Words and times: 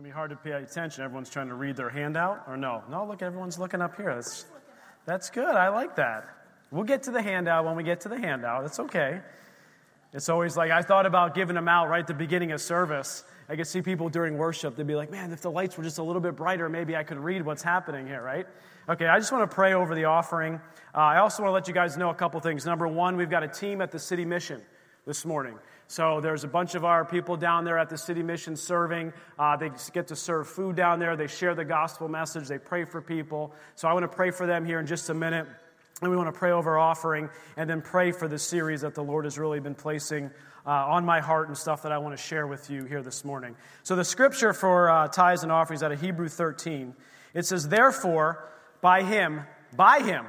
going 0.00 0.08
to 0.10 0.14
be 0.14 0.16
hard 0.16 0.30
to 0.30 0.36
pay 0.36 0.52
attention. 0.52 1.04
Everyone's 1.04 1.28
trying 1.28 1.48
to 1.48 1.54
read 1.54 1.76
their 1.76 1.90
handout, 1.90 2.44
or 2.48 2.56
no? 2.56 2.82
No, 2.90 3.04
look, 3.04 3.20
everyone's 3.20 3.58
looking 3.58 3.82
up 3.82 3.96
here. 3.98 4.14
That's, 4.14 4.46
that's 5.04 5.28
good. 5.28 5.54
I 5.54 5.68
like 5.68 5.96
that. 5.96 6.24
We'll 6.70 6.84
get 6.84 7.02
to 7.02 7.10
the 7.10 7.20
handout 7.20 7.66
when 7.66 7.76
we 7.76 7.82
get 7.82 8.00
to 8.02 8.08
the 8.08 8.18
handout. 8.18 8.64
It's 8.64 8.80
okay. 8.80 9.20
It's 10.14 10.30
always 10.30 10.56
like 10.56 10.70
I 10.70 10.80
thought 10.80 11.04
about 11.04 11.34
giving 11.34 11.54
them 11.54 11.68
out 11.68 11.90
right 11.90 12.00
at 12.00 12.06
the 12.06 12.14
beginning 12.14 12.50
of 12.52 12.62
service. 12.62 13.24
I 13.46 13.56
could 13.56 13.66
see 13.66 13.82
people 13.82 14.08
during 14.08 14.38
worship, 14.38 14.74
they'd 14.74 14.86
be 14.86 14.94
like, 14.94 15.10
man, 15.10 15.32
if 15.32 15.42
the 15.42 15.50
lights 15.50 15.76
were 15.76 15.84
just 15.84 15.98
a 15.98 16.02
little 16.02 16.22
bit 16.22 16.34
brighter, 16.34 16.70
maybe 16.70 16.96
I 16.96 17.02
could 17.02 17.18
read 17.18 17.44
what's 17.44 17.62
happening 17.62 18.06
here, 18.06 18.22
right? 18.22 18.46
Okay, 18.88 19.06
I 19.06 19.18
just 19.18 19.32
want 19.32 19.50
to 19.50 19.54
pray 19.54 19.74
over 19.74 19.94
the 19.94 20.06
offering. 20.06 20.62
Uh, 20.94 20.98
I 20.98 21.18
also 21.18 21.42
want 21.42 21.50
to 21.50 21.54
let 21.54 21.68
you 21.68 21.74
guys 21.74 21.98
know 21.98 22.08
a 22.08 22.14
couple 22.14 22.40
things. 22.40 22.64
Number 22.64 22.88
one, 22.88 23.18
we've 23.18 23.28
got 23.28 23.42
a 23.42 23.48
team 23.48 23.82
at 23.82 23.90
the 23.90 23.98
City 23.98 24.24
Mission 24.24 24.62
this 25.06 25.26
morning. 25.26 25.58
So 25.90 26.20
there's 26.20 26.44
a 26.44 26.48
bunch 26.48 26.76
of 26.76 26.84
our 26.84 27.04
people 27.04 27.36
down 27.36 27.64
there 27.64 27.76
at 27.76 27.88
the 27.88 27.98
city 27.98 28.22
mission 28.22 28.54
serving. 28.54 29.12
Uh, 29.36 29.56
they 29.56 29.72
get 29.92 30.06
to 30.06 30.14
serve 30.14 30.46
food 30.46 30.76
down 30.76 31.00
there. 31.00 31.16
They 31.16 31.26
share 31.26 31.56
the 31.56 31.64
gospel 31.64 32.08
message. 32.08 32.46
They 32.46 32.58
pray 32.58 32.84
for 32.84 33.02
people. 33.02 33.52
So 33.74 33.88
I 33.88 33.92
want 33.92 34.04
to 34.04 34.16
pray 34.16 34.30
for 34.30 34.46
them 34.46 34.64
here 34.64 34.78
in 34.78 34.86
just 34.86 35.10
a 35.10 35.14
minute. 35.14 35.48
And 36.00 36.08
we 36.08 36.16
want 36.16 36.32
to 36.32 36.38
pray 36.38 36.52
over 36.52 36.78
offering 36.78 37.28
and 37.56 37.68
then 37.68 37.82
pray 37.82 38.12
for 38.12 38.28
the 38.28 38.38
series 38.38 38.82
that 38.82 38.94
the 38.94 39.02
Lord 39.02 39.24
has 39.24 39.36
really 39.36 39.58
been 39.58 39.74
placing 39.74 40.30
uh, 40.64 40.70
on 40.70 41.04
my 41.04 41.18
heart 41.18 41.48
and 41.48 41.58
stuff 41.58 41.82
that 41.82 41.90
I 41.90 41.98
want 41.98 42.16
to 42.16 42.22
share 42.22 42.46
with 42.46 42.70
you 42.70 42.84
here 42.84 43.02
this 43.02 43.24
morning. 43.24 43.56
So 43.82 43.96
the 43.96 44.04
scripture 44.04 44.52
for 44.52 44.88
uh, 44.88 45.08
tithes 45.08 45.42
and 45.42 45.50
offerings 45.50 45.82
out 45.82 45.90
of 45.90 46.00
Hebrew 46.00 46.28
13, 46.28 46.94
it 47.34 47.46
says, 47.46 47.66
Therefore, 47.66 48.48
by 48.80 49.02
him, 49.02 49.40
by 49.74 50.02
him, 50.04 50.26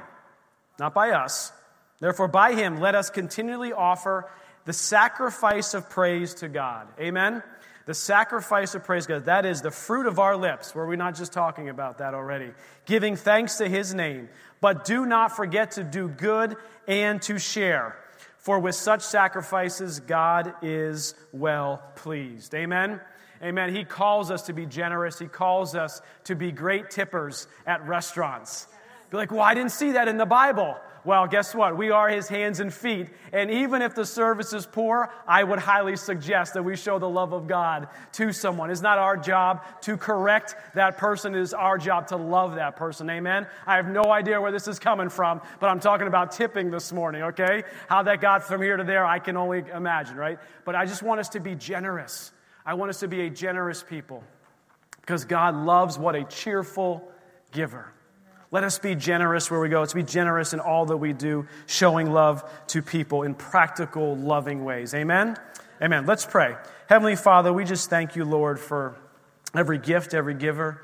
not 0.80 0.92
by 0.92 1.10
us, 1.10 1.52
therefore 2.00 2.26
by 2.26 2.54
him, 2.54 2.80
let 2.80 2.96
us 2.96 3.10
continually 3.10 3.72
offer 3.72 4.28
the 4.64 4.72
sacrifice 4.72 5.74
of 5.74 5.90
praise 5.90 6.34
to 6.34 6.48
God. 6.48 6.88
Amen? 7.00 7.42
The 7.86 7.94
sacrifice 7.94 8.74
of 8.74 8.84
praise 8.84 9.06
God. 9.06 9.24
That 9.24 9.44
is 9.44 9.62
the 9.62 9.70
fruit 9.70 10.06
of 10.06 10.18
our 10.18 10.36
lips. 10.36 10.74
Were 10.74 10.86
we 10.86 10.96
not 10.96 11.16
just 11.16 11.32
talking 11.32 11.68
about 11.68 11.98
that 11.98 12.14
already? 12.14 12.52
Giving 12.86 13.16
thanks 13.16 13.56
to 13.56 13.68
his 13.68 13.92
name. 13.94 14.28
But 14.60 14.84
do 14.84 15.04
not 15.04 15.34
forget 15.34 15.72
to 15.72 15.84
do 15.84 16.08
good 16.08 16.56
and 16.86 17.20
to 17.22 17.38
share. 17.38 17.96
For 18.38 18.58
with 18.58 18.74
such 18.74 19.02
sacrifices, 19.02 20.00
God 20.00 20.54
is 20.62 21.14
well 21.32 21.82
pleased. 21.96 22.54
Amen? 22.54 23.00
Amen. 23.42 23.74
He 23.74 23.84
calls 23.84 24.30
us 24.30 24.42
to 24.42 24.52
be 24.52 24.66
generous. 24.66 25.18
He 25.18 25.26
calls 25.26 25.74
us 25.74 26.00
to 26.24 26.36
be 26.36 26.52
great 26.52 26.90
tippers 26.90 27.48
at 27.66 27.86
restaurants. 27.86 28.68
Be 29.12 29.18
like, 29.18 29.30
well, 29.30 29.42
I 29.42 29.52
didn't 29.52 29.72
see 29.72 29.92
that 29.92 30.08
in 30.08 30.16
the 30.16 30.24
Bible. 30.24 30.74
Well, 31.04 31.26
guess 31.26 31.54
what? 31.54 31.76
We 31.76 31.90
are 31.90 32.08
his 32.08 32.28
hands 32.28 32.60
and 32.60 32.72
feet. 32.72 33.08
And 33.30 33.50
even 33.50 33.82
if 33.82 33.94
the 33.94 34.06
service 34.06 34.54
is 34.54 34.64
poor, 34.64 35.12
I 35.28 35.44
would 35.44 35.58
highly 35.58 35.96
suggest 35.96 36.54
that 36.54 36.62
we 36.62 36.76
show 36.76 36.98
the 36.98 37.10
love 37.10 37.34
of 37.34 37.46
God 37.46 37.88
to 38.12 38.32
someone. 38.32 38.70
It's 38.70 38.80
not 38.80 38.96
our 38.96 39.18
job 39.18 39.64
to 39.82 39.98
correct 39.98 40.56
that 40.76 40.96
person, 40.96 41.34
it 41.34 41.42
is 41.42 41.52
our 41.52 41.76
job 41.76 42.06
to 42.06 42.16
love 42.16 42.54
that 42.54 42.76
person. 42.76 43.10
Amen? 43.10 43.46
I 43.66 43.76
have 43.76 43.86
no 43.86 44.04
idea 44.04 44.40
where 44.40 44.50
this 44.50 44.66
is 44.66 44.78
coming 44.78 45.10
from, 45.10 45.42
but 45.60 45.68
I'm 45.68 45.80
talking 45.80 46.06
about 46.06 46.32
tipping 46.32 46.70
this 46.70 46.90
morning, 46.90 47.22
okay? 47.24 47.64
How 47.88 48.04
that 48.04 48.22
got 48.22 48.44
from 48.44 48.62
here 48.62 48.78
to 48.78 48.84
there, 48.84 49.04
I 49.04 49.18
can 49.18 49.36
only 49.36 49.62
imagine, 49.74 50.16
right? 50.16 50.38
But 50.64 50.74
I 50.74 50.86
just 50.86 51.02
want 51.02 51.20
us 51.20 51.28
to 51.30 51.40
be 51.40 51.54
generous. 51.54 52.32
I 52.64 52.74
want 52.74 52.88
us 52.88 53.00
to 53.00 53.08
be 53.08 53.26
a 53.26 53.28
generous 53.28 53.82
people 53.82 54.24
because 55.02 55.26
God 55.26 55.54
loves 55.54 55.98
what 55.98 56.14
a 56.14 56.24
cheerful 56.24 57.06
giver. 57.50 57.92
Let 58.52 58.64
us 58.64 58.78
be 58.78 58.94
generous 58.94 59.50
where 59.50 59.60
we 59.60 59.70
go. 59.70 59.80
Let's 59.80 59.94
be 59.94 60.02
generous 60.02 60.52
in 60.52 60.60
all 60.60 60.84
that 60.84 60.98
we 60.98 61.14
do, 61.14 61.46
showing 61.66 62.12
love 62.12 62.44
to 62.66 62.82
people 62.82 63.22
in 63.22 63.34
practical, 63.34 64.14
loving 64.14 64.62
ways. 64.62 64.92
Amen? 64.92 65.38
Amen. 65.80 66.04
Let's 66.04 66.26
pray. 66.26 66.56
Heavenly 66.86 67.16
Father, 67.16 67.50
we 67.50 67.64
just 67.64 67.88
thank 67.88 68.14
you, 68.14 68.26
Lord, 68.26 68.60
for 68.60 68.94
every 69.54 69.78
gift, 69.78 70.12
every 70.12 70.34
giver 70.34 70.82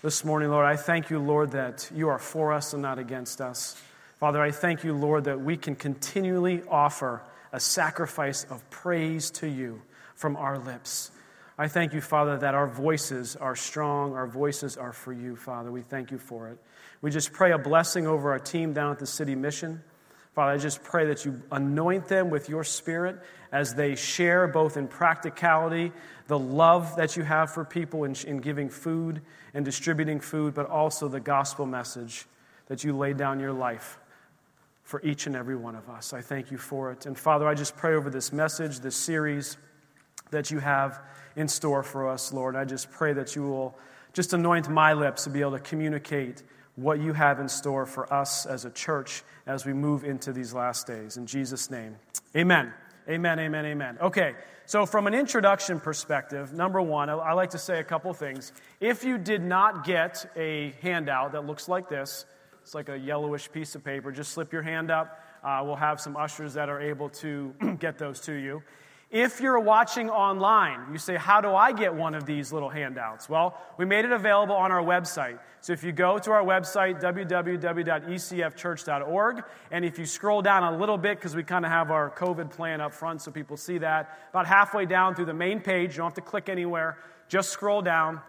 this 0.00 0.24
morning, 0.24 0.48
Lord. 0.48 0.64
I 0.64 0.76
thank 0.76 1.10
you, 1.10 1.18
Lord, 1.18 1.50
that 1.50 1.90
you 1.94 2.08
are 2.08 2.18
for 2.18 2.54
us 2.54 2.72
and 2.72 2.80
not 2.80 2.98
against 2.98 3.42
us. 3.42 3.78
Father, 4.18 4.40
I 4.40 4.50
thank 4.50 4.82
you, 4.82 4.94
Lord, 4.94 5.24
that 5.24 5.38
we 5.38 5.58
can 5.58 5.76
continually 5.76 6.62
offer 6.66 7.22
a 7.52 7.60
sacrifice 7.60 8.44
of 8.44 8.68
praise 8.70 9.30
to 9.32 9.46
you 9.46 9.82
from 10.14 10.34
our 10.34 10.58
lips. 10.58 11.10
I 11.58 11.68
thank 11.68 11.92
you, 11.92 12.00
Father, 12.00 12.38
that 12.38 12.54
our 12.54 12.66
voices 12.66 13.36
are 13.36 13.54
strong. 13.54 14.14
Our 14.14 14.26
voices 14.26 14.78
are 14.78 14.94
for 14.94 15.12
you, 15.12 15.36
Father. 15.36 15.70
We 15.70 15.82
thank 15.82 16.10
you 16.10 16.18
for 16.18 16.48
it. 16.48 16.58
We 17.02 17.10
just 17.10 17.32
pray 17.32 17.52
a 17.52 17.58
blessing 17.58 18.06
over 18.06 18.32
our 18.32 18.38
team 18.38 18.72
down 18.72 18.92
at 18.92 18.98
the 18.98 19.06
city 19.06 19.34
mission. 19.34 19.82
Father, 20.34 20.52
I 20.52 20.58
just 20.58 20.82
pray 20.82 21.06
that 21.06 21.24
you 21.24 21.40
anoint 21.50 22.08
them 22.08 22.28
with 22.28 22.48
your 22.48 22.62
spirit 22.62 23.16
as 23.52 23.74
they 23.74 23.94
share, 23.94 24.46
both 24.46 24.76
in 24.76 24.86
practicality, 24.86 25.92
the 26.26 26.38
love 26.38 26.96
that 26.96 27.16
you 27.16 27.22
have 27.22 27.50
for 27.50 27.64
people 27.64 28.04
in, 28.04 28.14
in 28.26 28.38
giving 28.38 28.68
food 28.68 29.22
and 29.54 29.64
distributing 29.64 30.20
food, 30.20 30.52
but 30.52 30.68
also 30.68 31.08
the 31.08 31.20
gospel 31.20 31.64
message 31.64 32.26
that 32.66 32.84
you 32.84 32.94
laid 32.94 33.16
down 33.16 33.40
your 33.40 33.52
life 33.52 33.98
for 34.82 35.00
each 35.02 35.26
and 35.26 35.34
every 35.34 35.56
one 35.56 35.74
of 35.74 35.88
us. 35.88 36.12
I 36.12 36.20
thank 36.20 36.50
you 36.50 36.58
for 36.58 36.92
it. 36.92 37.06
And 37.06 37.18
Father, 37.18 37.48
I 37.48 37.54
just 37.54 37.76
pray 37.76 37.94
over 37.94 38.10
this 38.10 38.32
message, 38.32 38.80
this 38.80 38.94
series 38.94 39.56
that 40.30 40.50
you 40.50 40.58
have 40.58 41.00
in 41.34 41.48
store 41.48 41.82
for 41.82 42.08
us, 42.08 42.32
Lord. 42.32 42.56
I 42.56 42.64
just 42.64 42.90
pray 42.90 43.12
that 43.14 43.34
you 43.34 43.42
will 43.42 43.78
just 44.12 44.32
anoint 44.32 44.68
my 44.68 44.92
lips 44.92 45.24
to 45.24 45.30
be 45.30 45.40
able 45.40 45.52
to 45.52 45.60
communicate 45.60 46.42
what 46.76 47.00
you 47.00 47.12
have 47.12 47.40
in 47.40 47.48
store 47.48 47.86
for 47.86 48.12
us 48.12 48.46
as 48.46 48.64
a 48.64 48.70
church 48.70 49.22
as 49.46 49.66
we 49.66 49.72
move 49.72 50.04
into 50.04 50.32
these 50.32 50.54
last 50.54 50.86
days. 50.86 51.16
In 51.16 51.26
Jesus' 51.26 51.70
name, 51.70 51.96
amen. 52.36 52.72
Amen, 53.08 53.38
amen, 53.38 53.64
amen. 53.66 53.98
Okay, 54.00 54.34
so 54.66 54.84
from 54.84 55.06
an 55.06 55.14
introduction 55.14 55.78
perspective, 55.78 56.52
number 56.52 56.82
one, 56.82 57.08
I, 57.08 57.34
like 57.34 57.50
to 57.50 57.58
say 57.58 57.78
a 57.78 57.84
couple 57.84 58.12
things. 58.14 58.52
If 58.80 59.04
you 59.04 59.16
did 59.16 59.42
not 59.42 59.84
get 59.84 60.28
a 60.34 60.74
handout 60.82 61.32
that 61.32 61.46
looks 61.46 61.68
like 61.68 61.88
this, 61.88 62.26
it's 62.62 62.74
like 62.74 62.88
a 62.88 62.98
yellowish 62.98 63.52
piece 63.52 63.76
of 63.76 63.84
paper, 63.84 64.10
just 64.10 64.32
slip 64.32 64.52
your 64.52 64.62
hand 64.62 64.90
up. 64.90 65.22
Uh, 65.44 65.62
we'll 65.64 65.76
have 65.76 66.00
some 66.00 66.16
ushers 66.16 66.54
that 66.54 66.68
are 66.68 66.80
able 66.80 67.08
to 67.10 67.54
get 67.78 67.96
those 67.96 68.20
to 68.22 68.32
you. 68.32 68.60
If 69.18 69.40
you're 69.40 69.58
watching 69.58 70.10
online, 70.10 70.92
you 70.92 70.98
say, 70.98 71.16
How 71.16 71.40
do 71.40 71.54
I 71.54 71.72
get 71.72 71.94
one 71.94 72.14
of 72.14 72.26
these 72.26 72.52
little 72.52 72.68
handouts? 72.68 73.30
Well, 73.30 73.58
we 73.78 73.86
made 73.86 74.04
it 74.04 74.12
available 74.12 74.54
on 74.54 74.70
our 74.70 74.82
website. 74.82 75.38
So 75.62 75.72
if 75.72 75.82
you 75.82 75.90
go 75.90 76.18
to 76.18 76.32
our 76.32 76.42
website, 76.42 77.00
www.ecfchurch.org, 77.00 79.44
and 79.70 79.86
if 79.86 79.98
you 79.98 80.04
scroll 80.04 80.42
down 80.42 80.74
a 80.74 80.76
little 80.76 80.98
bit, 80.98 81.16
because 81.16 81.34
we 81.34 81.42
kind 81.42 81.64
of 81.64 81.70
have 81.70 81.90
our 81.90 82.10
COVID 82.10 82.50
plan 82.50 82.82
up 82.82 82.92
front 82.92 83.22
so 83.22 83.30
people 83.30 83.56
see 83.56 83.78
that, 83.78 84.18
about 84.28 84.46
halfway 84.46 84.84
down 84.84 85.14
through 85.14 85.24
the 85.24 85.32
main 85.32 85.62
page, 85.62 85.92
you 85.92 85.96
don't 85.96 86.08
have 86.08 86.14
to 86.16 86.20
click 86.20 86.50
anywhere, 86.50 86.98
just 87.26 87.48
scroll 87.48 87.80
down. 87.80 88.20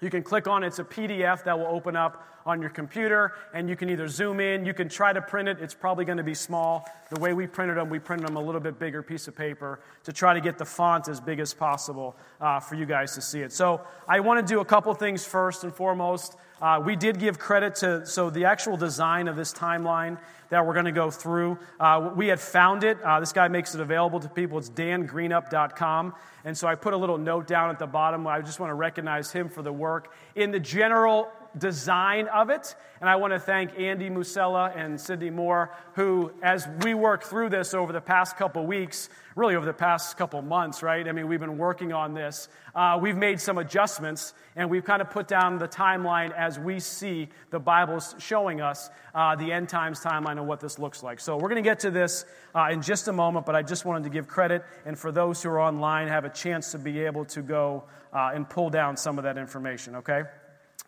You 0.00 0.08
can 0.08 0.22
click 0.22 0.46
on 0.46 0.62
it. 0.62 0.68
It's 0.68 0.78
a 0.78 0.84
PDF 0.84 1.42
that 1.42 1.58
will 1.58 1.66
open 1.66 1.96
up 1.96 2.37
on 2.48 2.62
your 2.62 2.70
computer, 2.70 3.34
and 3.52 3.68
you 3.68 3.76
can 3.76 3.90
either 3.90 4.08
zoom 4.08 4.40
in, 4.40 4.64
you 4.64 4.72
can 4.72 4.88
try 4.88 5.12
to 5.12 5.20
print 5.20 5.50
it. 5.50 5.58
It's 5.60 5.74
probably 5.74 6.06
going 6.06 6.16
to 6.16 6.24
be 6.24 6.32
small. 6.32 6.88
The 7.10 7.20
way 7.20 7.34
we 7.34 7.46
printed 7.46 7.76
them, 7.76 7.90
we 7.90 7.98
printed 7.98 8.26
them 8.26 8.36
a 8.36 8.42
little 8.42 8.60
bit 8.60 8.78
bigger 8.78 9.02
piece 9.02 9.28
of 9.28 9.36
paper 9.36 9.80
to 10.04 10.14
try 10.14 10.32
to 10.32 10.40
get 10.40 10.56
the 10.56 10.64
font 10.64 11.08
as 11.08 11.20
big 11.20 11.40
as 11.40 11.52
possible 11.52 12.16
uh, 12.40 12.58
for 12.58 12.74
you 12.74 12.86
guys 12.86 13.14
to 13.16 13.20
see 13.20 13.42
it. 13.42 13.52
So 13.52 13.82
I 14.08 14.20
want 14.20 14.44
to 14.44 14.54
do 14.54 14.60
a 14.60 14.64
couple 14.64 14.94
things 14.94 15.26
first 15.26 15.62
and 15.62 15.74
foremost. 15.74 16.36
Uh, 16.62 16.80
we 16.82 16.96
did 16.96 17.18
give 17.18 17.38
credit 17.38 17.74
to, 17.76 18.04
so 18.06 18.30
the 18.30 18.46
actual 18.46 18.78
design 18.78 19.28
of 19.28 19.36
this 19.36 19.52
timeline 19.52 20.18
that 20.48 20.66
we're 20.66 20.72
going 20.72 20.86
to 20.86 20.92
go 20.92 21.10
through, 21.10 21.58
uh, 21.78 22.10
we 22.16 22.28
had 22.28 22.40
found 22.40 22.82
it. 22.82 23.00
Uh, 23.02 23.20
this 23.20 23.32
guy 23.32 23.46
makes 23.46 23.74
it 23.74 23.80
available 23.82 24.18
to 24.18 24.28
people. 24.28 24.56
It's 24.56 24.70
dangreenup.com. 24.70 26.14
And 26.44 26.56
so 26.56 26.66
I 26.66 26.74
put 26.74 26.94
a 26.94 26.96
little 26.96 27.18
note 27.18 27.46
down 27.46 27.68
at 27.68 27.78
the 27.78 27.86
bottom. 27.86 28.26
I 28.26 28.40
just 28.40 28.58
want 28.58 28.70
to 28.70 28.74
recognize 28.74 29.30
him 29.30 29.50
for 29.50 29.60
the 29.60 29.72
work. 29.72 30.14
In 30.34 30.50
the 30.50 30.58
general 30.58 31.30
design 31.58 32.28
of 32.28 32.50
it. 32.50 32.74
And 33.00 33.08
I 33.08 33.16
want 33.16 33.32
to 33.32 33.38
thank 33.38 33.78
Andy 33.78 34.10
Musella 34.10 34.76
and 34.76 35.00
Sydney 35.00 35.30
Moore, 35.30 35.74
who, 35.94 36.32
as 36.42 36.68
we 36.82 36.94
work 36.94 37.24
through 37.24 37.50
this 37.50 37.74
over 37.74 37.92
the 37.92 38.00
past 38.00 38.36
couple 38.36 38.66
weeks, 38.66 39.08
really 39.36 39.54
over 39.54 39.66
the 39.66 39.72
past 39.72 40.16
couple 40.16 40.42
months, 40.42 40.82
right? 40.82 41.06
I 41.06 41.12
mean, 41.12 41.28
we've 41.28 41.38
been 41.38 41.58
working 41.58 41.92
on 41.92 42.12
this. 42.12 42.48
Uh, 42.74 42.98
we've 43.00 43.16
made 43.16 43.40
some 43.40 43.56
adjustments, 43.58 44.34
and 44.56 44.68
we've 44.68 44.84
kind 44.84 45.00
of 45.00 45.10
put 45.10 45.28
down 45.28 45.58
the 45.58 45.68
timeline 45.68 46.32
as 46.32 46.58
we 46.58 46.80
see 46.80 47.28
the 47.50 47.60
Bible's 47.60 48.16
showing 48.18 48.60
us 48.60 48.90
uh, 49.14 49.36
the 49.36 49.52
end 49.52 49.68
times 49.68 50.00
timeline 50.00 50.38
of 50.38 50.46
what 50.46 50.58
this 50.58 50.78
looks 50.78 51.04
like. 51.04 51.20
So 51.20 51.36
we're 51.36 51.48
going 51.48 51.62
to 51.62 51.68
get 51.68 51.80
to 51.80 51.90
this 51.92 52.24
uh, 52.52 52.68
in 52.72 52.82
just 52.82 53.06
a 53.06 53.12
moment, 53.12 53.46
but 53.46 53.54
I 53.54 53.62
just 53.62 53.84
wanted 53.84 54.04
to 54.04 54.10
give 54.10 54.26
credit, 54.26 54.64
and 54.84 54.98
for 54.98 55.12
those 55.12 55.40
who 55.40 55.50
are 55.50 55.60
online, 55.60 56.08
have 56.08 56.24
a 56.24 56.30
chance 56.30 56.72
to 56.72 56.78
be 56.78 57.00
able 57.00 57.24
to 57.26 57.40
go 57.40 57.84
uh, 58.12 58.32
and 58.34 58.48
pull 58.48 58.70
down 58.70 58.96
some 58.96 59.18
of 59.18 59.24
that 59.24 59.38
information, 59.38 59.96
okay? 59.96 60.24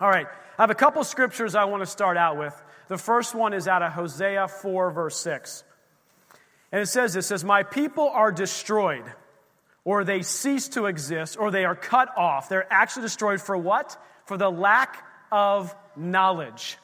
All 0.01 0.09
right, 0.09 0.27
I 0.57 0.63
have 0.63 0.71
a 0.71 0.75
couple 0.75 1.05
scriptures 1.05 1.55
I 1.55 1.65
want 1.65 1.83
to 1.83 1.87
start 1.87 2.17
out 2.17 2.39
with. 2.39 2.59
The 2.89 2.97
first 2.97 3.35
one 3.35 3.53
is 3.53 3.69
out 3.69 3.83
of 3.83 3.93
Hosea 3.93 4.49
4, 4.49 4.91
verse 4.93 5.21
6. 5.21 5.63
And 6.73 6.81
it 6.81 6.87
says 6.87 7.13
this, 7.13 7.27
it 7.27 7.29
says, 7.29 7.45
My 7.45 7.65
people 7.65 8.09
are 8.09 8.33
destroyed, 8.33 9.05
or 9.85 10.05
they 10.05 10.23
cease 10.23 10.69
to 10.69 10.87
exist, 10.87 11.37
or 11.39 11.51
they 11.51 11.67
are 11.67 11.75
cut 11.75 12.17
off. 12.17 12.49
They're 12.49 12.67
actually 12.73 13.03
destroyed 13.03 13.43
for 13.43 13.59
what? 13.59 14.03
For 14.25 14.39
the 14.39 14.51
lack 14.51 15.05
of 15.31 15.75
knowledge. 15.97 16.79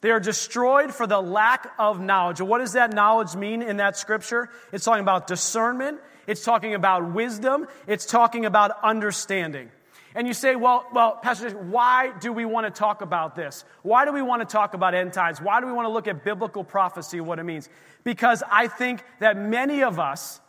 They 0.00 0.12
are 0.12 0.20
destroyed 0.20 0.94
for 0.94 1.08
the 1.08 1.20
lack 1.20 1.72
of 1.80 2.00
knowledge. 2.00 2.40
What 2.40 2.58
does 2.58 2.74
that 2.74 2.92
knowledge 2.92 3.34
mean 3.34 3.62
in 3.62 3.78
that 3.78 3.96
scripture? 3.96 4.50
It's 4.70 4.84
talking 4.84 5.02
about 5.02 5.26
discernment, 5.26 6.00
it's 6.28 6.44
talking 6.44 6.74
about 6.74 7.12
wisdom, 7.12 7.66
it's 7.88 8.06
talking 8.06 8.44
about 8.44 8.70
understanding. 8.84 9.72
And 10.14 10.26
you 10.26 10.34
say, 10.34 10.56
well, 10.56 10.86
well, 10.92 11.18
Pastor, 11.22 11.50
why 11.50 12.12
do 12.20 12.32
we 12.32 12.44
want 12.44 12.66
to 12.66 12.70
talk 12.70 13.00
about 13.00 13.34
this? 13.34 13.64
Why 13.82 14.04
do 14.04 14.12
we 14.12 14.22
want 14.22 14.40
to 14.40 14.46
talk 14.46 14.74
about 14.74 14.94
end 14.94 15.12
times? 15.12 15.40
Why 15.40 15.60
do 15.60 15.66
we 15.66 15.72
want 15.72 15.86
to 15.86 15.92
look 15.92 16.06
at 16.06 16.24
biblical 16.24 16.64
prophecy 16.64 17.18
and 17.18 17.26
what 17.26 17.38
it 17.38 17.44
means? 17.44 17.68
Because 18.04 18.42
I 18.50 18.68
think 18.68 19.02
that 19.20 19.38
many 19.38 19.82
of 19.82 19.98
us, 19.98 20.40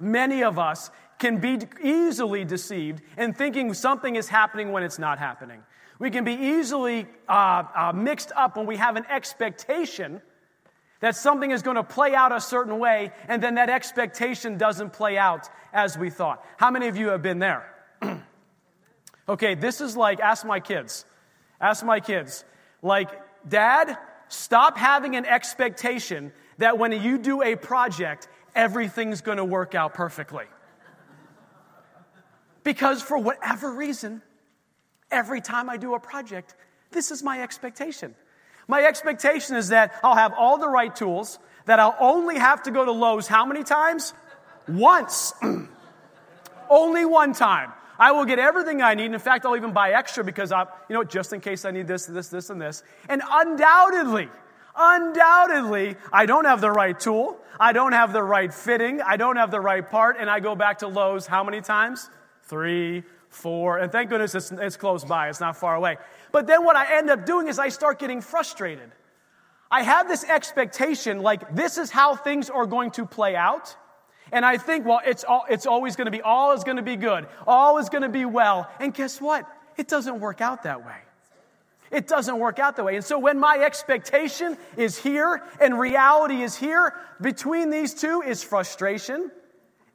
many 0.00 0.42
of 0.42 0.58
us 0.58 0.90
can 1.18 1.38
be 1.38 1.58
easily 1.82 2.44
deceived 2.44 3.02
in 3.18 3.34
thinking 3.34 3.74
something 3.74 4.16
is 4.16 4.28
happening 4.28 4.72
when 4.72 4.82
it's 4.82 4.98
not 4.98 5.18
happening. 5.18 5.62
We 5.98 6.10
can 6.10 6.24
be 6.24 6.34
easily 6.34 7.06
uh, 7.28 7.64
uh, 7.74 7.92
mixed 7.94 8.32
up 8.36 8.56
when 8.56 8.66
we 8.66 8.76
have 8.76 8.96
an 8.96 9.04
expectation 9.10 10.22
that 11.00 11.16
something 11.16 11.50
is 11.50 11.62
going 11.62 11.76
to 11.76 11.84
play 11.84 12.14
out 12.14 12.32
a 12.32 12.40
certain 12.40 12.78
way, 12.78 13.12
and 13.28 13.42
then 13.42 13.56
that 13.56 13.68
expectation 13.68 14.58
doesn't 14.58 14.92
play 14.92 15.18
out 15.18 15.48
as 15.72 15.98
we 15.98 16.10
thought. 16.10 16.44
How 16.56 16.70
many 16.70 16.88
of 16.88 16.96
you 16.96 17.08
have 17.08 17.22
been 17.22 17.38
there? 17.38 17.74
okay, 19.28 19.54
this 19.54 19.80
is 19.80 19.96
like, 19.96 20.20
ask 20.20 20.44
my 20.46 20.60
kids. 20.60 21.04
Ask 21.60 21.84
my 21.84 22.00
kids. 22.00 22.44
Like, 22.82 23.10
Dad, 23.48 23.96
stop 24.28 24.76
having 24.76 25.16
an 25.16 25.26
expectation 25.26 26.32
that 26.58 26.78
when 26.78 26.92
you 26.92 27.18
do 27.18 27.42
a 27.42 27.56
project, 27.56 28.28
everything's 28.54 29.20
to 29.38 29.44
work 29.44 29.74
out 29.74 29.94
perfectly. 29.94 30.46
Because 32.64 33.00
for 33.02 33.18
whatever 33.18 33.72
reason, 33.72 34.22
every 35.10 35.40
time 35.40 35.70
I 35.70 35.76
do 35.76 35.94
a 35.94 36.00
project, 36.00 36.54
this 36.90 37.10
is 37.10 37.22
my 37.22 37.42
expectation. 37.42 38.14
My 38.66 38.82
expectation 38.82 39.56
is 39.56 39.68
that 39.68 39.94
I'll 40.02 40.16
have 40.16 40.34
all 40.34 40.58
the 40.58 40.68
right 40.68 40.94
tools, 40.94 41.38
that 41.64 41.78
I'll 41.78 41.96
only 41.98 42.38
have 42.38 42.62
to 42.64 42.70
go 42.70 42.84
to 42.84 42.92
Lowe's 42.92 43.26
how 43.26 43.46
many 43.46 43.64
times? 43.64 44.12
Once. 44.66 45.32
only 46.70 47.04
one 47.04 47.32
time. 47.32 47.72
I 47.98 48.12
will 48.12 48.24
get 48.24 48.38
everything 48.38 48.80
I 48.80 48.94
need. 48.94 49.12
In 49.12 49.18
fact, 49.18 49.44
I'll 49.44 49.56
even 49.56 49.72
buy 49.72 49.92
extra 49.92 50.22
because 50.22 50.52
I, 50.52 50.62
you 50.88 50.94
know, 50.94 51.02
just 51.02 51.32
in 51.32 51.40
case 51.40 51.64
I 51.64 51.72
need 51.72 51.88
this, 51.88 52.06
this, 52.06 52.28
this, 52.28 52.50
and 52.50 52.60
this. 52.60 52.84
And 53.08 53.22
undoubtedly, 53.28 54.28
undoubtedly, 54.76 55.96
I 56.12 56.26
don't 56.26 56.44
have 56.44 56.60
the 56.60 56.70
right 56.70 56.98
tool. 56.98 57.38
I 57.58 57.72
don't 57.72 57.92
have 57.92 58.12
the 58.12 58.22
right 58.22 58.54
fitting. 58.54 59.02
I 59.02 59.16
don't 59.16 59.36
have 59.36 59.50
the 59.50 59.60
right 59.60 59.88
part. 59.88 60.16
And 60.20 60.30
I 60.30 60.38
go 60.38 60.54
back 60.54 60.78
to 60.78 60.88
Lowe's 60.88 61.26
how 61.26 61.42
many 61.42 61.60
times? 61.60 62.08
Three, 62.44 63.02
four. 63.30 63.78
And 63.78 63.90
thank 63.90 64.10
goodness 64.10 64.34
it's, 64.34 64.52
it's 64.52 64.76
close 64.76 65.04
by. 65.04 65.28
It's 65.28 65.40
not 65.40 65.56
far 65.56 65.74
away. 65.74 65.96
But 66.30 66.46
then 66.46 66.64
what 66.64 66.76
I 66.76 66.98
end 66.98 67.10
up 67.10 67.26
doing 67.26 67.48
is 67.48 67.58
I 67.58 67.68
start 67.68 67.98
getting 67.98 68.20
frustrated. 68.20 68.92
I 69.70 69.82
have 69.82 70.08
this 70.08 70.24
expectation 70.24 71.20
like 71.20 71.54
this 71.54 71.78
is 71.78 71.90
how 71.90 72.14
things 72.14 72.48
are 72.48 72.64
going 72.64 72.92
to 72.92 73.04
play 73.04 73.36
out. 73.36 73.76
And 74.32 74.44
I 74.44 74.58
think, 74.58 74.86
well, 74.86 75.00
it's, 75.04 75.24
all, 75.24 75.44
it's 75.48 75.66
always 75.66 75.96
going 75.96 76.06
to 76.06 76.10
be, 76.10 76.20
all 76.20 76.52
is 76.52 76.64
going 76.64 76.76
to 76.76 76.82
be 76.82 76.96
good. 76.96 77.26
All 77.46 77.78
is 77.78 77.88
going 77.88 78.02
to 78.02 78.08
be 78.08 78.24
well. 78.24 78.70
And 78.80 78.92
guess 78.92 79.20
what? 79.20 79.46
It 79.76 79.88
doesn't 79.88 80.20
work 80.20 80.40
out 80.40 80.64
that 80.64 80.84
way. 80.84 80.96
It 81.90 82.06
doesn't 82.06 82.38
work 82.38 82.58
out 82.58 82.76
that 82.76 82.84
way. 82.84 82.96
And 82.96 83.04
so 83.04 83.18
when 83.18 83.38
my 83.38 83.56
expectation 83.56 84.58
is 84.76 84.98
here 84.98 85.42
and 85.60 85.78
reality 85.78 86.42
is 86.42 86.56
here, 86.56 86.94
between 87.20 87.70
these 87.70 87.94
two 87.94 88.22
is 88.22 88.44
frustration, 88.44 89.30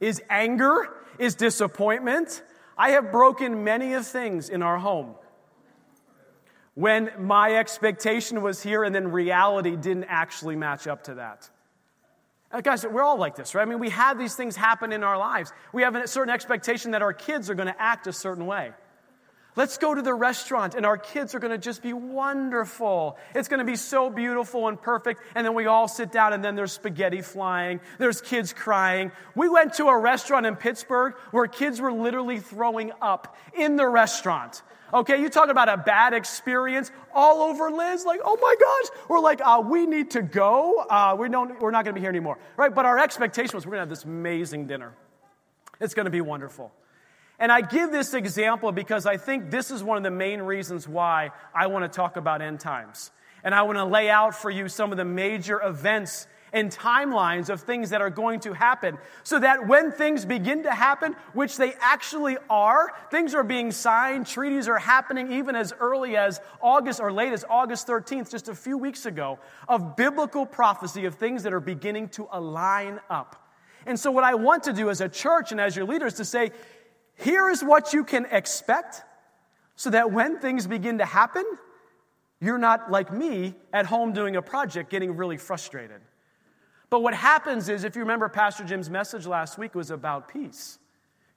is 0.00 0.20
anger, 0.28 0.88
is 1.18 1.36
disappointment. 1.36 2.42
I 2.76 2.90
have 2.90 3.12
broken 3.12 3.62
many 3.62 3.94
of 3.94 4.06
things 4.06 4.48
in 4.48 4.62
our 4.62 4.78
home 4.78 5.14
when 6.74 7.10
my 7.18 7.54
expectation 7.54 8.42
was 8.42 8.62
here 8.62 8.82
and 8.82 8.92
then 8.92 9.12
reality 9.12 9.76
didn't 9.76 10.04
actually 10.04 10.56
match 10.56 10.88
up 10.88 11.04
to 11.04 11.14
that. 11.14 11.48
Uh, 12.54 12.60
guys, 12.60 12.86
we're 12.86 13.02
all 13.02 13.18
like 13.18 13.34
this, 13.34 13.52
right? 13.56 13.62
I 13.62 13.64
mean, 13.64 13.80
we 13.80 13.90
have 13.90 14.16
these 14.16 14.36
things 14.36 14.54
happen 14.54 14.92
in 14.92 15.02
our 15.02 15.18
lives. 15.18 15.52
We 15.72 15.82
have 15.82 15.96
a 15.96 16.06
certain 16.06 16.32
expectation 16.32 16.92
that 16.92 17.02
our 17.02 17.12
kids 17.12 17.50
are 17.50 17.54
going 17.54 17.66
to 17.66 17.82
act 17.82 18.06
a 18.06 18.12
certain 18.12 18.46
way. 18.46 18.70
Let's 19.56 19.78
go 19.78 19.94
to 19.94 20.02
the 20.02 20.14
restaurant 20.14 20.74
and 20.74 20.84
our 20.84 20.98
kids 20.98 21.34
are 21.34 21.38
going 21.38 21.52
to 21.52 21.58
just 21.58 21.80
be 21.80 21.92
wonderful. 21.92 23.16
It's 23.36 23.46
going 23.46 23.58
to 23.58 23.64
be 23.64 23.76
so 23.76 24.10
beautiful 24.10 24.66
and 24.66 24.80
perfect. 24.80 25.20
And 25.36 25.46
then 25.46 25.54
we 25.54 25.66
all 25.66 25.86
sit 25.86 26.10
down 26.10 26.32
and 26.32 26.44
then 26.44 26.56
there's 26.56 26.72
spaghetti 26.72 27.22
flying. 27.22 27.80
There's 27.98 28.20
kids 28.20 28.52
crying. 28.52 29.12
We 29.36 29.48
went 29.48 29.74
to 29.74 29.86
a 29.86 29.96
restaurant 29.96 30.44
in 30.44 30.56
Pittsburgh 30.56 31.14
where 31.30 31.46
kids 31.46 31.80
were 31.80 31.92
literally 31.92 32.40
throwing 32.40 32.90
up 33.00 33.36
in 33.56 33.76
the 33.76 33.86
restaurant. 33.86 34.62
Okay, 34.92 35.20
you 35.20 35.28
talk 35.28 35.48
about 35.48 35.68
a 35.68 35.76
bad 35.76 36.14
experience 36.14 36.90
all 37.12 37.42
over 37.42 37.70
Liz, 37.70 38.04
like, 38.04 38.20
oh 38.24 38.36
my 38.40 38.54
gosh, 38.60 39.08
we're 39.08 39.18
like, 39.18 39.40
uh, 39.44 39.62
we 39.64 39.86
need 39.86 40.12
to 40.12 40.22
go. 40.22 40.84
Uh, 40.88 41.16
we 41.18 41.28
don't, 41.28 41.60
we're 41.60 41.72
not 41.72 41.84
going 41.84 41.94
to 41.94 41.98
be 41.98 42.00
here 42.00 42.10
anymore, 42.10 42.38
right? 42.56 42.72
But 42.72 42.86
our 42.86 42.98
expectation 42.98 43.56
was 43.56 43.66
we're 43.66 43.72
going 43.72 43.78
to 43.78 43.82
have 43.82 43.88
this 43.88 44.04
amazing 44.04 44.66
dinner. 44.66 44.92
It's 45.80 45.94
going 45.94 46.04
to 46.04 46.10
be 46.10 46.20
wonderful. 46.20 46.72
And 47.38 47.50
I 47.50 47.60
give 47.60 47.90
this 47.90 48.14
example 48.14 48.70
because 48.72 49.06
I 49.06 49.16
think 49.16 49.50
this 49.50 49.70
is 49.70 49.82
one 49.82 49.96
of 49.96 50.02
the 50.02 50.10
main 50.10 50.40
reasons 50.40 50.86
why 50.88 51.30
I 51.54 51.66
want 51.66 51.90
to 51.90 51.94
talk 51.94 52.16
about 52.16 52.42
end 52.42 52.60
times. 52.60 53.10
And 53.42 53.54
I 53.54 53.62
want 53.62 53.76
to 53.76 53.84
lay 53.84 54.08
out 54.08 54.34
for 54.34 54.50
you 54.50 54.68
some 54.68 54.92
of 54.92 54.98
the 54.98 55.04
major 55.04 55.60
events 55.60 56.26
and 56.54 56.70
timelines 56.70 57.50
of 57.50 57.60
things 57.60 57.90
that 57.90 58.00
are 58.00 58.08
going 58.08 58.38
to 58.40 58.52
happen 58.52 58.96
so 59.24 59.40
that 59.40 59.66
when 59.66 59.90
things 59.90 60.24
begin 60.24 60.62
to 60.62 60.70
happen, 60.70 61.16
which 61.32 61.56
they 61.56 61.74
actually 61.80 62.38
are, 62.48 62.92
things 63.10 63.34
are 63.34 63.42
being 63.42 63.72
signed, 63.72 64.26
treaties 64.26 64.68
are 64.68 64.78
happening 64.78 65.32
even 65.32 65.56
as 65.56 65.74
early 65.80 66.16
as 66.16 66.40
August 66.62 67.00
or 67.00 67.12
late 67.12 67.32
as 67.32 67.44
August 67.50 67.88
13th, 67.88 68.30
just 68.30 68.48
a 68.48 68.54
few 68.54 68.78
weeks 68.78 69.04
ago, 69.04 69.40
of 69.68 69.96
biblical 69.96 70.46
prophecy 70.46 71.04
of 71.04 71.16
things 71.16 71.42
that 71.42 71.52
are 71.52 71.60
beginning 71.60 72.08
to 72.10 72.28
align 72.30 73.00
up. 73.10 73.44
And 73.86 74.00
so, 74.00 74.10
what 74.10 74.24
I 74.24 74.34
want 74.34 74.62
to 74.64 74.72
do 74.72 74.88
as 74.88 75.00
a 75.00 75.08
church 75.08 75.52
and 75.52 75.60
as 75.60 75.76
your 75.76 75.84
leaders 75.84 76.14
to 76.14 76.24
say, 76.24 76.52
here 77.16 77.48
is 77.48 77.62
what 77.62 77.92
you 77.92 78.04
can 78.04 78.26
expect 78.30 79.02
so 79.76 79.90
that 79.90 80.12
when 80.12 80.38
things 80.38 80.66
begin 80.66 80.98
to 80.98 81.04
happen, 81.04 81.44
you're 82.40 82.58
not 82.58 82.90
like 82.90 83.12
me 83.12 83.54
at 83.72 83.86
home 83.86 84.12
doing 84.12 84.36
a 84.36 84.42
project 84.42 84.90
getting 84.90 85.16
really 85.16 85.36
frustrated. 85.36 86.00
But 86.90 87.00
what 87.00 87.14
happens 87.14 87.68
is, 87.68 87.84
if 87.84 87.96
you 87.96 88.02
remember 88.02 88.28
Pastor 88.28 88.64
Jim's 88.64 88.90
message 88.90 89.26
last 89.26 89.58
week 89.58 89.74
was 89.74 89.90
about 89.90 90.28
peace, 90.28 90.78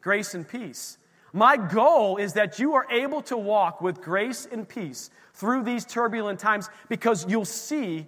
grace 0.02 0.34
and 0.34 0.48
peace. 0.48 0.98
My 1.34 1.58
goal 1.58 2.18
is 2.18 2.34
that 2.34 2.60
you 2.60 2.76
are 2.76 2.86
able 2.92 3.22
to 3.24 3.38
walk 3.38 3.82
with 3.82 4.02
grace 4.02 4.48
and 4.52 4.68
peace 4.68 5.10
through 5.34 5.64
these 5.64 5.86
turbulent 5.86 6.40
times 6.40 6.70
because 6.90 7.26
you'll 7.30 7.46
see 7.46 8.06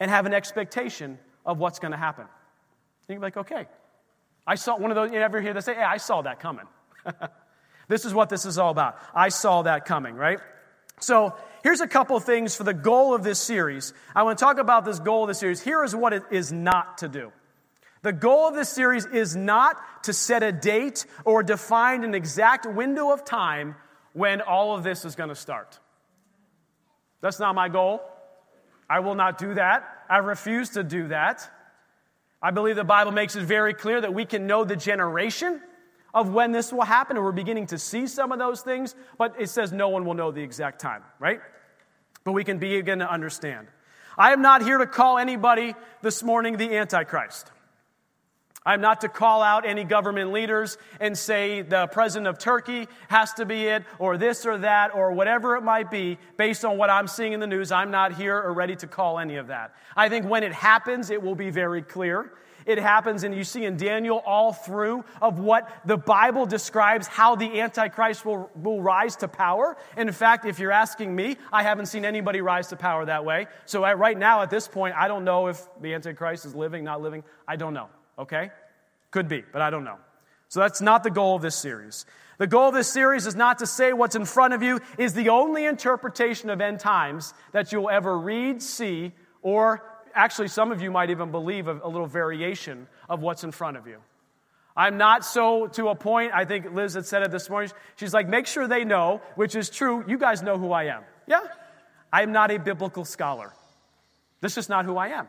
and 0.00 0.10
have 0.10 0.26
an 0.26 0.34
expectation 0.34 1.18
of 1.44 1.58
what's 1.58 1.78
going 1.78 1.92
to 1.92 1.98
happen. 1.98 2.26
You're 3.08 3.20
like, 3.20 3.36
okay, 3.38 3.66
I 4.46 4.54
saw 4.54 4.76
one 4.76 4.90
of 4.90 4.94
those, 4.94 5.10
you 5.10 5.18
ever 5.18 5.40
hear 5.40 5.58
say, 5.60 5.74
hey, 5.74 5.82
I 5.82 5.96
saw 5.96 6.22
that 6.22 6.40
coming. 6.40 6.66
this 7.88 8.04
is 8.04 8.14
what 8.14 8.28
this 8.28 8.44
is 8.44 8.58
all 8.58 8.70
about. 8.70 8.98
I 9.14 9.28
saw 9.28 9.62
that 9.62 9.84
coming, 9.84 10.14
right? 10.14 10.40
So 11.00 11.34
here's 11.62 11.80
a 11.80 11.86
couple 11.86 12.18
things 12.20 12.56
for 12.56 12.64
the 12.64 12.74
goal 12.74 13.14
of 13.14 13.22
this 13.22 13.38
series. 13.38 13.92
I 14.14 14.22
want 14.22 14.38
to 14.38 14.44
talk 14.44 14.58
about 14.58 14.84
this 14.84 14.98
goal 14.98 15.24
of 15.24 15.28
this 15.28 15.38
series. 15.38 15.60
Here 15.60 15.84
is 15.84 15.94
what 15.94 16.12
it 16.12 16.22
is 16.30 16.52
not 16.52 16.98
to 16.98 17.08
do. 17.08 17.32
The 18.02 18.12
goal 18.12 18.48
of 18.48 18.54
this 18.54 18.68
series 18.68 19.06
is 19.06 19.34
not 19.34 19.76
to 20.04 20.12
set 20.12 20.42
a 20.42 20.52
date 20.52 21.04
or 21.24 21.42
define 21.42 22.04
an 22.04 22.14
exact 22.14 22.66
window 22.66 23.10
of 23.12 23.24
time 23.24 23.74
when 24.12 24.40
all 24.40 24.76
of 24.76 24.84
this 24.84 25.04
is 25.04 25.16
going 25.16 25.30
to 25.30 25.34
start. 25.34 25.78
That's 27.20 27.40
not 27.40 27.54
my 27.54 27.68
goal. 27.68 28.00
I 28.88 29.00
will 29.00 29.16
not 29.16 29.38
do 29.38 29.54
that. 29.54 29.84
I 30.08 30.18
refuse 30.18 30.70
to 30.70 30.84
do 30.84 31.08
that. 31.08 31.48
I 32.40 32.52
believe 32.52 32.76
the 32.76 32.84
Bible 32.84 33.12
makes 33.12 33.34
it 33.34 33.42
very 33.42 33.74
clear 33.74 34.00
that 34.00 34.14
we 34.14 34.24
can 34.24 34.46
know 34.46 34.64
the 34.64 34.76
generation 34.76 35.60
of 36.14 36.32
when 36.32 36.52
this 36.52 36.72
will 36.72 36.82
happen, 36.82 37.16
and 37.16 37.24
we're 37.24 37.32
beginning 37.32 37.66
to 37.66 37.78
see 37.78 38.06
some 38.06 38.32
of 38.32 38.38
those 38.38 38.62
things, 38.62 38.94
but 39.18 39.34
it 39.38 39.50
says 39.50 39.72
no 39.72 39.88
one 39.88 40.04
will 40.04 40.14
know 40.14 40.30
the 40.30 40.42
exact 40.42 40.80
time, 40.80 41.02
right? 41.18 41.40
But 42.24 42.32
we 42.32 42.44
can 42.44 42.58
begin 42.58 43.00
to 43.00 43.10
understand. 43.10 43.68
I 44.16 44.32
am 44.32 44.42
not 44.42 44.62
here 44.62 44.78
to 44.78 44.86
call 44.86 45.18
anybody 45.18 45.74
this 46.02 46.22
morning 46.22 46.56
the 46.56 46.76
Antichrist. 46.76 47.52
I'm 48.66 48.80
not 48.80 49.00
to 49.02 49.08
call 49.08 49.42
out 49.42 49.64
any 49.64 49.84
government 49.84 50.32
leaders 50.32 50.76
and 51.00 51.16
say 51.16 51.62
the 51.62 51.86
president 51.86 52.26
of 52.26 52.38
Turkey 52.38 52.88
has 53.08 53.32
to 53.34 53.46
be 53.46 53.66
it, 53.66 53.84
or 53.98 54.18
this 54.18 54.44
or 54.44 54.58
that, 54.58 54.94
or 54.94 55.12
whatever 55.12 55.56
it 55.56 55.62
might 55.62 55.90
be, 55.90 56.18
based 56.36 56.64
on 56.64 56.76
what 56.76 56.90
I'm 56.90 57.06
seeing 57.06 57.32
in 57.32 57.40
the 57.40 57.46
news. 57.46 57.70
I'm 57.72 57.90
not 57.90 58.14
here 58.14 58.36
or 58.36 58.52
ready 58.52 58.76
to 58.76 58.86
call 58.86 59.18
any 59.18 59.36
of 59.36 59.46
that. 59.46 59.74
I 59.96 60.08
think 60.08 60.26
when 60.26 60.42
it 60.42 60.52
happens, 60.52 61.10
it 61.10 61.22
will 61.22 61.36
be 61.36 61.50
very 61.50 61.80
clear 61.80 62.32
it 62.68 62.78
happens, 62.78 63.24
and 63.24 63.34
you 63.34 63.44
see 63.44 63.64
in 63.64 63.78
Daniel 63.78 64.22
all 64.26 64.52
through 64.52 65.04
of 65.22 65.38
what 65.38 65.68
the 65.86 65.96
Bible 65.96 66.44
describes 66.44 67.06
how 67.06 67.34
the 67.34 67.60
Antichrist 67.60 68.26
will, 68.26 68.50
will 68.54 68.82
rise 68.82 69.16
to 69.16 69.28
power. 69.28 69.76
And 69.96 70.08
in 70.08 70.14
fact, 70.14 70.44
if 70.44 70.58
you're 70.58 70.70
asking 70.70 71.16
me, 71.16 71.38
I 71.50 71.62
haven't 71.62 71.86
seen 71.86 72.04
anybody 72.04 72.42
rise 72.42 72.68
to 72.68 72.76
power 72.76 73.06
that 73.06 73.24
way. 73.24 73.46
So 73.64 73.86
at, 73.86 73.98
right 73.98 74.16
now, 74.16 74.42
at 74.42 74.50
this 74.50 74.68
point, 74.68 74.94
I 74.94 75.08
don't 75.08 75.24
know 75.24 75.46
if 75.46 75.66
the 75.80 75.94
Antichrist 75.94 76.44
is 76.44 76.54
living, 76.54 76.84
not 76.84 77.00
living. 77.00 77.24
I 77.48 77.56
don't 77.56 77.72
know, 77.72 77.88
okay? 78.18 78.50
Could 79.10 79.28
be, 79.28 79.42
but 79.50 79.62
I 79.62 79.70
don't 79.70 79.84
know. 79.84 79.96
So 80.48 80.60
that's 80.60 80.82
not 80.82 81.02
the 81.02 81.10
goal 81.10 81.36
of 81.36 81.42
this 81.42 81.56
series. 81.56 82.04
The 82.36 82.46
goal 82.46 82.68
of 82.68 82.74
this 82.74 82.92
series 82.92 83.26
is 83.26 83.34
not 83.34 83.60
to 83.60 83.66
say 83.66 83.94
what's 83.94 84.14
in 84.14 84.26
front 84.26 84.52
of 84.52 84.62
you 84.62 84.80
is 84.98 85.14
the 85.14 85.30
only 85.30 85.64
interpretation 85.64 86.50
of 86.50 86.60
end 86.60 86.80
times 86.80 87.32
that 87.52 87.72
you'll 87.72 87.88
ever 87.90 88.18
read, 88.18 88.62
see, 88.62 89.12
or 89.42 89.82
actually, 90.18 90.48
some 90.48 90.72
of 90.72 90.82
you 90.82 90.90
might 90.90 91.10
even 91.10 91.30
believe 91.30 91.68
a, 91.68 91.80
a 91.82 91.88
little 91.88 92.06
variation 92.06 92.86
of 93.08 93.22
what's 93.22 93.44
in 93.44 93.52
front 93.52 93.76
of 93.76 93.86
you. 93.86 93.98
I'm 94.76 94.96
not 94.96 95.24
so 95.24 95.66
to 95.68 95.88
a 95.88 95.94
point, 95.94 96.32
I 96.34 96.44
think 96.44 96.72
Liz 96.72 96.94
had 96.94 97.06
said 97.06 97.22
it 97.22 97.30
this 97.30 97.48
morning. 97.50 97.70
She's 97.96 98.14
like, 98.14 98.28
make 98.28 98.46
sure 98.46 98.68
they 98.68 98.84
know, 98.84 99.20
which 99.34 99.56
is 99.56 99.70
true. 99.70 100.04
You 100.06 100.18
guys 100.18 100.42
know 100.42 100.58
who 100.58 100.72
I 100.72 100.84
am. 100.84 101.02
Yeah? 101.26 101.40
I'm 102.12 102.32
not 102.32 102.50
a 102.50 102.58
biblical 102.58 103.04
scholar. 103.04 103.52
This 104.40 104.56
is 104.56 104.68
not 104.68 104.84
who 104.84 104.96
I 104.96 105.08
am. 105.08 105.26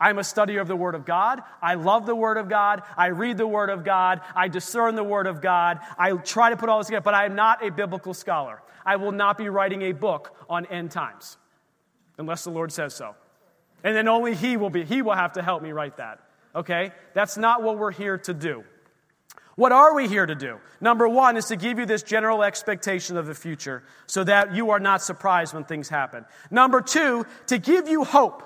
I'm 0.00 0.18
a 0.18 0.22
studier 0.22 0.60
of 0.60 0.68
the 0.68 0.76
Word 0.76 0.94
of 0.94 1.04
God. 1.04 1.42
I 1.62 1.74
love 1.74 2.06
the 2.06 2.14
Word 2.14 2.36
of 2.36 2.48
God. 2.48 2.82
I 2.96 3.06
read 3.06 3.36
the 3.36 3.46
Word 3.46 3.70
of 3.70 3.84
God. 3.84 4.20
I 4.34 4.48
discern 4.48 4.94
the 4.94 5.04
Word 5.04 5.26
of 5.26 5.40
God. 5.40 5.80
I 5.98 6.12
try 6.12 6.50
to 6.50 6.56
put 6.56 6.68
all 6.68 6.78
this 6.78 6.86
together, 6.86 7.02
but 7.02 7.14
I 7.14 7.24
am 7.24 7.34
not 7.34 7.64
a 7.64 7.70
biblical 7.70 8.14
scholar. 8.14 8.62
I 8.84 8.96
will 8.96 9.12
not 9.12 9.38
be 9.38 9.48
writing 9.48 9.82
a 9.82 9.92
book 9.92 10.36
on 10.48 10.66
end 10.66 10.90
times 10.90 11.36
unless 12.18 12.44
the 12.44 12.50
Lord 12.50 12.70
says 12.70 12.94
so. 12.94 13.14
And 13.84 13.94
then 13.94 14.08
only 14.08 14.34
He 14.34 14.56
will 14.56 14.70
be, 14.70 14.84
He 14.84 15.02
will 15.02 15.14
have 15.14 15.34
to 15.34 15.42
help 15.42 15.62
me 15.62 15.70
write 15.70 15.98
that. 15.98 16.18
Okay? 16.54 16.90
That's 17.12 17.36
not 17.36 17.62
what 17.62 17.78
we're 17.78 17.92
here 17.92 18.18
to 18.18 18.34
do. 18.34 18.64
What 19.56 19.70
are 19.70 19.94
we 19.94 20.08
here 20.08 20.26
to 20.26 20.34
do? 20.34 20.58
Number 20.80 21.08
one 21.08 21.36
is 21.36 21.46
to 21.46 21.56
give 21.56 21.78
you 21.78 21.86
this 21.86 22.02
general 22.02 22.42
expectation 22.42 23.16
of 23.16 23.26
the 23.26 23.34
future 23.34 23.84
so 24.06 24.24
that 24.24 24.54
you 24.54 24.70
are 24.70 24.80
not 24.80 25.00
surprised 25.00 25.54
when 25.54 25.64
things 25.64 25.88
happen. 25.88 26.24
Number 26.50 26.80
two, 26.80 27.24
to 27.46 27.58
give 27.58 27.88
you 27.88 28.02
hope. 28.02 28.42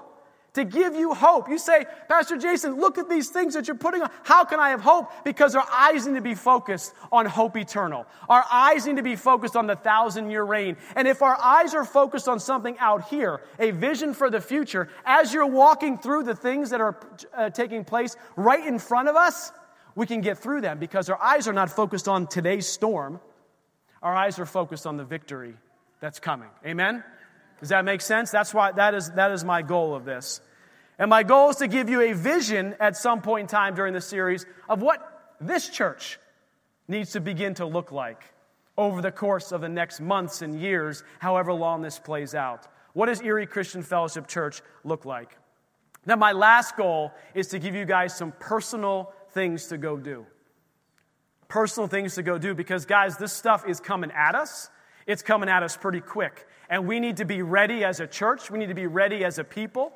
To 0.59 0.65
give 0.65 0.97
you 0.97 1.15
hope. 1.15 1.49
You 1.49 1.57
say, 1.57 1.87
Pastor 2.09 2.37
Jason, 2.37 2.81
look 2.81 2.99
at 2.99 3.09
these 3.09 3.29
things 3.29 3.55
that 3.55 3.69
you're 3.69 3.77
putting 3.77 4.03
on. 4.03 4.11
How 4.25 4.45
can 4.45 4.59
I 4.59 4.71
have 4.71 4.81
hope? 4.81 5.09
Because 5.23 5.55
our 5.55 5.65
eyes 5.73 6.05
need 6.05 6.17
to 6.17 6.21
be 6.21 6.35
focused 6.35 6.93
on 7.13 7.27
hope 7.27 7.57
eternal. 7.57 8.07
Our 8.29 8.45
eyes 8.51 8.85
need 8.85 8.97
to 8.97 9.05
be 9.05 9.15
focused 9.15 9.55
on 9.55 9.69
the 9.69 9.77
thousand 9.77 10.33
year 10.33 10.43
reign. 10.43 10.77
And 10.97 11.07
if 11.07 11.23
our 11.23 11.39
eyes 11.41 11.75
are 11.75 11.85
focused 11.85 12.27
on 12.27 12.41
something 12.41 12.77
out 12.81 13.09
here, 13.09 13.41
a 13.61 13.71
vision 13.71 14.15
for 14.15 14.31
the 14.31 14.41
future, 14.41 14.89
as 15.05 15.33
you're 15.33 15.47
walking 15.47 15.97
through 15.97 16.25
the 16.25 16.35
things 16.35 16.71
that 16.71 16.81
are 16.81 16.99
uh, 17.37 17.51
taking 17.51 17.85
place 17.85 18.17
right 18.35 18.67
in 18.67 18.81
front 18.81 19.09
of 19.09 19.15
us, 19.15 19.53
we 19.95 20.07
can 20.07 20.23
get 20.23 20.39
through 20.39 20.63
them 20.63 20.81
because 20.81 21.09
our 21.09 21.23
eyes 21.23 21.47
are 21.47 21.53
not 21.53 21.71
focused 21.71 22.09
on 22.09 22.27
today's 22.27 22.67
storm. 22.67 23.21
Our 24.03 24.13
eyes 24.17 24.41
are 24.41 24.47
focused 24.47 24.89
on 24.89 24.97
the 24.97 25.05
victory 25.05 25.55
that's 26.01 26.19
coming. 26.19 26.51
Amen? 26.67 27.05
Does 27.61 27.69
that 27.69 27.85
make 27.85 28.01
sense? 28.01 28.33
That's 28.33 28.53
why 28.53 28.73
that 28.73 28.95
is, 28.95 29.13
that 29.13 29.31
is 29.31 29.45
my 29.45 29.63
goal 29.63 29.95
of 29.95 30.05
this. 30.05 30.41
And 30.99 31.11
my 31.11 31.23
goal 31.23 31.51
is 31.51 31.57
to 31.57 31.69
give 31.69 31.89
you 31.89 32.01
a 32.01 32.13
vision 32.13 32.75
at 32.81 32.97
some 32.97 33.23
point 33.23 33.43
in 33.43 33.47
time 33.47 33.75
during 33.75 33.95
the 33.95 34.01
series 34.01 34.47
of 34.69 34.83
what 34.83 35.37
this 35.41 35.69
church 35.69 36.19
needs 36.89 37.13
to 37.13 37.21
begin 37.21 37.55
to 37.55 37.67
look 37.67 37.93
like 37.93 38.25
over 38.77 39.01
the 39.03 39.13
course 39.13 39.53
of 39.53 39.61
the 39.61 39.69
next 39.69 40.01
months 40.01 40.43
and 40.43 40.61
years, 40.61 41.05
however 41.19 41.53
long 41.53 41.83
this 41.83 41.99
plays 41.99 42.35
out. 42.35 42.67
What 42.95 43.07
does 43.07 43.21
Erie 43.21 43.47
Christian 43.47 43.83
Fellowship 43.83 44.27
Church 44.27 44.63
look 44.85 45.05
like? 45.05 45.37
Now, 46.07 46.17
my 46.17 46.33
last 46.33 46.77
goal 46.77 47.13
is 47.35 47.49
to 47.49 47.59
give 47.59 47.75
you 47.75 47.85
guys 47.85 48.17
some 48.17 48.33
personal 48.39 49.13
things 49.31 49.67
to 49.67 49.79
go 49.79 49.97
do. 49.97 50.27
Personal 51.49 51.87
things 51.89 52.15
to 52.15 52.23
go 52.23 52.39
do 52.39 52.55
because, 52.55 52.87
guys, 52.87 53.17
this 53.17 53.33
stuff 53.33 53.69
is 53.69 53.79
coming 53.79 54.11
at 54.13 54.35
us. 54.35 54.71
It's 55.07 55.23
coming 55.23 55.49
at 55.49 55.63
us 55.63 55.77
pretty 55.77 56.01
quick. 56.01 56.47
And 56.71 56.87
we 56.87 57.01
need 57.01 57.19
to 57.19 57.25
be 57.25 57.43
ready 57.43 57.85
as 57.85 58.01
a 58.01 58.07
church. 58.07 58.51
We 58.51 58.59
need 58.59 58.69
to 58.69 58.75
be 58.75 58.87
ready 58.87 59.25
as 59.25 59.39
a 59.39 59.45
people. 59.45 59.93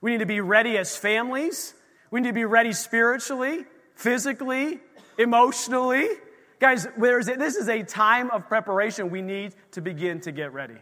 We 0.00 0.12
need 0.12 0.18
to 0.18 0.26
be 0.26 0.40
ready 0.40 0.76
as 0.78 0.96
families. 0.96 1.74
We 2.10 2.20
need 2.20 2.28
to 2.28 2.34
be 2.34 2.44
ready 2.44 2.72
spiritually, 2.72 3.64
physically, 3.94 4.80
emotionally. 5.18 6.08
Guys, 6.60 6.86
this 6.96 7.56
is 7.56 7.68
a 7.68 7.82
time 7.82 8.30
of 8.30 8.48
preparation. 8.48 9.10
We 9.10 9.22
need 9.22 9.54
to 9.72 9.80
begin 9.80 10.20
to 10.20 10.32
get 10.32 10.52
ready 10.52 10.76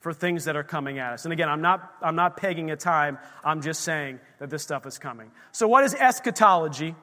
for 0.00 0.12
things 0.14 0.44
that 0.44 0.56
are 0.56 0.64
coming 0.64 0.98
at 0.98 1.12
us. 1.12 1.24
And 1.24 1.32
again, 1.32 1.48
I'm 1.48 1.60
not, 1.60 1.94
I'm 2.00 2.16
not 2.16 2.36
pegging 2.36 2.70
a 2.70 2.76
time, 2.76 3.18
I'm 3.44 3.60
just 3.60 3.82
saying 3.82 4.18
that 4.38 4.48
this 4.48 4.62
stuff 4.62 4.86
is 4.86 4.98
coming. 4.98 5.30
So, 5.52 5.68
what 5.68 5.84
is 5.84 5.94
eschatology? 5.94 6.94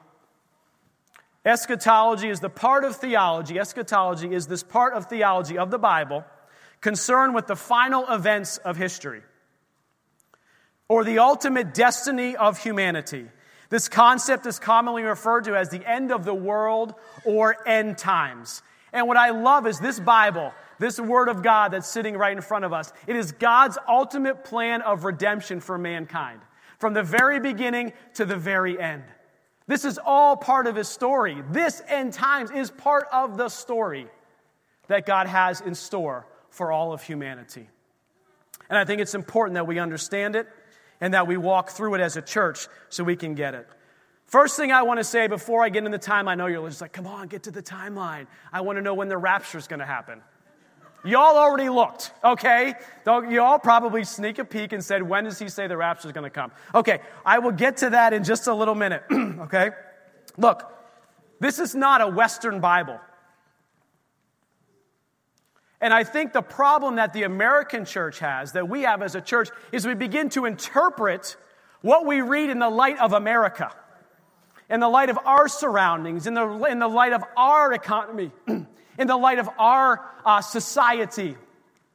Eschatology 1.44 2.28
is 2.28 2.40
the 2.40 2.50
part 2.50 2.84
of 2.84 2.96
theology, 2.96 3.58
eschatology 3.58 4.32
is 4.32 4.48
this 4.48 4.62
part 4.62 4.94
of 4.94 5.06
theology 5.06 5.56
of 5.56 5.70
the 5.70 5.78
Bible 5.78 6.24
concerned 6.80 7.34
with 7.34 7.46
the 7.46 7.56
final 7.56 8.06
events 8.08 8.58
of 8.58 8.76
history 8.76 9.22
or 10.88 11.04
the 11.04 11.18
ultimate 11.18 11.74
destiny 11.74 12.36
of 12.36 12.58
humanity. 12.58 13.26
This 13.70 13.88
concept 13.88 14.46
is 14.46 14.58
commonly 14.58 15.02
referred 15.02 15.44
to 15.44 15.56
as 15.56 15.68
the 15.68 15.86
end 15.86 16.10
of 16.10 16.24
the 16.24 16.34
world 16.34 16.94
or 17.24 17.56
end 17.68 17.98
times. 17.98 18.62
And 18.92 19.06
what 19.06 19.18
I 19.18 19.30
love 19.30 19.66
is 19.66 19.78
this 19.78 20.00
Bible 20.00 20.52
this 20.78 20.98
word 21.00 21.28
of 21.28 21.42
God 21.42 21.72
that's 21.72 21.88
sitting 21.88 22.16
right 22.16 22.36
in 22.36 22.40
front 22.40 22.64
of 22.64 22.72
us. 22.72 22.92
It 23.06 23.16
is 23.16 23.32
God's 23.32 23.78
ultimate 23.88 24.44
plan 24.44 24.82
of 24.82 25.04
redemption 25.04 25.60
for 25.60 25.76
mankind, 25.76 26.40
from 26.78 26.94
the 26.94 27.02
very 27.02 27.40
beginning 27.40 27.92
to 28.14 28.24
the 28.24 28.36
very 28.36 28.80
end. 28.80 29.02
This 29.66 29.84
is 29.84 29.98
all 29.98 30.36
part 30.36 30.66
of 30.66 30.76
his 30.76 30.88
story. 30.88 31.42
This 31.50 31.82
end 31.88 32.12
times 32.12 32.50
is 32.50 32.70
part 32.70 33.06
of 33.12 33.36
the 33.36 33.48
story 33.48 34.06
that 34.86 35.04
God 35.04 35.26
has 35.26 35.60
in 35.60 35.74
store 35.74 36.26
for 36.50 36.72
all 36.72 36.92
of 36.92 37.02
humanity. 37.02 37.68
And 38.70 38.78
I 38.78 38.84
think 38.84 39.00
it's 39.00 39.14
important 39.14 39.54
that 39.54 39.66
we 39.66 39.78
understand 39.78 40.36
it 40.36 40.46
and 41.00 41.14
that 41.14 41.26
we 41.26 41.36
walk 41.36 41.70
through 41.70 41.94
it 41.94 42.00
as 42.00 42.16
a 42.16 42.22
church 42.22 42.68
so 42.88 43.04
we 43.04 43.16
can 43.16 43.34
get 43.34 43.54
it. 43.54 43.68
First 44.26 44.56
thing 44.56 44.72
I 44.72 44.82
want 44.82 45.00
to 45.00 45.04
say 45.04 45.26
before 45.26 45.64
I 45.64 45.70
get 45.70 45.78
into 45.78 45.90
the 45.90 45.98
time, 45.98 46.28
I 46.28 46.32
oh, 46.32 46.36
know 46.36 46.46
you're 46.46 46.68
just 46.68 46.82
like, 46.82 46.92
come 46.92 47.06
on, 47.06 47.28
get 47.28 47.44
to 47.44 47.50
the 47.50 47.62
timeline. 47.62 48.26
I 48.52 48.60
want 48.60 48.76
to 48.76 48.82
know 48.82 48.92
when 48.92 49.08
the 49.08 49.16
rapture 49.16 49.56
is 49.56 49.66
going 49.66 49.80
to 49.80 49.86
happen. 49.86 50.20
Y'all 51.04 51.36
already 51.36 51.70
looked, 51.70 52.12
okay? 52.22 52.74
You 53.06 53.40
all 53.40 53.58
probably 53.58 54.04
sneak 54.04 54.38
a 54.38 54.44
peek 54.44 54.72
and 54.72 54.84
said, 54.84 55.02
when 55.02 55.24
does 55.24 55.38
he 55.38 55.48
say 55.48 55.66
the 55.66 55.76
rapture 55.76 56.08
is 56.08 56.12
going 56.12 56.24
to 56.24 56.30
come? 56.30 56.52
Okay, 56.74 57.00
I 57.24 57.38
will 57.38 57.52
get 57.52 57.78
to 57.78 57.90
that 57.90 58.12
in 58.12 58.24
just 58.24 58.48
a 58.48 58.54
little 58.54 58.74
minute, 58.74 59.04
okay? 59.12 59.70
Look, 60.36 60.62
this 61.40 61.58
is 61.58 61.74
not 61.74 62.02
a 62.02 62.08
Western 62.08 62.60
Bible. 62.60 63.00
And 65.80 65.94
I 65.94 66.04
think 66.04 66.32
the 66.32 66.42
problem 66.42 66.96
that 66.96 67.12
the 67.12 67.22
American 67.22 67.84
church 67.84 68.18
has, 68.18 68.52
that 68.52 68.68
we 68.68 68.82
have 68.82 69.02
as 69.02 69.14
a 69.14 69.20
church, 69.20 69.48
is 69.70 69.86
we 69.86 69.94
begin 69.94 70.28
to 70.30 70.44
interpret 70.44 71.36
what 71.82 72.04
we 72.04 72.20
read 72.20 72.50
in 72.50 72.58
the 72.58 72.70
light 72.70 72.98
of 72.98 73.12
America, 73.12 73.72
in 74.68 74.80
the 74.80 74.88
light 74.88 75.08
of 75.08 75.18
our 75.24 75.46
surroundings, 75.46 76.26
in 76.26 76.34
the, 76.34 76.64
in 76.64 76.80
the 76.80 76.88
light 76.88 77.12
of 77.12 77.22
our 77.36 77.72
economy. 77.72 78.32
in 78.98 79.06
the 79.06 79.16
light 79.16 79.38
of 79.38 79.48
our 79.58 80.04
uh, 80.26 80.40
society 80.42 81.36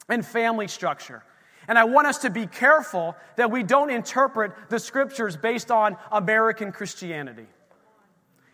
and 0.10 0.26
family 0.26 0.68
structure. 0.68 1.24
And 1.68 1.78
I 1.78 1.84
want 1.84 2.08
us 2.08 2.20
to 2.20 2.30
be 2.30 2.48
careful 2.48 3.16
that 3.36 3.52
we 3.52 3.64
don't 3.64 3.90
interpret 3.90 4.54
the 4.70 4.80
scriptures 4.80 5.38
based 5.38 5.70
on 5.70 5.98
American 6.12 6.72
Christianity. 6.72 7.46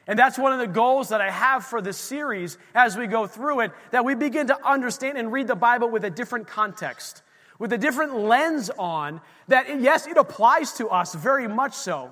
And 0.09 0.17
that's 0.17 0.39
one 0.39 0.51
of 0.51 0.57
the 0.57 0.65
goals 0.65 1.09
that 1.09 1.21
I 1.21 1.29
have 1.29 1.63
for 1.63 1.81
this 1.81 1.95
series 1.95 2.57
as 2.73 2.97
we 2.97 3.05
go 3.05 3.27
through 3.27 3.59
it, 3.59 3.71
that 3.91 4.03
we 4.03 4.15
begin 4.15 4.47
to 4.47 4.67
understand 4.67 5.19
and 5.19 5.31
read 5.31 5.45
the 5.45 5.55
Bible 5.55 5.87
with 5.87 6.03
a 6.03 6.09
different 6.09 6.47
context, 6.47 7.21
with 7.59 7.71
a 7.73 7.77
different 7.77 8.17
lens 8.17 8.71
on, 8.79 9.21
that 9.49 9.79
yes, 9.79 10.07
it 10.07 10.17
applies 10.17 10.73
to 10.73 10.89
us 10.89 11.13
very 11.13 11.47
much 11.47 11.75
so 11.75 12.11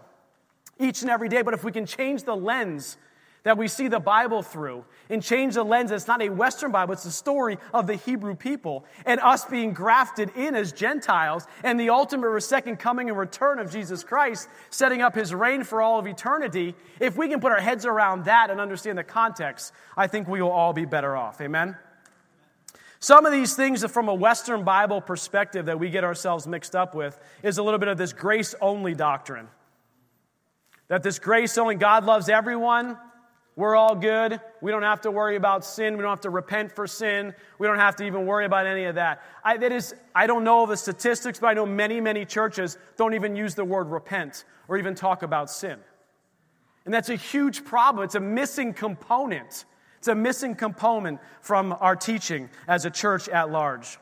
each 0.80 1.02
and 1.02 1.10
every 1.10 1.28
day, 1.28 1.42
but 1.42 1.56
if 1.56 1.64
we 1.64 1.72
can 1.72 1.88
change 1.88 2.22
the 2.22 2.36
lens 2.36 2.98
that 3.48 3.58
we 3.58 3.70
see 3.70 3.88
the 3.88 3.98
Bible 3.98 4.44
through 4.44 4.84
and 5.10 5.24
change 5.24 5.54
the 5.54 5.64
lens. 5.64 5.90
It's 5.92 6.06
not 6.06 6.22
a 6.22 6.28
Western 6.28 6.70
Bible, 6.70 6.92
it's 6.92 7.06
the 7.06 7.12
story 7.12 7.58
of 7.74 7.88
the 7.88 7.96
Hebrew 7.96 8.36
people 8.36 8.84
and 9.06 9.22
us 9.22 9.46
being 9.46 9.72
grafted 9.72 10.36
in 10.36 10.54
as 10.54 10.74
Gentiles 10.74 11.48
and 11.64 11.80
the 11.80 11.92
ultimate 11.92 12.42
second 12.42 12.76
coming 12.76 13.08
and 13.08 13.18
return 13.18 13.60
of 13.60 13.72
Jesus 13.72 14.04
Christ, 14.04 14.50
setting 14.70 15.02
up 15.02 15.16
his 15.16 15.34
reign 15.34 15.64
for 15.64 15.82
all 15.82 15.98
of 15.98 16.08
eternity. 16.08 16.76
If 17.00 17.16
we 17.16 17.30
can 17.30 17.40
put 17.40 17.54
our 17.54 17.62
heads 17.62 17.86
around 17.86 18.26
that 18.26 18.50
and 18.50 18.60
understand 18.60 18.98
the 18.98 19.06
context, 19.06 19.72
I 19.96 20.08
think 20.08 20.28
we 20.28 20.42
will 20.42 20.52
all 20.52 20.74
be 20.74 20.84
better 20.84 21.16
off. 21.16 21.40
Amen? 21.40 21.78
Some 23.00 23.26
of 23.26 23.32
these 23.32 23.56
things 23.56 23.80
that, 23.80 23.92
from 23.92 24.10
a 24.10 24.14
Western 24.14 24.66
Bible 24.66 25.00
perspective 25.00 25.68
that 25.68 25.80
we 25.80 25.90
get 25.90 26.04
ourselves 26.04 26.48
mixed 26.48 26.76
up 26.76 26.94
with 26.94 27.18
is 27.44 27.60
a 27.60 27.64
little 27.64 27.80
bit 27.80 27.88
of 27.88 27.98
this 27.98 28.12
grace 28.12 28.56
only 28.60 28.94
doctrine. 28.94 29.48
That 30.90 31.02
this 31.02 31.18
grace 31.18 31.58
only, 31.58 31.76
God 31.76 32.04
loves 32.04 32.28
everyone, 32.28 32.98
we're 33.58 33.76
all 33.76 33.96
good. 33.96 34.40
We 34.62 34.70
don't 34.70 34.84
have 34.84 35.02
to 35.02 35.12
worry 35.12 35.36
about 35.36 35.66
sin. 35.66 35.98
We 35.98 36.04
don't 36.04 36.12
have 36.12 36.22
to 36.22 36.30
repent 36.30 36.72
for 36.72 36.86
sin. 36.86 37.34
We 37.58 37.66
don't 37.66 37.80
have 37.80 37.96
to 37.96 38.06
even 38.06 38.28
worry 38.28 38.46
about 38.46 38.68
any 38.68 38.84
of 38.84 38.96
that. 38.96 39.24
I, 39.44 39.58
that 39.58 39.72
is, 39.72 39.96
I 40.14 40.28
don't 40.28 40.44
know 40.44 40.68
the 40.68 40.78
statistics, 40.78 41.40
but 41.40 41.48
I 41.48 41.54
know 41.56 41.66
many, 41.66 42.00
many 42.00 42.24
churches 42.24 42.78
don't 42.98 43.16
even 43.16 43.36
use 43.36 43.56
the 43.56 43.66
word 43.66 43.90
repent 43.90 44.46
or 44.68 44.78
even 44.78 44.94
talk 44.94 45.24
about 45.24 45.50
sin. 45.50 45.80
And 46.86 46.94
that's 46.94 47.10
a 47.10 47.16
huge 47.16 47.66
problem. 47.66 48.06
It's 48.06 48.14
a 48.14 48.20
missing 48.20 48.76
component. 48.76 49.66
It's 49.98 50.08
a 50.08 50.14
missing 50.14 50.54
component 50.54 51.20
from 51.42 51.76
our 51.80 51.96
teaching 51.96 52.52
as 52.68 52.86
a 52.86 52.92
church 52.92 53.28
at 53.28 53.50
large. 53.50 53.98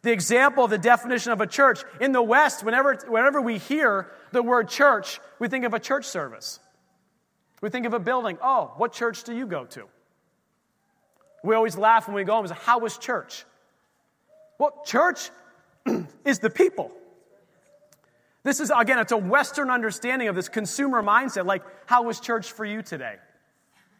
The 0.00 0.12
example 0.12 0.66
the 0.66 0.78
definition 0.78 1.32
of 1.32 1.42
a 1.42 1.46
church 1.46 1.84
in 2.00 2.12
the 2.12 2.22
West, 2.22 2.64
whenever, 2.64 2.94
whenever 3.06 3.42
we 3.42 3.58
hear 3.58 4.10
the 4.32 4.42
word 4.42 4.70
church, 4.70 5.20
we 5.38 5.48
think 5.48 5.66
of 5.66 5.74
a 5.74 5.78
church 5.78 6.06
service. 6.06 6.58
We 7.60 7.70
think 7.70 7.86
of 7.86 7.94
a 7.94 7.98
building. 7.98 8.38
Oh, 8.42 8.72
what 8.76 8.92
church 8.92 9.24
do 9.24 9.34
you 9.34 9.46
go 9.46 9.64
to? 9.66 9.84
We 11.42 11.54
always 11.54 11.76
laugh 11.76 12.06
when 12.08 12.14
we 12.14 12.24
go 12.24 12.34
home 12.34 12.44
and 12.44 12.54
say, 12.54 12.60
How 12.62 12.78
was 12.78 12.98
church? 12.98 13.44
Well, 14.58 14.82
church 14.84 15.30
is 16.24 16.38
the 16.38 16.50
people. 16.50 16.90
This 18.44 18.60
is, 18.60 18.70
again, 18.76 18.98
it's 18.98 19.12
a 19.12 19.16
Western 19.16 19.70
understanding 19.70 20.28
of 20.28 20.36
this 20.36 20.48
consumer 20.48 21.02
mindset. 21.02 21.46
Like, 21.46 21.62
how 21.86 22.02
was 22.02 22.20
church 22.20 22.52
for 22.52 22.64
you 22.64 22.82
today? 22.82 23.16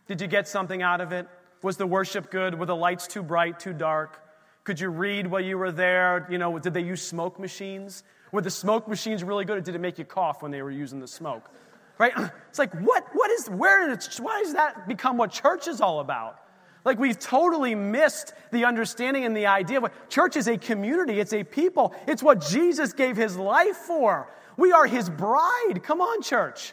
Did 0.06 0.20
you 0.20 0.26
get 0.26 0.46
something 0.46 0.82
out 0.82 1.00
of 1.00 1.12
it? 1.12 1.26
Was 1.62 1.78
the 1.78 1.87
worship 1.87 2.30
good? 2.30 2.58
Were 2.58 2.66
the 2.66 2.76
lights 2.76 3.06
too 3.06 3.23
bright, 3.23 3.58
too 3.58 3.73
dark? 3.73 4.20
Could 4.64 4.80
you 4.80 4.90
read 4.90 5.26
while 5.26 5.40
you 5.40 5.56
were 5.56 5.73
there? 5.73 6.26
You 6.30 6.37
know, 6.37 6.58
did 6.58 6.75
they 6.75 6.82
use 6.82 7.00
smoke 7.00 7.38
machines? 7.38 8.04
Were 8.32 8.42
the 8.42 8.50
smoke 8.50 8.87
machines 8.87 9.25
really 9.25 9.46
good, 9.46 9.58
or 9.58 9.61
did 9.62 9.75
it 9.75 9.80
make 9.80 9.99
you 9.99 10.04
cough 10.04 10.42
when 10.42 10.50
they 10.50 10.61
were 10.61 10.70
using 10.70 11.00
the 11.00 11.08
smoke? 11.08 11.50
Right? 11.98 12.12
It's 12.48 12.58
like, 12.60 12.72
what, 12.82 13.04
what 13.14 13.32
is, 13.32 13.48
where 13.48 13.90
it, 13.90 14.08
why 14.20 14.40
does 14.40 14.52
that 14.52 14.86
become 14.86 15.16
what 15.16 15.32
church 15.32 15.66
is 15.66 15.80
all 15.80 15.98
about? 15.98 16.38
Like 16.84 17.00
we've 17.00 17.18
totally 17.18 17.74
missed 17.74 18.32
the 18.52 18.64
understanding 18.64 19.24
and 19.24 19.36
the 19.36 19.46
idea 19.46 19.78
of 19.78 19.82
what 19.82 20.10
church 20.10 20.36
is 20.36 20.46
a 20.46 20.56
community, 20.56 21.18
it's 21.18 21.32
a 21.32 21.42
people, 21.42 21.94
it's 22.06 22.22
what 22.22 22.40
Jesus 22.40 22.92
gave 22.92 23.16
his 23.16 23.36
life 23.36 23.74
for. 23.76 24.30
We 24.56 24.70
are 24.70 24.86
his 24.86 25.10
bride. 25.10 25.82
Come 25.82 26.00
on, 26.00 26.22
church. 26.22 26.72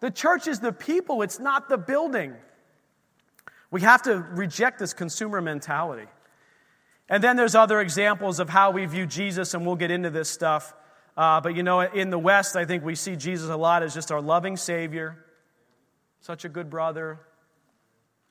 The 0.00 0.10
church 0.10 0.46
is 0.46 0.60
the 0.60 0.72
people, 0.72 1.22
it's 1.22 1.38
not 1.38 1.68
the 1.68 1.78
building. 1.78 2.34
We 3.70 3.82
have 3.82 4.02
to 4.02 4.16
reject 4.16 4.78
this 4.78 4.92
consumer 4.92 5.40
mentality. 5.40 6.08
And 7.08 7.22
then 7.22 7.36
there's 7.36 7.54
other 7.54 7.80
examples 7.80 8.40
of 8.40 8.48
how 8.48 8.70
we 8.70 8.86
view 8.86 9.06
Jesus, 9.06 9.54
and 9.54 9.66
we'll 9.66 9.76
get 9.76 9.90
into 9.90 10.10
this 10.10 10.28
stuff. 10.28 10.74
Uh, 11.16 11.40
but 11.40 11.54
you 11.54 11.62
know, 11.62 11.80
in 11.80 12.10
the 12.10 12.18
West, 12.18 12.56
I 12.56 12.64
think 12.64 12.84
we 12.84 12.94
see 12.94 13.16
Jesus 13.16 13.50
a 13.50 13.56
lot 13.56 13.82
as 13.82 13.94
just 13.94 14.10
our 14.10 14.20
loving 14.20 14.56
Savior, 14.56 15.24
such 16.20 16.44
a 16.44 16.48
good 16.48 16.70
brother, 16.70 17.20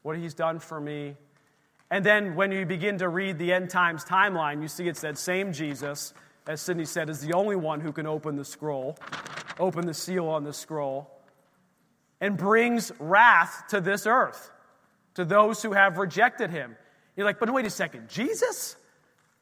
what 0.02 0.18
he's 0.18 0.34
done 0.34 0.60
for 0.60 0.80
me. 0.80 1.16
And 1.92 2.06
then 2.06 2.36
when 2.36 2.52
you 2.52 2.66
begin 2.66 2.98
to 3.00 3.10
read 3.10 3.38
the 3.38 3.54
end 3.54 3.70
times 3.70 4.04
timeline, 4.04 4.62
you 4.62 4.68
see 4.68 4.88
it's 4.88 5.02
that 5.02 5.18
same 5.18 5.54
Jesus, 5.54 6.14
as 6.48 6.62
Sydney 6.62 6.86
said, 6.86 7.10
is 7.10 7.20
the 7.20 7.34
only 7.34 7.56
one 7.56 7.82
who 7.82 7.92
can 7.92 8.08
open 8.08 8.36
the 8.36 8.46
scroll, 8.46 8.98
open 9.60 9.86
the 9.86 9.94
seal 9.94 10.28
on 10.28 10.44
the 10.44 10.54
scroll, 10.54 11.12
and 12.20 12.38
brings 12.38 12.92
wrath 13.00 13.66
to 13.70 13.82
this 13.82 14.08
earth, 14.08 14.52
to 15.16 15.26
those 15.26 15.62
who 15.62 15.74
have 15.74 15.98
rejected 15.98 16.50
him. 16.50 16.78
You're 17.16 17.26
like, 17.26 17.40
but 17.40 17.52
wait 17.54 17.66
a 17.66 17.70
second, 17.70 18.10
Jesus? 18.10 18.76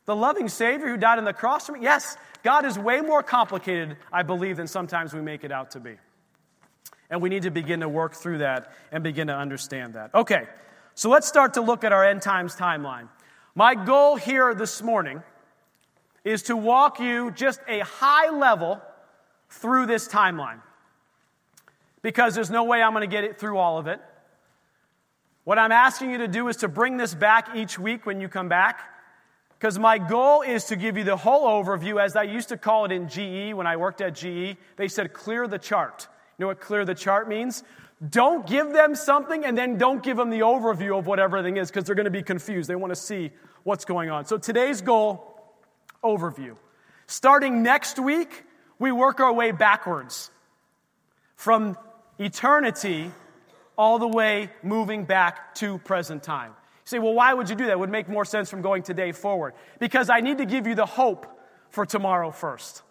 The 0.10 0.16
loving 0.16 0.50
Savior 0.50 0.88
who 0.88 0.98
died 0.98 1.20
on 1.20 1.24
the 1.24 1.34
cross 1.34 1.68
for 1.68 1.74
me? 1.74 1.82
Yes, 1.84 2.18
God 2.42 2.66
is 2.66 2.80
way 2.80 3.00
more 3.00 3.22
complicated, 3.22 3.96
I 4.12 4.24
believe, 4.24 4.58
than 4.58 4.66
sometimes 4.66 5.14
we 5.14 5.22
make 5.22 5.44
it 5.44 5.52
out 5.52 5.70
to 5.74 5.80
be. 5.80 5.98
And 7.12 7.22
we 7.22 7.30
need 7.30 7.44
to 7.44 7.52
begin 7.52 7.82
to 7.82 7.90
work 7.90 8.16
through 8.16 8.40
that 8.40 8.74
and 8.92 9.04
begin 9.04 9.28
to 9.28 9.36
understand 9.36 9.94
that. 9.94 10.16
Okay, 10.16 10.48
so 10.96 11.12
let's 11.12 11.28
start 11.28 11.54
to 11.54 11.62
look 11.62 11.84
at 11.84 11.92
our 11.92 12.04
end 12.04 12.24
times 12.24 12.56
timeline. 12.56 13.08
My 13.54 13.76
goal 13.76 14.16
here 14.16 14.56
this 14.56 14.82
morning 14.82 15.22
is 16.24 16.42
to 16.44 16.58
walk 16.58 17.00
you 17.00 17.30
just 17.30 17.60
a 17.68 17.82
high 17.82 18.32
level 18.32 18.82
through 19.52 19.86
this 19.86 20.08
timeline. 20.08 20.60
Because 22.02 22.34
there's 22.34 22.50
no 22.50 22.64
way 22.64 22.82
I'm 22.82 22.94
going 22.94 23.08
to 23.08 23.16
get 23.16 23.26
it 23.26 23.40
through 23.40 23.60
all 23.60 23.78
of 23.78 23.86
it. 23.86 24.02
What 25.44 25.60
I'm 25.60 25.72
asking 25.72 26.10
you 26.10 26.18
to 26.18 26.28
do 26.28 26.48
is 26.48 26.58
to 26.58 26.68
bring 26.68 26.98
this 26.98 27.14
back 27.14 27.56
each 27.56 27.78
week 27.78 28.08
when 28.08 28.20
you 28.20 28.28
come 28.28 28.50
back. 28.50 28.96
Because 29.60 29.78
my 29.78 29.98
goal 29.98 30.42
is 30.42 30.66
to 30.66 30.78
give 30.78 30.98
you 30.98 31.04
the 31.04 31.18
whole 31.18 31.46
overview, 31.46 32.02
as 32.02 32.16
I 32.16 32.24
used 32.24 32.48
to 32.50 32.58
call 32.58 32.86
it 32.86 32.94
in 32.94 33.10
GE 33.10 33.54
when 33.54 33.68
I 33.68 33.76
worked 33.76 34.00
at 34.00 34.16
GE. 34.16 34.56
They 34.78 34.88
said, 34.88 35.12
clear 35.12 35.48
the 35.48 35.60
chart. 35.60 36.08
You 36.38 36.44
know 36.44 36.48
what 36.48 36.62
clear 36.62 36.86
the 36.86 36.96
chart 36.96 37.28
means? 37.28 37.64
Don't 38.08 38.48
give 38.48 38.72
them 38.72 38.96
something 38.96 39.44
and 39.44 39.58
then 39.58 39.78
don't 39.78 40.02
give 40.02 40.16
them 40.16 40.30
the 40.30 40.40
overview 40.40 40.98
of 40.98 41.08
what 41.08 41.20
everything 41.20 41.58
is 41.58 41.70
because 41.70 41.84
they're 41.84 41.96
going 41.96 42.06
to 42.06 42.10
be 42.10 42.24
confused. 42.24 42.70
They 42.70 42.76
want 42.78 42.92
to 42.92 42.96
see 42.96 43.32
what's 43.64 43.84
going 43.84 44.10
on. 44.10 44.26
So 44.26 44.38
today's 44.38 44.80
goal 44.80 45.36
overview. 46.02 46.56
Starting 47.08 47.62
next 47.62 48.00
week, 48.00 48.46
we 48.80 48.94
work 48.94 49.20
our 49.20 49.34
way 49.34 49.52
backwards 49.52 50.32
from 51.36 51.78
eternity 52.18 53.12
all 53.78 54.00
the 54.00 54.08
way 54.08 54.50
moving 54.64 55.04
back 55.04 55.56
to 55.56 55.80
present 55.80 56.24
time. 56.24 56.54
Say, 56.90 56.98
well, 56.98 57.14
why 57.14 57.36
would 57.36 57.52
you 57.52 57.56
do 57.56 57.66
that? 57.66 57.74
It 57.74 57.80
would 57.80 57.92
make 57.92 58.10
more 58.10 58.26
sense 58.26 58.50
from 58.50 58.64
going 58.64 58.82
today 58.82 59.12
forward. 59.12 59.54
Because 59.78 60.10
I 60.10 60.22
need 60.22 60.40
to 60.40 60.46
give 60.46 60.66
you 60.66 60.74
the 60.74 60.88
hope 60.88 61.28
for 61.70 61.86
tomorrow 61.86 62.32
first. 62.32 62.82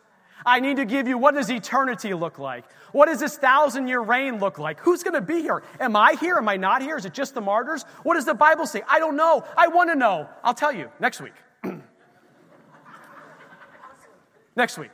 I 0.46 0.60
need 0.60 0.76
to 0.76 0.84
give 0.84 1.08
you 1.08 1.18
what 1.18 1.34
does 1.34 1.50
eternity 1.50 2.14
look 2.14 2.38
like? 2.38 2.64
What 2.92 3.06
does 3.06 3.18
this 3.18 3.36
thousand 3.36 3.88
year 3.88 4.00
reign 4.00 4.38
look 4.38 4.60
like? 4.60 4.78
Who's 4.78 5.02
going 5.02 5.14
to 5.14 5.20
be 5.20 5.42
here? 5.42 5.64
Am 5.80 5.96
I 5.96 6.14
here? 6.14 6.36
Am 6.36 6.48
I 6.48 6.56
not 6.56 6.80
here? 6.80 6.96
Is 6.96 7.06
it 7.06 7.12
just 7.12 7.34
the 7.34 7.40
martyrs? 7.40 7.82
What 8.04 8.14
does 8.14 8.24
the 8.24 8.34
Bible 8.34 8.66
say? 8.66 8.82
I 8.86 9.00
don't 9.00 9.16
know. 9.16 9.44
I 9.56 9.66
want 9.66 9.90
to 9.90 9.96
know. 9.96 10.28
I'll 10.44 10.54
tell 10.54 10.72
you 10.72 10.92
next 11.00 11.20
week. 11.20 11.34
next 14.54 14.78
week. 14.78 14.92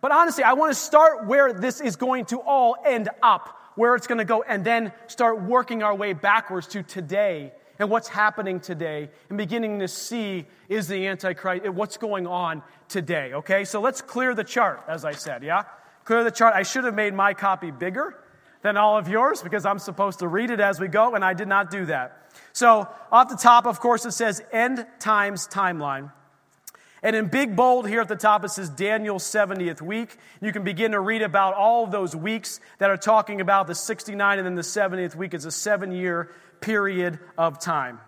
But 0.00 0.10
honestly, 0.10 0.42
I 0.42 0.54
want 0.54 0.72
to 0.72 0.80
start 0.80 1.28
where 1.28 1.52
this 1.52 1.80
is 1.80 1.94
going 1.94 2.24
to 2.24 2.40
all 2.40 2.74
end 2.84 3.08
up, 3.22 3.56
where 3.76 3.94
it's 3.94 4.08
going 4.08 4.18
to 4.18 4.24
go, 4.24 4.42
and 4.42 4.64
then 4.64 4.92
start 5.06 5.42
working 5.42 5.84
our 5.84 5.94
way 5.94 6.12
backwards 6.12 6.66
to 6.68 6.82
today 6.82 7.52
and 7.78 7.90
what's 7.90 8.08
happening 8.08 8.60
today 8.60 9.10
and 9.28 9.38
beginning 9.38 9.80
to 9.80 9.88
see 9.88 10.46
is 10.68 10.88
the 10.88 11.06
Antichrist, 11.06 11.68
what's 11.68 11.96
going 11.96 12.26
on 12.26 12.62
today, 12.88 13.32
okay? 13.34 13.64
So 13.64 13.80
let's 13.80 14.00
clear 14.00 14.34
the 14.34 14.44
chart, 14.44 14.84
as 14.88 15.04
I 15.04 15.12
said, 15.12 15.42
yeah? 15.42 15.64
Clear 16.04 16.24
the 16.24 16.30
chart. 16.30 16.54
I 16.54 16.62
should 16.62 16.84
have 16.84 16.94
made 16.94 17.14
my 17.14 17.34
copy 17.34 17.70
bigger 17.70 18.16
than 18.62 18.76
all 18.76 18.98
of 18.98 19.08
yours 19.08 19.42
because 19.42 19.66
I'm 19.66 19.78
supposed 19.78 20.20
to 20.20 20.28
read 20.28 20.50
it 20.50 20.60
as 20.60 20.80
we 20.80 20.88
go, 20.88 21.14
and 21.14 21.24
I 21.24 21.34
did 21.34 21.48
not 21.48 21.70
do 21.70 21.86
that. 21.86 22.32
So, 22.52 22.88
off 23.12 23.28
the 23.28 23.36
top, 23.36 23.66
of 23.66 23.80
course, 23.80 24.04
it 24.06 24.12
says 24.12 24.42
End 24.52 24.86
Times 24.98 25.48
Timeline. 25.48 26.12
And 27.02 27.14
in 27.14 27.28
big 27.28 27.54
bold 27.54 27.88
here 27.88 28.00
at 28.00 28.08
the 28.08 28.16
top, 28.16 28.44
it 28.44 28.48
says 28.48 28.70
Daniel's 28.70 29.22
70th 29.22 29.80
week. 29.80 30.16
You 30.40 30.52
can 30.52 30.64
begin 30.64 30.92
to 30.92 31.00
read 31.00 31.22
about 31.22 31.54
all 31.54 31.84
of 31.84 31.92
those 31.92 32.16
weeks 32.16 32.58
that 32.78 32.90
are 32.90 32.96
talking 32.96 33.40
about 33.40 33.66
the 33.66 33.74
69 33.74 34.38
and 34.38 34.46
then 34.46 34.54
the 34.54 34.62
70th 34.62 35.14
week. 35.14 35.34
It's 35.34 35.44
a 35.44 35.50
seven 35.50 35.92
year 35.92 36.30
period 36.60 37.18
of 37.36 37.58
time. 37.58 38.00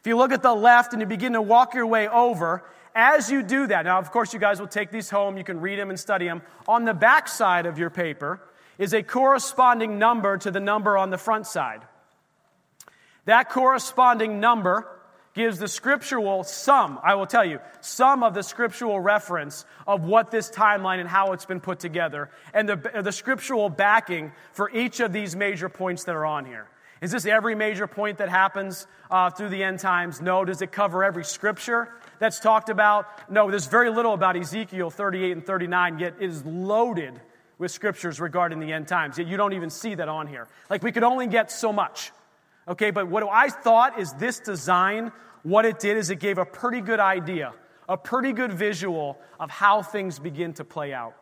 If 0.00 0.06
you 0.06 0.16
look 0.16 0.32
at 0.32 0.42
the 0.42 0.54
left 0.54 0.92
and 0.92 1.02
you 1.02 1.06
begin 1.06 1.32
to 1.32 1.42
walk 1.42 1.74
your 1.74 1.86
way 1.86 2.08
over, 2.08 2.64
as 2.94 3.30
you 3.30 3.42
do 3.42 3.66
that, 3.66 3.84
now, 3.84 3.98
of 3.98 4.10
course, 4.10 4.32
you 4.32 4.40
guys 4.40 4.60
will 4.60 4.68
take 4.68 4.90
these 4.90 5.10
home. 5.10 5.36
You 5.36 5.44
can 5.44 5.60
read 5.60 5.78
them 5.78 5.90
and 5.90 5.98
study 5.98 6.26
them. 6.26 6.42
On 6.66 6.84
the 6.84 6.94
back 6.94 7.28
side 7.28 7.66
of 7.66 7.78
your 7.78 7.90
paper 7.90 8.40
is 8.78 8.92
a 8.92 9.02
corresponding 9.02 9.98
number 9.98 10.38
to 10.38 10.50
the 10.50 10.60
number 10.60 10.96
on 10.96 11.10
the 11.10 11.18
front 11.18 11.46
side. 11.46 11.82
That 13.24 13.50
corresponding 13.50 14.40
number 14.40 14.88
gives 15.34 15.58
the 15.58 15.68
scriptural 15.68 16.42
sum, 16.42 16.98
I 17.02 17.14
will 17.14 17.26
tell 17.26 17.44
you, 17.44 17.60
some 17.80 18.24
of 18.24 18.34
the 18.34 18.42
scriptural 18.42 18.98
reference 18.98 19.64
of 19.86 20.02
what 20.02 20.30
this 20.30 20.50
timeline 20.50 20.98
and 20.98 21.08
how 21.08 21.32
it's 21.32 21.44
been 21.44 21.60
put 21.60 21.78
together, 21.78 22.30
and 22.52 22.68
the, 22.68 23.00
the 23.02 23.12
scriptural 23.12 23.68
backing 23.68 24.32
for 24.52 24.68
each 24.70 24.98
of 24.98 25.12
these 25.12 25.36
major 25.36 25.68
points 25.68 26.04
that 26.04 26.16
are 26.16 26.26
on 26.26 26.44
here. 26.44 26.66
Is 27.00 27.12
this 27.12 27.26
every 27.26 27.54
major 27.54 27.86
point 27.86 28.18
that 28.18 28.28
happens 28.28 28.86
uh, 29.10 29.30
through 29.30 29.50
the 29.50 29.62
end 29.62 29.78
times? 29.78 30.20
No. 30.20 30.44
Does 30.44 30.62
it 30.62 30.72
cover 30.72 31.04
every 31.04 31.24
scripture 31.24 31.90
that's 32.18 32.40
talked 32.40 32.70
about? 32.70 33.30
No. 33.30 33.50
There's 33.50 33.66
very 33.66 33.90
little 33.90 34.14
about 34.14 34.36
Ezekiel 34.36 34.90
38 34.90 35.32
and 35.32 35.46
39, 35.46 35.98
yet 35.98 36.14
it 36.20 36.28
is 36.28 36.44
loaded 36.44 37.20
with 37.58 37.70
scriptures 37.70 38.20
regarding 38.20 38.60
the 38.60 38.72
end 38.72 38.88
times. 38.88 39.18
Yet 39.18 39.26
you 39.26 39.36
don't 39.36 39.52
even 39.52 39.70
see 39.70 39.94
that 39.94 40.08
on 40.08 40.26
here. 40.26 40.48
Like 40.70 40.82
we 40.82 40.92
could 40.92 41.04
only 41.04 41.26
get 41.26 41.50
so 41.50 41.72
much. 41.72 42.12
Okay, 42.66 42.90
but 42.90 43.08
what 43.08 43.24
I 43.24 43.48
thought 43.48 43.98
is 43.98 44.12
this 44.14 44.40
design, 44.40 45.12
what 45.42 45.64
it 45.64 45.78
did 45.78 45.96
is 45.96 46.10
it 46.10 46.20
gave 46.20 46.38
a 46.38 46.44
pretty 46.44 46.80
good 46.80 47.00
idea, 47.00 47.54
a 47.88 47.96
pretty 47.96 48.32
good 48.32 48.52
visual 48.52 49.18
of 49.40 49.50
how 49.50 49.82
things 49.82 50.18
begin 50.18 50.52
to 50.54 50.64
play 50.64 50.92
out, 50.92 51.14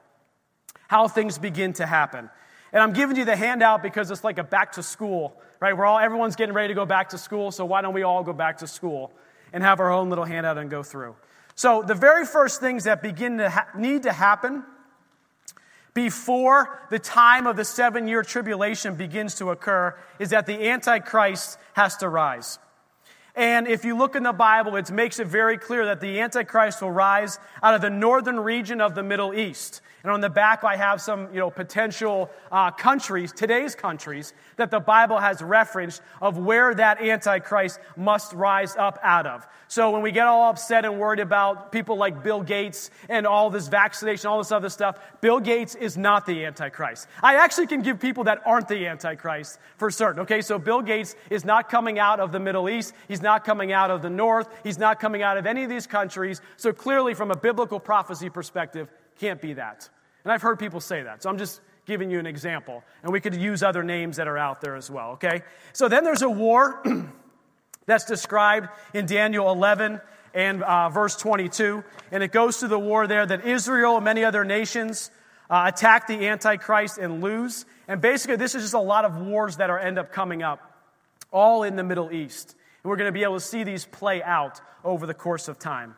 how 0.89 1.07
things 1.07 1.39
begin 1.39 1.73
to 1.75 1.87
happen. 1.87 2.29
And 2.73 2.83
I'm 2.83 2.93
giving 2.93 3.17
you 3.17 3.25
the 3.25 3.37
handout 3.37 3.83
because 3.83 4.11
it's 4.11 4.25
like 4.25 4.39
a 4.39 4.45
back 4.45 4.73
to 4.73 4.83
school 4.83 5.41
right? 5.61 5.77
We're 5.77 5.87
all, 5.87 5.99
everyone's 5.99 6.37
getting 6.37 6.55
ready 6.55 6.69
to 6.69 6.75
go 6.75 6.87
back 6.87 7.11
to 7.11 7.19
school, 7.19 7.51
so 7.51 7.64
why 7.64 7.83
don't 7.83 7.95
we 7.95 8.03
all 8.03 8.23
go 8.23 8.33
back 8.33 8.59
to 8.59 8.66
school 8.66 9.12
and 9.53 9.62
have 9.62 9.81
our 9.81 9.90
own 9.90 10.09
little 10.09 10.25
handout 10.25 10.59
and 10.59 10.71
go 10.71 10.83
through? 10.83 11.16
So, 11.55 11.83
the 11.83 11.95
very 11.95 12.27
first 12.27 12.61
things 12.61 12.85
that 12.85 13.03
begin 13.03 13.38
to 13.38 13.49
ha- 13.49 13.69
need 13.75 14.03
to 14.03 14.12
happen 14.12 14.62
before 15.95 16.87
the 16.90 16.99
time 16.99 17.47
of 17.47 17.57
the 17.57 17.64
seven 17.64 18.07
year 18.07 18.23
tribulation 18.23 18.97
begins 18.97 19.37
to 19.37 19.51
occur 19.51 19.99
is 20.19 20.31
that 20.31 20.45
the 20.45 20.69
Antichrist 20.69 21.59
has 21.73 21.97
to 21.97 22.09
rise. 22.09 22.59
And 23.35 23.66
if 23.66 23.85
you 23.85 23.97
look 23.97 24.16
in 24.16 24.23
the 24.23 24.33
Bible, 24.33 24.77
it 24.77 24.90
makes 24.90 25.19
it 25.19 25.27
very 25.27 25.57
clear 25.57 25.87
that 25.87 26.01
the 26.01 26.21
Antichrist 26.21 26.83
will 26.83 26.90
rise 26.90 27.38
out 27.62 27.75
of 27.75 27.81
the 27.81 27.90
northern 27.90 28.40
region 28.40 28.81
of 28.81 28.95
the 28.95 29.03
Middle 29.03 29.33
East. 29.33 29.81
And 30.07 30.12
on 30.12 30.21
the 30.21 30.31
back, 30.31 30.62
I 30.62 30.77
have 30.77 31.01
some 31.01 31.35
you 31.35 31.40
know, 31.40 31.51
potential 31.51 32.31
uh, 32.53 32.71
countries, 32.71 33.33
today's 33.33 33.75
countries, 33.75 34.35
that 34.55 34.71
the 34.71 34.79
Bible 34.79 35.19
has 35.19 35.42
referenced 35.42 36.01
of 36.23 36.38
where 36.38 36.73
that 36.77 37.03
Antichrist 37.03 37.81
must 37.97 38.33
rise 38.33 38.77
up 38.77 39.01
out 39.03 39.27
of. 39.27 39.49
So 39.66 39.90
when 39.90 40.03
we 40.03 40.12
get 40.12 40.29
all 40.29 40.49
upset 40.49 40.85
and 40.85 41.01
worried 41.01 41.19
about 41.19 41.73
people 41.73 41.97
like 41.97 42.23
Bill 42.23 42.40
Gates 42.40 42.92
and 43.09 43.27
all 43.27 43.51
this 43.51 43.66
vaccination, 43.66 44.29
all 44.29 44.38
this 44.38 44.53
other 44.53 44.69
stuff, 44.69 44.97
Bill 45.21 45.40
Gates 45.40 45.75
is 45.75 45.97
not 45.97 46.25
the 46.25 46.45
Antichrist. 46.45 47.09
I 47.21 47.35
actually 47.35 47.66
can 47.66 47.83
give 47.83 47.99
people 47.99 48.23
that 48.25 48.42
aren't 48.47 48.69
the 48.69 48.87
Antichrist 48.87 49.59
for 49.77 49.90
certain. 49.90 50.21
Okay, 50.21 50.40
so 50.40 50.57
Bill 50.57 50.83
Gates 50.83 51.16
is 51.31 51.45
not 51.45 51.69
coming 51.69 51.99
out 51.99 52.21
of 52.21 52.31
the 52.31 52.38
Middle 52.38 52.71
East. 52.71 52.95
He's 53.09 53.23
not 53.23 53.45
coming 53.45 53.73
out 53.73 53.90
of 53.90 54.03
the 54.03 54.11
North. 54.11 54.47
He's 54.62 54.79
not 54.79 55.01
coming 55.01 55.25
out 55.25 55.37
of 55.37 55.47
any 55.47 55.64
of 55.64 55.69
these 55.69 55.88
countries. 55.88 56.40
So 56.57 56.73
clearly, 56.73 57.12
from 57.12 57.33
a 57.33 57.37
biblical 57.37 57.81
prophecy 57.81 58.31
perspective, 58.31 58.88
can't 59.19 59.40
be 59.40 59.55
that. 59.55 59.88
And 60.27 60.33
I've 60.33 60.43
heard 60.43 60.59
people 60.59 60.81
say 60.81 61.05
that. 61.05 61.23
So 61.23 61.31
I'm 61.31 61.39
just 61.39 61.61
giving 61.85 62.11
you 62.11 62.19
an 62.19 62.27
example. 62.27 62.83
And 63.05 63.12
we 63.12 63.21
could 63.21 63.37
use 63.37 63.62
other 63.62 63.85
names 63.85 64.17
that 64.17 64.27
are 64.27 64.37
out 64.37 64.61
there 64.61 64.75
as 64.75 64.91
well, 64.91 65.11
okay? 65.11 65.43
So 65.73 65.87
then 65.87 66.03
there's 66.03 66.23
a 66.23 66.29
war 66.29 66.83
that's 67.87 68.07
described 68.07 68.69
in 68.93 69.07
Daniel 69.07 69.49
11 69.53 70.01
and 70.35 70.65
uh, 70.65 70.89
verse 70.89 71.15
22. 71.15 71.85
And 72.11 72.25
it 72.25 72.33
goes 72.33 72.59
to 72.59 72.67
the 72.67 72.77
war 72.77 73.07
there 73.07 73.25
that 73.25 73.47
Israel 73.47 73.95
and 73.95 74.05
many 74.05 74.25
other 74.25 74.45
nations 74.45 75.12
uh, 75.49 75.71
attack 75.73 76.09
the 76.09 76.27
Antichrist 76.27 76.99
and 76.99 77.23
lose. 77.23 77.65
And 77.87 78.01
basically, 78.01 78.35
this 78.35 78.57
is 78.57 78.65
just 78.65 78.75
a 78.75 78.81
lot 78.81 79.05
of 79.05 79.17
wars 79.19 79.59
that 79.59 79.71
are 79.71 79.79
end 79.79 79.97
up 79.97 80.11
coming 80.11 80.43
up, 80.43 80.77
all 81.31 81.62
in 81.62 81.77
the 81.77 81.85
Middle 81.85 82.11
East. 82.11 82.57
And 82.83 82.91
we're 82.91 82.97
going 82.97 83.07
to 83.07 83.17
be 83.17 83.23
able 83.23 83.35
to 83.35 83.41
see 83.41 83.62
these 83.62 83.85
play 83.85 84.25
out 84.25 84.61
over 84.83 85.07
the 85.07 85.15
course 85.15 85.47
of 85.47 85.61
time. 85.61 85.95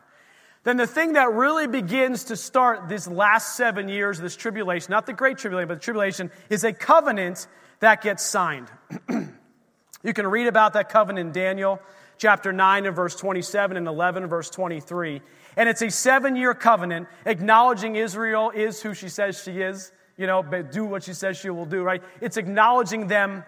Then 0.63 0.77
the 0.77 0.87
thing 0.87 1.13
that 1.13 1.31
really 1.31 1.67
begins 1.67 2.25
to 2.25 2.35
start 2.35 2.89
this 2.89 3.07
last 3.07 3.55
seven 3.55 3.87
years 3.87 4.19
this 4.19 4.35
tribulation, 4.35 4.91
not 4.91 5.05
the 5.05 5.13
great 5.13 5.37
tribulation, 5.37 5.67
but 5.69 5.75
the 5.75 5.83
tribulation, 5.83 6.31
is 6.49 6.63
a 6.63 6.73
covenant 6.73 7.47
that 7.79 8.01
gets 8.01 8.23
signed. 8.23 8.69
you 10.03 10.13
can 10.13 10.27
read 10.27 10.47
about 10.47 10.73
that 10.73 10.89
covenant 10.89 11.27
in 11.27 11.31
Daniel 11.31 11.79
chapter 12.17 12.51
9 12.51 12.85
and 12.85 12.95
verse 12.95 13.15
27 13.15 13.77
and 13.77 13.87
11 13.87 14.23
and 14.23 14.29
verse 14.29 14.49
23. 14.49 15.21
And 15.55 15.69
it's 15.69 15.81
a 15.81 15.89
seven 15.89 16.35
year 16.35 16.53
covenant 16.53 17.07
acknowledging 17.25 17.95
Israel 17.95 18.51
is 18.53 18.81
who 18.81 18.93
she 18.93 19.07
says 19.07 19.41
she 19.41 19.61
is, 19.61 19.91
you 20.17 20.27
know, 20.27 20.43
but 20.43 20.71
do 20.71 20.83
what 20.85 21.03
she 21.03 21.13
says 21.13 21.37
she 21.37 21.49
will 21.49 21.65
do, 21.65 21.81
right? 21.81 22.03
It's 22.19 22.35
acknowledging 22.35 23.07
them 23.07 23.45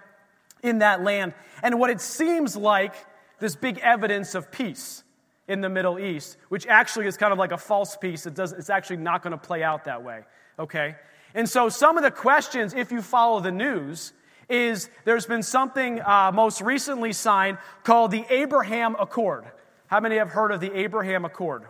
in 0.63 0.79
that 0.79 1.03
land. 1.03 1.33
And 1.61 1.77
what 1.79 1.89
it 1.89 1.99
seems 1.99 2.55
like 2.55 2.95
this 3.39 3.55
big 3.55 3.79
evidence 3.79 4.33
of 4.33 4.51
peace 4.51 5.03
in 5.51 5.59
the 5.59 5.69
Middle 5.69 5.99
East, 5.99 6.37
which 6.47 6.65
actually 6.65 7.07
is 7.07 7.17
kind 7.17 7.33
of 7.33 7.37
like 7.37 7.51
a 7.51 7.57
false 7.57 7.97
peace. 7.97 8.25
It 8.25 8.33
does, 8.33 8.53
it's 8.53 8.69
actually 8.69 8.97
not 8.97 9.21
going 9.21 9.31
to 9.31 9.37
play 9.37 9.63
out 9.63 9.83
that 9.83 10.01
way, 10.01 10.21
okay? 10.57 10.95
And 11.35 11.47
so 11.47 11.67
some 11.67 11.97
of 11.97 12.03
the 12.03 12.11
questions, 12.11 12.73
if 12.73 12.91
you 12.91 13.01
follow 13.01 13.41
the 13.41 13.51
news, 13.51 14.13
is 14.49 14.89
there's 15.03 15.25
been 15.25 15.43
something 15.43 16.01
uh, 16.01 16.31
most 16.33 16.61
recently 16.61 17.11
signed 17.11 17.57
called 17.83 18.11
the 18.11 18.25
Abraham 18.29 18.95
Accord. 18.97 19.45
How 19.87 19.99
many 19.99 20.15
have 20.15 20.29
heard 20.29 20.51
of 20.51 20.61
the 20.61 20.73
Abraham 20.73 21.25
Accord? 21.25 21.65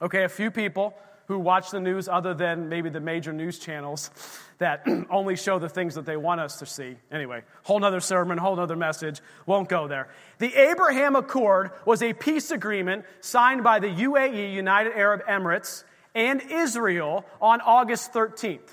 Okay, 0.00 0.24
a 0.24 0.28
few 0.28 0.50
people 0.50 0.94
who 1.32 1.38
watch 1.38 1.70
the 1.70 1.80
news 1.80 2.08
other 2.08 2.34
than 2.34 2.68
maybe 2.68 2.90
the 2.90 3.00
major 3.00 3.32
news 3.32 3.58
channels 3.58 4.10
that 4.58 4.86
only 5.10 5.34
show 5.34 5.58
the 5.58 5.68
things 5.68 5.94
that 5.94 6.04
they 6.04 6.16
want 6.16 6.40
us 6.40 6.58
to 6.58 6.66
see. 6.66 6.96
Anyway, 7.10 7.42
whole 7.62 7.80
nother 7.80 8.00
sermon, 8.00 8.36
whole 8.36 8.54
nother 8.54 8.76
message, 8.76 9.20
won't 9.46 9.68
go 9.68 9.88
there. 9.88 10.08
The 10.38 10.54
Abraham 10.54 11.16
Accord 11.16 11.70
was 11.86 12.02
a 12.02 12.12
peace 12.12 12.50
agreement 12.50 13.06
signed 13.20 13.64
by 13.64 13.78
the 13.78 13.88
UAE, 13.88 14.52
United 14.52 14.92
Arab 14.92 15.24
Emirates, 15.26 15.84
and 16.14 16.42
Israel 16.50 17.24
on 17.40 17.62
August 17.62 18.12
13th. 18.12 18.68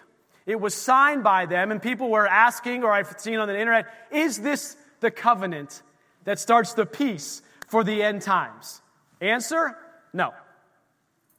It 0.45 0.59
was 0.59 0.73
signed 0.73 1.23
by 1.23 1.45
them, 1.45 1.71
and 1.71 1.81
people 1.81 2.09
were 2.09 2.27
asking, 2.27 2.83
or 2.83 2.91
I've 2.91 3.15
seen 3.19 3.39
on 3.39 3.47
the 3.47 3.57
internet, 3.57 3.87
is 4.11 4.37
this 4.37 4.75
the 4.99 5.11
covenant 5.11 5.81
that 6.25 6.39
starts 6.39 6.73
the 6.73 6.85
peace 6.85 7.41
for 7.67 7.85
the 7.85 8.03
end 8.03 8.21
times? 8.21 8.81
Answer 9.21 9.77
no. 10.11 10.33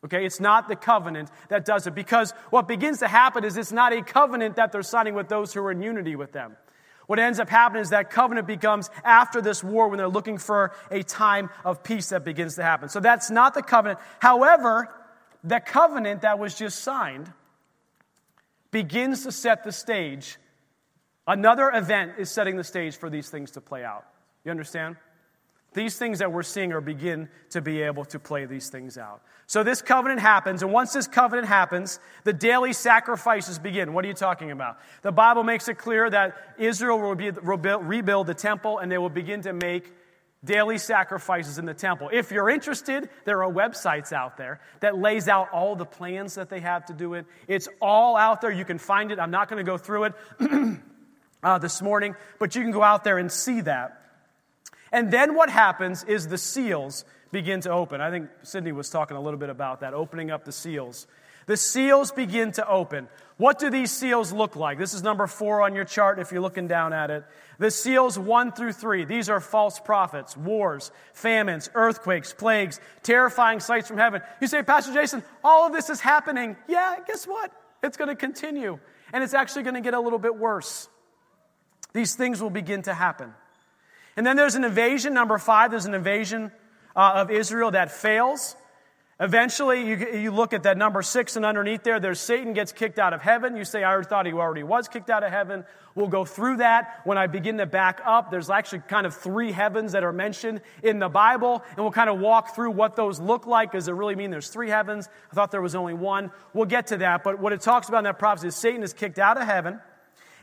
Okay, 0.05 0.25
it's 0.25 0.41
not 0.41 0.67
the 0.69 0.77
covenant 0.77 1.31
that 1.49 1.65
does 1.65 1.87
it 1.87 1.95
because 1.95 2.33
what 2.49 2.67
begins 2.67 3.01
to 3.01 3.09
happen 3.09 3.45
is 3.45 3.57
it's 3.57 3.73
not 3.73 3.93
a 3.93 4.03
covenant 4.03 4.57
that 4.57 4.73
they're 4.73 4.83
signing 4.83 5.15
with 5.15 5.29
those 5.29 5.53
who 5.53 5.61
are 5.61 5.71
in 5.71 5.83
unity 5.83 6.17
with 6.17 6.33
them. 6.33 6.57
What 7.07 7.19
ends 7.19 7.41
up 7.41 7.49
happening 7.49 7.83
is 7.83 7.91
that 7.91 8.11
covenant 8.11 8.47
becomes 8.47 8.89
after 9.05 9.43
this 9.43 9.63
war 9.65 9.89
when 9.89 9.99
they're 9.99 10.09
looking 10.09 10.39
for 10.39 10.73
a 10.91 11.03
time 11.03 11.51
of 11.65 11.83
peace 11.83 12.11
that 12.11 12.25
begins 12.25 12.55
to 12.55 12.63
happen. 12.63 12.89
So 12.89 13.01
that's 13.01 13.31
not 13.31 13.53
the 13.53 13.63
covenant. 13.63 13.99
However, 14.21 14.89
the 15.43 15.61
covenant 15.61 16.23
that 16.23 16.39
was 16.39 16.55
just 16.55 16.79
signed 16.79 17.31
begins 18.71 19.25
to 19.25 19.33
set 19.33 19.65
the 19.65 19.73
stage. 19.73 20.39
Another 21.27 21.71
event 21.75 22.13
is 22.19 22.31
setting 22.31 22.57
the 22.57 22.65
stage 22.65 22.97
for 22.97 23.11
these 23.11 23.29
things 23.29 23.51
to 23.53 23.61
play 23.61 23.85
out. 23.85 24.05
You 24.45 24.51
understand? 24.51 24.97
These 25.73 25.97
things 25.97 26.19
that 26.19 26.33
we're 26.33 26.43
seeing 26.43 26.73
are 26.73 26.81
begin 26.81 27.29
to 27.51 27.61
be 27.61 27.83
able 27.83 28.05
to 28.07 28.19
play 28.19 28.45
these 28.45 28.69
things 28.69 28.99
out. 28.99 29.23
So 29.47 29.63
this 29.63 29.83
covenant 29.83 30.21
happens, 30.21 30.63
and 30.63 30.73
once 30.73 30.93
this 30.93 31.07
covenant 31.07 31.47
happens, 31.47 32.01
the 32.25 32.33
daily 32.33 32.73
sacrifices 32.73 33.59
begin. 33.59 33.93
What 33.93 34.05
are 34.05 34.09
you 34.09 34.15
talking 34.15 34.51
about? 34.51 34.79
The 35.03 35.13
Bible 35.13 35.45
makes 35.45 35.69
it 35.69 35.75
clear 35.75 36.09
that 36.11 36.37
Israel 36.59 36.99
will 36.99 37.15
be, 37.15 37.31
rebuild 37.31 38.27
the 38.27 38.35
temple, 38.35 38.79
and 38.79 38.91
they 38.91 38.99
will 38.99 39.11
begin 39.11 39.43
to 39.43 39.53
make 39.53 39.93
daily 40.45 40.79
sacrifices 40.79 41.59
in 41.59 41.67
the 41.67 41.75
temple. 41.75 42.11
If 42.13 42.33
you're 42.33 42.49
interested, 42.49 43.09
there 43.25 43.45
are 43.45 43.53
websites 43.53 44.13
out 44.13 44.37
there 44.37 44.61
that 44.81 44.99
lays 44.99 45.29
out 45.29 45.51
all 45.53 45.77
the 45.77 45.85
plans 45.85 46.35
that 46.37 46.49
they 46.49 46.61
have 46.61 46.87
to 46.87 46.93
do 46.93 47.15
it. 47.15 47.27
It's 47.47 47.69
all 47.81 48.17
out 48.17 48.41
there. 48.41 48.51
You 48.51 48.65
can 48.65 48.79
find 48.79 49.13
it. 49.13 49.19
I'm 49.19 49.31
not 49.31 49.49
going 49.49 49.65
to 49.65 49.71
go 49.71 49.77
through 49.77 50.05
it 50.05 50.15
uh, 51.43 51.59
this 51.59 51.83
morning, 51.83 52.15
but 52.39 52.55
you 52.55 52.63
can 52.63 52.71
go 52.71 52.83
out 52.83 53.05
there 53.05 53.19
and 53.19 53.31
see 53.31 53.61
that. 53.63 54.01
And 54.93 55.11
then 55.11 55.35
what 55.35 55.51
happens 55.51 56.05
is 56.05 56.29
the 56.29 56.39
seals 56.39 57.05
begin 57.33 57.61
to 57.63 57.71
open. 57.71 58.01
I 58.01 58.11
think 58.11 58.29
Sydney 58.43 58.73
was 58.73 58.91
talking 58.91 59.17
a 59.17 59.21
little 59.21 59.39
bit 59.39 59.51
about 59.51 59.81
that, 59.81 59.95
opening 59.95 60.31
up 60.31 60.45
the 60.45 60.53
seals. 60.53 61.07
The 61.47 61.57
seals 61.57 62.13
begin 62.13 62.53
to 62.53 62.69
open. 62.69 63.09
What 63.37 63.59
do 63.59 63.71
these 63.71 63.91
seals 63.91 64.33
look 64.33 64.55
like? 64.55 64.79
This 64.79 64.95
is 64.95 65.03
number 65.03 65.27
four 65.27 65.63
on 65.63 65.75
your 65.75 65.85
chart 65.85 66.19
if 66.19 66.31
you're 66.31 66.43
looking 66.43 66.69
down 66.69 66.93
at 66.93 67.11
it. 67.11 67.25
The 67.59 67.71
seals 67.71 68.19
one 68.19 68.53
through 68.53 68.75
three, 68.75 69.05
these 69.05 69.29
are 69.29 69.41
false 69.41 69.81
prophets, 69.81 70.37
wars, 70.37 70.93
famines, 71.13 71.71
earthquakes, 71.75 72.33
plagues, 72.33 72.81
terrifying 73.03 73.61
sights 73.61 73.89
from 73.89 73.99
heaven. 73.99 74.21
You 74.41 74.47
say, 74.47 74.63
Pastor 74.63 74.93
Jason, 74.93 75.23
all 75.43 75.67
of 75.67 75.73
this 75.73 75.89
is 75.89 76.01
happening. 76.01 76.57
Yeah, 76.69 76.97
guess 77.07 77.27
what? 77.27 77.51
It's 77.83 77.97
going 77.97 78.09
to 78.09 78.17
continue. 78.17 78.79
And 79.13 79.25
it's 79.25 79.35
actually 79.35 79.63
going 79.63 79.75
to 79.75 79.81
get 79.81 79.95
a 79.95 80.01
little 80.01 80.19
bit 80.19 80.37
worse. 80.37 80.89
These 81.93 82.15
things 82.15 82.41
will 82.41 82.51
begin 82.51 82.83
to 82.83 82.95
happen. 82.95 83.35
And 84.17 84.27
then 84.27 84.37
there's 84.37 84.55
an 84.55 84.65
invasion, 84.65 85.15
number 85.15 85.39
five, 85.39 85.71
there's 85.71 85.87
an 85.87 85.95
invasion 85.95 86.53
uh, 86.97 87.13
of 87.17 87.31
Israel 87.31 87.71
that 87.71 87.91
fails. 87.91 88.57
Eventually, 89.21 89.87
you, 89.87 89.97
you 90.15 90.31
look 90.31 90.55
at 90.55 90.63
that 90.63 90.79
number 90.79 91.03
six 91.03 91.37
and 91.37 91.45
underneath 91.45 91.83
there, 91.83 92.01
there's 92.01 92.19
Satan 92.19 92.55
gets 92.55 92.73
kicked 92.73 92.99
out 92.99 93.13
of 93.13 93.21
heaven. 93.21 93.55
You 93.55 93.67
say, 93.67 93.85
I 93.85 94.01
thought 94.01 94.25
he 94.25 94.33
already 94.33 94.63
was 94.63 94.89
kicked 94.89 95.11
out 95.11 95.23
of 95.23 95.31
heaven. 95.31 95.65
We'll 95.95 96.09
go 96.09 96.25
through 96.25 96.57
that. 96.59 97.03
When 97.05 97.19
I 97.19 97.27
begin 97.27 97.59
to 97.59 97.67
back 97.67 98.01
up, 98.07 98.31
there's 98.31 98.49
actually 98.49 98.79
kind 98.89 99.07
of 99.07 99.15
three 99.15 99.53
heavens 99.53 99.93
that 99.93 100.05
are 100.05 100.13
mentioned 100.13 100.63
in 100.83 101.01
the 101.01 101.11
Bible, 101.11 101.63
and 101.69 101.79
we'll 101.81 101.93
kind 101.93 102.09
of 102.09 102.19
walk 102.19 102.55
through 102.55 102.71
what 102.71 102.97
those 102.97 103.21
look 103.21 103.47
like. 103.47 103.73
Does 103.73 103.89
it 103.89 103.93
really 103.93 104.17
mean 104.17 104.31
there's 104.31 104.49
three 104.49 104.71
heavens? 104.71 105.11
I 105.31 105.35
thought 105.35 105.51
there 105.51 105.61
was 105.61 105.75
only 105.75 105.95
one. 105.95 106.31
We'll 106.55 106.65
get 106.65 106.87
to 106.87 106.97
that, 106.99 107.23
but 107.23 107.39
what 107.39 107.53
it 107.53 107.61
talks 107.61 107.89
about 107.89 107.99
in 107.99 108.05
that 108.05 108.19
prophecy 108.19 108.49
is 108.49 108.57
Satan 108.57 108.83
is 108.83 108.95
kicked 108.95 109.19
out 109.19 109.37
of 109.39 109.47
heaven. 109.47 109.81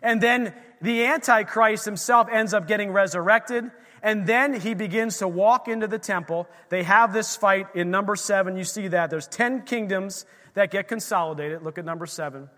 And 0.01 0.21
then 0.21 0.53
the 0.81 1.05
Antichrist 1.05 1.85
himself 1.85 2.27
ends 2.31 2.53
up 2.53 2.67
getting 2.67 2.91
resurrected. 2.91 3.71
And 4.03 4.27
then 4.27 4.59
he 4.59 4.73
begins 4.73 5.17
to 5.17 5.27
walk 5.27 5.67
into 5.67 5.87
the 5.87 5.99
temple. 5.99 6.47
They 6.69 6.83
have 6.83 7.13
this 7.13 7.35
fight 7.35 7.67
in 7.75 7.89
number 7.89 8.15
seven. 8.15 8.57
You 8.57 8.63
see 8.63 8.89
that. 8.89 9.09
There's 9.09 9.27
10 9.27 9.63
kingdoms 9.63 10.25
that 10.53 10.71
get 10.71 10.87
consolidated. 10.87 11.63
Look 11.63 11.77
at 11.77 11.85
number 11.85 12.05
seven. 12.05 12.49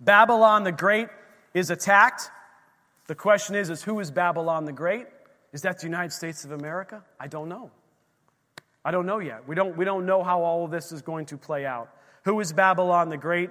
Babylon 0.00 0.64
the 0.64 0.72
Great 0.72 1.08
is 1.54 1.70
attacked. 1.70 2.30
The 3.06 3.14
question 3.14 3.54
is, 3.54 3.70
is 3.70 3.82
who 3.82 4.00
is 4.00 4.10
Babylon 4.10 4.64
the 4.64 4.72
Great? 4.72 5.06
Is 5.52 5.62
that 5.62 5.78
the 5.78 5.86
United 5.86 6.12
States 6.12 6.44
of 6.44 6.52
America? 6.52 7.02
I 7.18 7.26
don't 7.26 7.48
know. 7.48 7.70
I 8.84 8.90
don't 8.90 9.06
know 9.06 9.18
yet. 9.18 9.46
We 9.46 9.54
don't, 9.54 9.76
we 9.76 9.84
don't 9.84 10.06
know 10.06 10.22
how 10.22 10.42
all 10.42 10.64
of 10.64 10.70
this 10.70 10.92
is 10.92 11.02
going 11.02 11.26
to 11.26 11.36
play 11.36 11.66
out. 11.66 11.90
Who 12.24 12.40
is 12.40 12.52
Babylon 12.52 13.08
the 13.08 13.16
Great? 13.16 13.50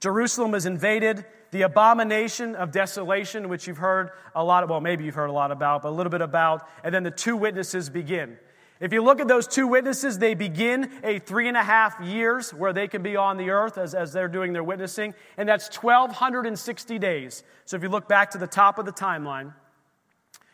Jerusalem 0.00 0.54
is 0.54 0.66
invaded 0.66 1.24
the 1.50 1.62
abomination 1.62 2.54
of 2.54 2.70
desolation, 2.70 3.48
which 3.48 3.66
you've 3.66 3.78
heard 3.78 4.10
a 4.34 4.44
lot 4.44 4.62
of, 4.62 4.70
well, 4.70 4.80
maybe 4.80 5.04
you've 5.04 5.14
heard 5.14 5.30
a 5.30 5.32
lot 5.32 5.50
about, 5.50 5.82
but 5.82 5.88
a 5.88 5.96
little 5.96 6.10
bit 6.10 6.20
about, 6.20 6.68
and 6.84 6.94
then 6.94 7.02
the 7.02 7.10
two 7.10 7.36
witnesses 7.36 7.88
begin. 7.88 8.38
If 8.80 8.92
you 8.92 9.02
look 9.02 9.18
at 9.18 9.26
those 9.26 9.48
two 9.48 9.66
witnesses, 9.66 10.18
they 10.18 10.34
begin 10.34 10.92
a 11.02 11.18
three 11.18 11.48
and 11.48 11.56
a 11.56 11.62
half 11.62 12.00
years 12.00 12.54
where 12.54 12.72
they 12.72 12.86
can 12.86 13.02
be 13.02 13.16
on 13.16 13.36
the 13.36 13.50
earth 13.50 13.76
as, 13.76 13.94
as 13.94 14.12
they're 14.12 14.28
doing 14.28 14.52
their 14.52 14.62
witnessing, 14.62 15.14
and 15.36 15.48
that's 15.48 15.74
1,260 15.82 16.98
days. 16.98 17.42
So 17.64 17.76
if 17.76 17.82
you 17.82 17.88
look 17.88 18.08
back 18.08 18.30
to 18.32 18.38
the 18.38 18.46
top 18.46 18.78
of 18.78 18.86
the 18.86 18.92
timeline, 18.92 19.52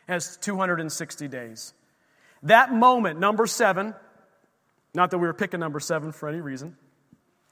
has 0.08 0.36
260 0.38 1.28
days. 1.28 1.74
That 2.42 2.72
moment, 2.72 3.18
number 3.18 3.46
seven, 3.46 3.94
not 4.94 5.10
that 5.10 5.18
we 5.18 5.26
were 5.26 5.34
picking 5.34 5.60
number 5.60 5.80
seven 5.80 6.12
for 6.12 6.28
any 6.28 6.40
reason, 6.40 6.76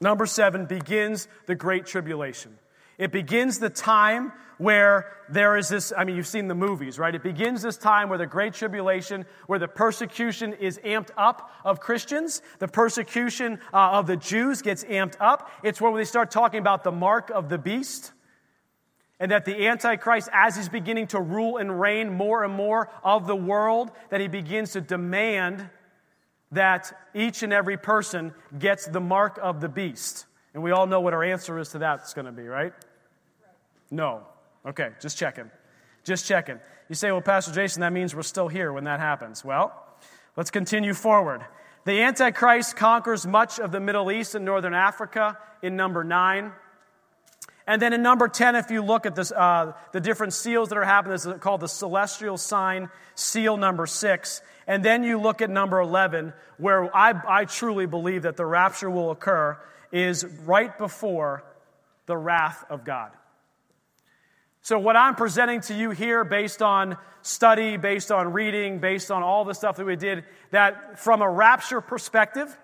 number 0.01 0.25
seven 0.25 0.65
begins 0.65 1.27
the 1.45 1.55
Great 1.55 1.85
Tribulation. 1.85 2.57
It 2.97 3.11
begins 3.11 3.59
the 3.59 3.69
time 3.69 4.31
where 4.57 5.07
there 5.29 5.57
is 5.57 5.67
this, 5.67 5.91
I 5.95 6.03
mean, 6.03 6.15
you've 6.15 6.27
seen 6.27 6.47
the 6.47 6.55
movies, 6.55 6.99
right? 6.99 7.13
It 7.13 7.23
begins 7.23 7.61
this 7.61 7.77
time 7.77 8.09
where 8.09 8.17
the 8.17 8.27
Great 8.27 8.53
Tribulation, 8.53 9.25
where 9.47 9.59
the 9.59 9.67
persecution 9.67 10.53
is 10.53 10.79
amped 10.85 11.09
up 11.17 11.51
of 11.65 11.79
Christians, 11.79 12.41
the 12.59 12.67
persecution 12.67 13.59
uh, 13.73 13.91
of 13.93 14.07
the 14.07 14.15
Jews 14.15 14.61
gets 14.61 14.83
amped 14.83 15.15
up. 15.19 15.49
It's 15.63 15.81
where 15.81 15.95
they 15.95 16.05
start 16.05 16.31
talking 16.31 16.59
about 16.59 16.83
the 16.83 16.91
mark 16.91 17.29
of 17.29 17.49
the 17.49 17.57
beast. 17.57 18.11
And 19.19 19.31
that 19.31 19.45
the 19.45 19.67
Antichrist, 19.67 20.29
as 20.33 20.55
he's 20.55 20.69
beginning 20.69 21.07
to 21.07 21.21
rule 21.21 21.57
and 21.57 21.79
reign 21.79 22.11
more 22.11 22.43
and 22.43 22.53
more 22.53 22.89
of 23.03 23.25
the 23.25 23.35
world, 23.35 23.91
that 24.09 24.19
he 24.19 24.27
begins 24.27 24.73
to 24.73 24.81
demand 24.81 25.69
that 26.53 26.91
each 27.13 27.43
and 27.43 27.53
every 27.53 27.77
person 27.77 28.33
gets 28.57 28.85
the 28.85 28.99
mark 28.99 29.39
of 29.41 29.61
the 29.61 29.69
beast. 29.69 30.25
And 30.53 30.63
we 30.63 30.71
all 30.71 30.87
know 30.87 31.01
what 31.01 31.13
our 31.13 31.23
answer 31.23 31.57
is 31.59 31.69
to 31.69 31.79
that's 31.79 32.13
going 32.13 32.25
to 32.25 32.31
be, 32.31 32.47
right? 32.47 32.73
No. 33.91 34.23
Okay, 34.65 34.89
just 35.01 35.17
checking. 35.17 35.49
Just 36.03 36.25
checking. 36.25 36.59
You 36.89 36.95
say, 36.95 37.11
well, 37.11 37.21
Pastor 37.21 37.53
Jason, 37.53 37.81
that 37.81 37.93
means 37.93 38.15
we're 38.15 38.23
still 38.23 38.47
here 38.47 38.71
when 38.71 38.83
that 38.85 38.99
happens. 38.99 39.43
Well, 39.43 39.73
let's 40.35 40.51
continue 40.51 40.93
forward. 40.93 41.45
The 41.85 42.01
Antichrist 42.01 42.75
conquers 42.75 43.25
much 43.25 43.59
of 43.59 43.71
the 43.71 43.79
Middle 43.79 44.11
East 44.11 44.35
and 44.35 44.45
Northern 44.45 44.73
Africa 44.73 45.37
in 45.61 45.75
number 45.75 46.03
nine. 46.03 46.51
And 47.65 47.81
then 47.81 47.93
in 47.93 48.01
number 48.01 48.27
10, 48.27 48.55
if 48.55 48.71
you 48.71 48.81
look 48.81 49.05
at 49.05 49.15
this, 49.15 49.31
uh, 49.31 49.73
the 49.93 50.01
different 50.01 50.33
seals 50.33 50.69
that 50.69 50.77
are 50.77 50.83
happening, 50.83 51.13
this 51.13 51.25
is 51.25 51.39
called 51.39 51.61
the 51.61 51.67
celestial 51.67 52.37
sign, 52.37 52.89
seal 53.15 53.55
number 53.57 53.85
six. 53.85 54.41
And 54.67 54.83
then 54.83 55.03
you 55.03 55.19
look 55.19 55.41
at 55.41 55.49
number 55.49 55.79
11, 55.79 56.33
where 56.57 56.95
I, 56.95 57.13
I 57.27 57.45
truly 57.45 57.85
believe 57.85 58.23
that 58.23 58.37
the 58.37 58.45
rapture 58.45 58.89
will 58.89 59.11
occur, 59.11 59.57
is 59.91 60.25
right 60.45 60.75
before 60.77 61.43
the 62.05 62.17
wrath 62.17 62.65
of 62.69 62.83
God. 62.83 63.11
So, 64.61 64.79
what 64.79 64.95
I'm 64.95 65.15
presenting 65.15 65.59
to 65.61 65.73
you 65.73 65.91
here, 65.91 66.23
based 66.23 66.61
on 66.61 66.97
study, 67.21 67.75
based 67.75 68.11
on 68.11 68.31
reading, 68.31 68.79
based 68.79 69.11
on 69.11 69.21
all 69.21 69.43
the 69.43 69.53
stuff 69.53 69.75
that 69.75 69.85
we 69.85 69.97
did, 69.97 70.23
that 70.51 70.99
from 70.99 71.21
a 71.21 71.29
rapture 71.29 71.81
perspective, 71.81 72.57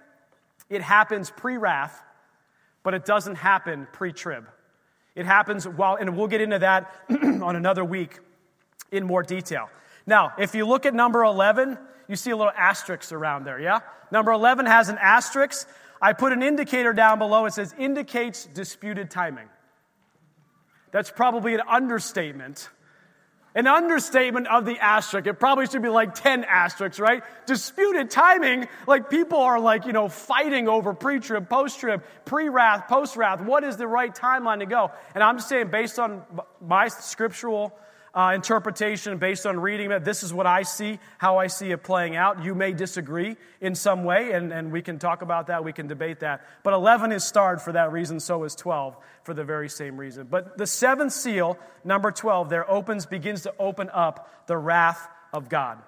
it 0.70 0.82
happens 0.82 1.30
pre 1.30 1.58
wrath, 1.58 2.02
but 2.84 2.94
it 2.94 3.04
doesn't 3.04 3.36
happen 3.36 3.86
pre 3.92 4.14
trib. 4.14 4.48
It 5.16 5.26
happens 5.26 5.68
while, 5.68 5.96
and 5.96 6.16
we'll 6.16 6.28
get 6.28 6.40
into 6.40 6.60
that 6.60 6.94
on 7.10 7.58
another 7.58 7.84
week 7.84 8.20
in 8.92 9.06
more 9.06 9.24
detail. 9.24 9.70
Now, 10.10 10.34
if 10.40 10.56
you 10.56 10.66
look 10.66 10.88
at 10.88 10.96
number 10.96 11.24
11, 11.24 11.78
you 12.08 12.16
see 12.16 12.32
a 12.32 12.36
little 12.36 12.52
asterisk 12.58 13.12
around 13.12 13.44
there, 13.44 13.60
yeah? 13.60 13.82
Number 14.12 14.32
11 14.32 14.66
has 14.66 14.90
an 14.90 14.98
asterisk. 15.00 15.70
I 16.02 16.14
put 16.14 16.34
an 16.34 16.42
indicator 16.42 16.94
down 16.94 17.20
below. 17.20 17.46
It 17.46 17.54
says 17.54 17.76
indicates 17.78 18.48
disputed 18.48 19.12
timing. 19.12 19.48
That's 20.92 21.12
probably 21.12 21.54
an 21.54 21.62
understatement. 21.70 22.70
An 23.54 23.68
understatement 23.68 24.48
of 24.48 24.66
the 24.66 24.80
asterisk. 24.80 25.28
It 25.28 25.36
probably 25.36 25.68
should 25.68 25.84
be 25.84 25.90
like 25.90 26.16
10 26.16 26.44
asterisks, 26.44 27.00
right? 27.00 27.22
Disputed 27.46 28.10
timing, 28.10 28.68
like 28.88 29.12
people 29.12 29.38
are 29.38 29.60
like, 29.60 29.86
you 29.86 29.94
know, 29.94 30.10
fighting 30.10 30.68
over 30.68 30.96
pre 30.96 31.20
trib, 31.20 31.48
post 31.48 31.80
trib, 31.80 32.04
pre 32.26 32.50
wrath, 32.50 32.88
post 32.88 33.16
wrath. 33.16 33.42
What 33.42 33.64
is 33.64 33.78
the 33.78 33.88
right 33.88 34.16
timeline 34.16 34.60
to 34.60 34.66
go? 34.66 34.90
And 35.14 35.24
I'm 35.24 35.38
just 35.38 35.50
saying, 35.50 35.68
based 35.68 36.00
on 36.00 36.24
my 36.60 36.88
scriptural 36.88 37.78
uh, 38.14 38.32
interpretation 38.36 39.18
based 39.18 39.46
on 39.46 39.60
reading 39.60 39.92
it. 39.92 40.04
This 40.04 40.24
is 40.24 40.34
what 40.34 40.46
I 40.46 40.64
see, 40.64 41.00
how 41.18 41.38
I 41.38 41.48
see 41.48 41.72
it 41.72 41.84
playing 41.84 42.16
out. 42.16 42.44
You 42.44 42.56
may 42.56 42.74
disagree 42.74 43.38
in 43.62 43.76
some 43.76 44.04
way, 44.04 44.32
and, 44.32 44.52
and 44.52 44.72
we 44.72 44.82
can 44.82 45.00
talk 45.00 45.22
about 45.22 45.48
that, 45.48 45.64
we 45.64 45.74
can 45.74 45.88
debate 45.88 46.22
that. 46.22 46.46
But 46.64 46.74
11 46.74 47.12
is 47.12 47.24
starred 47.24 47.62
for 47.62 47.72
that 47.74 47.92
reason, 47.92 48.20
so 48.20 48.44
is 48.44 48.56
12 48.56 48.96
for 49.24 49.34
the 49.34 49.44
very 49.44 49.70
same 49.70 49.98
reason. 49.98 50.28
But 50.30 50.58
the 50.58 50.68
seventh 50.68 51.14
seal, 51.14 51.58
number 51.84 52.12
12, 52.12 52.50
there 52.50 52.70
opens, 52.70 53.06
begins 53.06 53.44
to 53.44 53.54
open 53.60 53.90
up 53.94 54.48
the 54.48 54.58
wrath 54.58 55.08
of 55.34 55.50
God. 55.50 55.80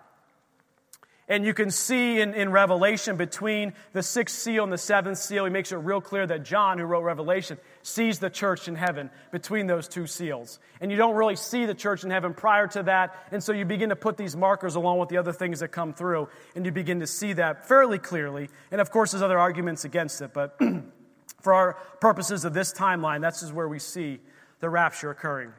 And 1.31 1.45
you 1.45 1.53
can 1.53 1.71
see 1.71 2.19
in, 2.19 2.33
in 2.33 2.51
Revelation 2.51 3.15
between 3.15 3.71
the 3.93 4.03
sixth 4.03 4.37
seal 4.37 4.65
and 4.65 4.73
the 4.73 4.77
seventh 4.77 5.17
seal, 5.17 5.45
he 5.45 5.49
makes 5.49 5.71
it 5.71 5.77
real 5.77 6.01
clear 6.01 6.27
that 6.27 6.43
John, 6.43 6.77
who 6.77 6.83
wrote 6.83 7.03
Revelation, 7.03 7.57
sees 7.83 8.19
the 8.19 8.29
church 8.29 8.67
in 8.67 8.75
heaven 8.75 9.09
between 9.31 9.65
those 9.65 9.87
two 9.87 10.07
seals. 10.07 10.59
And 10.81 10.91
you 10.91 10.97
don't 10.97 11.15
really 11.15 11.37
see 11.37 11.65
the 11.65 11.73
church 11.73 12.03
in 12.03 12.09
heaven 12.09 12.33
prior 12.33 12.67
to 12.67 12.83
that. 12.83 13.15
And 13.31 13.41
so 13.41 13.53
you 13.53 13.63
begin 13.63 13.87
to 13.89 13.95
put 13.95 14.17
these 14.17 14.35
markers 14.35 14.75
along 14.75 14.99
with 14.99 15.07
the 15.07 15.19
other 15.19 15.31
things 15.31 15.61
that 15.61 15.69
come 15.69 15.93
through, 15.93 16.27
and 16.53 16.65
you 16.65 16.71
begin 16.73 16.99
to 16.99 17.07
see 17.07 17.31
that 17.31 17.65
fairly 17.65 17.97
clearly. 17.97 18.49
And 18.69 18.81
of 18.81 18.91
course, 18.91 19.11
there's 19.11 19.23
other 19.23 19.39
arguments 19.39 19.85
against 19.85 20.21
it, 20.21 20.33
but 20.33 20.59
for 21.41 21.53
our 21.53 21.77
purposes 22.01 22.43
of 22.43 22.53
this 22.53 22.73
timeline, 22.73 23.21
that's 23.21 23.39
just 23.39 23.53
where 23.53 23.69
we 23.69 23.79
see 23.79 24.19
the 24.59 24.69
rapture 24.69 25.11
occurring. 25.11 25.53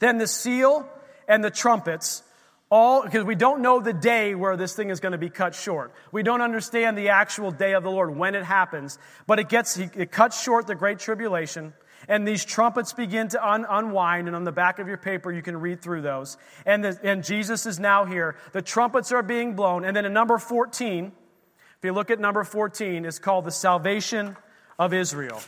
Then 0.00 0.18
the 0.18 0.26
seal 0.26 0.86
and 1.26 1.42
the 1.42 1.50
trumpets 1.50 2.22
all 2.72 3.02
because 3.02 3.22
we 3.22 3.34
don't 3.34 3.60
know 3.60 3.80
the 3.80 3.92
day 3.92 4.34
where 4.34 4.56
this 4.56 4.74
thing 4.74 4.88
is 4.88 4.98
going 4.98 5.12
to 5.12 5.18
be 5.18 5.28
cut 5.28 5.54
short. 5.54 5.92
We 6.10 6.22
don't 6.22 6.40
understand 6.40 6.96
the 6.96 7.10
actual 7.10 7.50
day 7.50 7.74
of 7.74 7.82
the 7.82 7.90
Lord 7.90 8.16
when 8.16 8.34
it 8.34 8.44
happens, 8.44 8.98
but 9.26 9.38
it 9.38 9.50
gets 9.50 9.76
it 9.76 10.10
cuts 10.10 10.42
short 10.42 10.66
the 10.66 10.74
great 10.74 10.98
tribulation. 10.98 11.74
And 12.08 12.26
these 12.26 12.44
trumpets 12.44 12.94
begin 12.94 13.28
to 13.28 13.46
un- 13.46 13.66
unwind, 13.68 14.26
and 14.26 14.34
on 14.34 14.44
the 14.44 14.52
back 14.52 14.78
of 14.78 14.88
your 14.88 14.96
paper, 14.96 15.30
you 15.30 15.42
can 15.42 15.56
read 15.60 15.82
through 15.82 16.00
those. 16.00 16.36
And, 16.66 16.82
the, 16.82 16.98
and 17.04 17.22
Jesus 17.22 17.64
is 17.64 17.78
now 17.78 18.06
here. 18.06 18.36
The 18.52 18.62
trumpets 18.62 19.12
are 19.12 19.22
being 19.22 19.54
blown. 19.54 19.84
And 19.84 19.94
then 19.94 20.04
in 20.04 20.12
number 20.12 20.38
14, 20.38 21.12
if 21.76 21.84
you 21.84 21.92
look 21.92 22.10
at 22.10 22.18
number 22.18 22.42
14, 22.42 23.04
it's 23.04 23.20
called 23.20 23.44
the 23.44 23.52
salvation 23.52 24.36
of 24.80 24.92
Israel. 24.92 25.40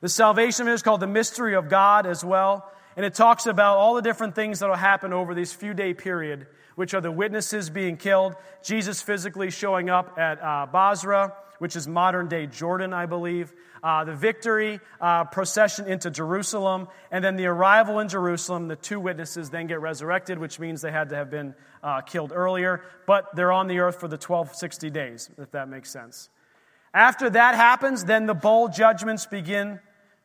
The 0.00 0.08
salvation 0.08 0.68
is 0.68 0.82
called 0.82 1.00
the 1.00 1.08
mystery 1.08 1.56
of 1.56 1.68
God 1.68 2.06
as 2.06 2.24
well. 2.24 2.70
And 2.98 3.06
it 3.06 3.14
talks 3.14 3.46
about 3.46 3.76
all 3.76 3.94
the 3.94 4.02
different 4.02 4.34
things 4.34 4.58
that 4.58 4.68
will 4.68 4.74
happen 4.74 5.12
over 5.12 5.32
this 5.32 5.52
few 5.52 5.72
day 5.72 5.94
period, 5.94 6.48
which 6.74 6.94
are 6.94 7.00
the 7.00 7.12
witnesses 7.12 7.70
being 7.70 7.96
killed, 7.96 8.34
Jesus 8.64 9.00
physically 9.00 9.52
showing 9.52 9.88
up 9.88 10.18
at 10.18 10.42
uh, 10.42 10.66
Bozrah, 10.66 11.32
which 11.60 11.76
is 11.76 11.86
modern 11.86 12.26
day 12.26 12.48
Jordan, 12.48 12.92
I 12.92 13.06
believe, 13.06 13.52
uh, 13.84 14.02
the 14.02 14.16
victory 14.16 14.80
uh, 15.00 15.26
procession 15.26 15.86
into 15.86 16.10
Jerusalem, 16.10 16.88
and 17.12 17.22
then 17.22 17.36
the 17.36 17.46
arrival 17.46 18.00
in 18.00 18.08
Jerusalem. 18.08 18.66
The 18.66 18.74
two 18.74 18.98
witnesses 18.98 19.48
then 19.48 19.68
get 19.68 19.80
resurrected, 19.80 20.40
which 20.40 20.58
means 20.58 20.82
they 20.82 20.90
had 20.90 21.10
to 21.10 21.14
have 21.14 21.30
been 21.30 21.54
uh, 21.84 22.00
killed 22.00 22.32
earlier, 22.34 22.82
but 23.06 23.32
they're 23.36 23.52
on 23.52 23.68
the 23.68 23.78
earth 23.78 24.00
for 24.00 24.08
the 24.08 24.16
1260 24.16 24.90
days, 24.90 25.30
if 25.38 25.52
that 25.52 25.68
makes 25.68 25.88
sense. 25.88 26.30
After 26.92 27.30
that 27.30 27.54
happens, 27.54 28.06
then 28.06 28.26
the 28.26 28.34
bowl 28.34 28.66
judgments 28.66 29.24
begin 29.24 29.78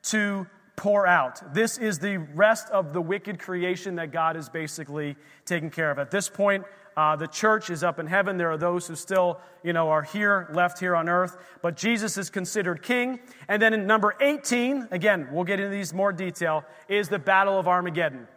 to 0.06 0.48
pour 0.76 1.06
out. 1.06 1.54
This 1.54 1.78
is 1.78 2.00
the 2.00 2.18
rest 2.18 2.70
of 2.70 2.94
the 2.94 3.02
wicked 3.02 3.40
creation 3.40 3.96
that 3.96 4.12
God 4.12 4.36
is 4.36 4.50
basically 4.50 5.16
taking 5.46 5.70
care 5.70 5.92
of. 5.92 6.00
At 6.00 6.12
this 6.12 6.30
point, 6.30 6.66
uh, 6.96 7.16
the 7.16 7.28
church 7.28 7.70
is 7.70 7.84
up 7.84 8.00
in 8.00 8.08
heaven. 8.08 8.38
There 8.38 8.52
are 8.52 8.58
those 8.58 8.88
who 8.88 8.96
still, 8.96 9.40
you 9.64 9.74
know, 9.74 9.90
are 9.90 10.04
here, 10.04 10.48
left 10.54 10.80
here 10.80 10.96
on 10.96 11.10
earth. 11.10 11.38
But 11.62 11.76
Jesus 11.76 12.18
is 12.18 12.30
considered 12.30 12.82
king. 12.82 13.20
And 13.48 13.62
then 13.62 13.74
in 13.74 13.88
number 13.88 14.16
18, 14.20 14.90
again, 14.92 15.28
we'll 15.32 15.44
get 15.44 15.60
into 15.60 15.72
these 15.72 15.94
more 15.94 16.14
detail, 16.14 16.64
is 16.88 17.10
the 17.10 17.20
Battle 17.20 17.58
of 17.58 17.68
Armageddon. 17.68 18.28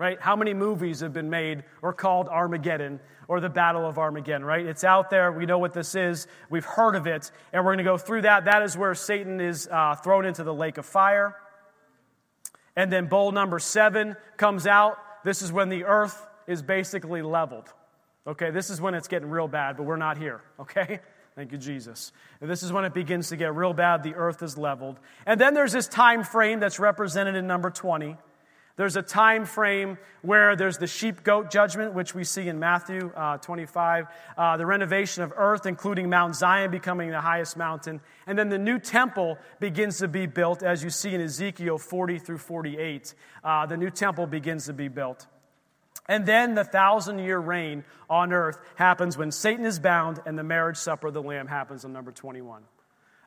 Right? 0.00 0.18
How 0.18 0.34
many 0.34 0.54
movies 0.54 1.00
have 1.00 1.12
been 1.12 1.28
made 1.28 1.62
or 1.82 1.92
called 1.92 2.26
Armageddon? 2.28 3.00
or 3.28 3.38
the 3.38 3.48
Battle 3.48 3.86
of 3.86 3.96
Armageddon, 3.96 4.44
right? 4.44 4.66
It's 4.66 4.82
out 4.82 5.08
there. 5.08 5.30
We 5.30 5.46
know 5.46 5.58
what 5.58 5.72
this 5.72 5.94
is. 5.94 6.26
We've 6.48 6.64
heard 6.64 6.96
of 6.96 7.06
it. 7.06 7.30
And 7.52 7.64
we're 7.64 7.76
going 7.76 7.84
to 7.84 7.84
go 7.84 7.96
through 7.96 8.22
that. 8.22 8.46
That 8.46 8.64
is 8.64 8.76
where 8.76 8.92
Satan 8.96 9.40
is 9.40 9.68
uh, 9.70 9.94
thrown 9.94 10.24
into 10.24 10.42
the 10.42 10.52
lake 10.52 10.78
of 10.78 10.84
fire. 10.84 11.36
And 12.74 12.92
then 12.92 13.06
bowl 13.06 13.30
number 13.30 13.60
seven 13.60 14.16
comes 14.36 14.66
out. 14.66 14.96
This 15.22 15.42
is 15.42 15.52
when 15.52 15.68
the 15.68 15.84
earth 15.84 16.26
is 16.48 16.60
basically 16.60 17.22
leveled. 17.22 17.72
Okay, 18.26 18.50
this 18.50 18.68
is 18.68 18.80
when 18.80 18.94
it's 18.94 19.06
getting 19.06 19.30
real 19.30 19.46
bad, 19.46 19.76
but 19.76 19.84
we're 19.84 19.96
not 19.96 20.18
here. 20.18 20.40
Okay? 20.58 20.98
Thank 21.36 21.52
you, 21.52 21.58
Jesus. 21.58 22.10
And 22.40 22.50
this 22.50 22.64
is 22.64 22.72
when 22.72 22.84
it 22.84 22.94
begins 22.94 23.28
to 23.28 23.36
get 23.36 23.54
real 23.54 23.74
bad. 23.74 24.02
The 24.02 24.16
earth 24.16 24.42
is 24.42 24.58
leveled. 24.58 24.98
And 25.24 25.40
then 25.40 25.54
there's 25.54 25.70
this 25.70 25.86
time 25.86 26.24
frame 26.24 26.58
that's 26.58 26.80
represented 26.80 27.36
in 27.36 27.46
number 27.46 27.70
20 27.70 28.16
there's 28.80 28.96
a 28.96 29.02
time 29.02 29.44
frame 29.44 29.98
where 30.22 30.56
there's 30.56 30.78
the 30.78 30.86
sheep 30.86 31.22
goat 31.22 31.50
judgment, 31.50 31.92
which 31.92 32.14
we 32.14 32.24
see 32.24 32.48
in 32.48 32.58
Matthew 32.58 33.12
uh, 33.14 33.36
25, 33.36 34.06
uh, 34.38 34.56
the 34.56 34.64
renovation 34.64 35.22
of 35.22 35.34
earth, 35.36 35.66
including 35.66 36.08
Mount 36.08 36.34
Zion 36.34 36.70
becoming 36.70 37.10
the 37.10 37.20
highest 37.20 37.58
mountain. 37.58 38.00
And 38.26 38.38
then 38.38 38.48
the 38.48 38.56
new 38.56 38.78
temple 38.78 39.36
begins 39.58 39.98
to 39.98 40.08
be 40.08 40.24
built, 40.24 40.62
as 40.62 40.82
you 40.82 40.88
see 40.88 41.14
in 41.14 41.20
Ezekiel 41.20 41.76
40 41.76 42.20
through 42.20 42.38
48. 42.38 43.14
Uh, 43.44 43.66
the 43.66 43.76
new 43.76 43.90
temple 43.90 44.26
begins 44.26 44.64
to 44.64 44.72
be 44.72 44.88
built. 44.88 45.26
And 46.08 46.24
then 46.24 46.54
the 46.54 46.64
thousand 46.64 47.18
year 47.18 47.38
reign 47.38 47.84
on 48.08 48.32
earth 48.32 48.62
happens 48.76 49.18
when 49.18 49.30
Satan 49.30 49.66
is 49.66 49.78
bound 49.78 50.20
and 50.24 50.38
the 50.38 50.42
marriage 50.42 50.78
supper 50.78 51.08
of 51.08 51.12
the 51.12 51.22
Lamb 51.22 51.48
happens 51.48 51.84
on 51.84 51.92
number 51.92 52.12
21. 52.12 52.62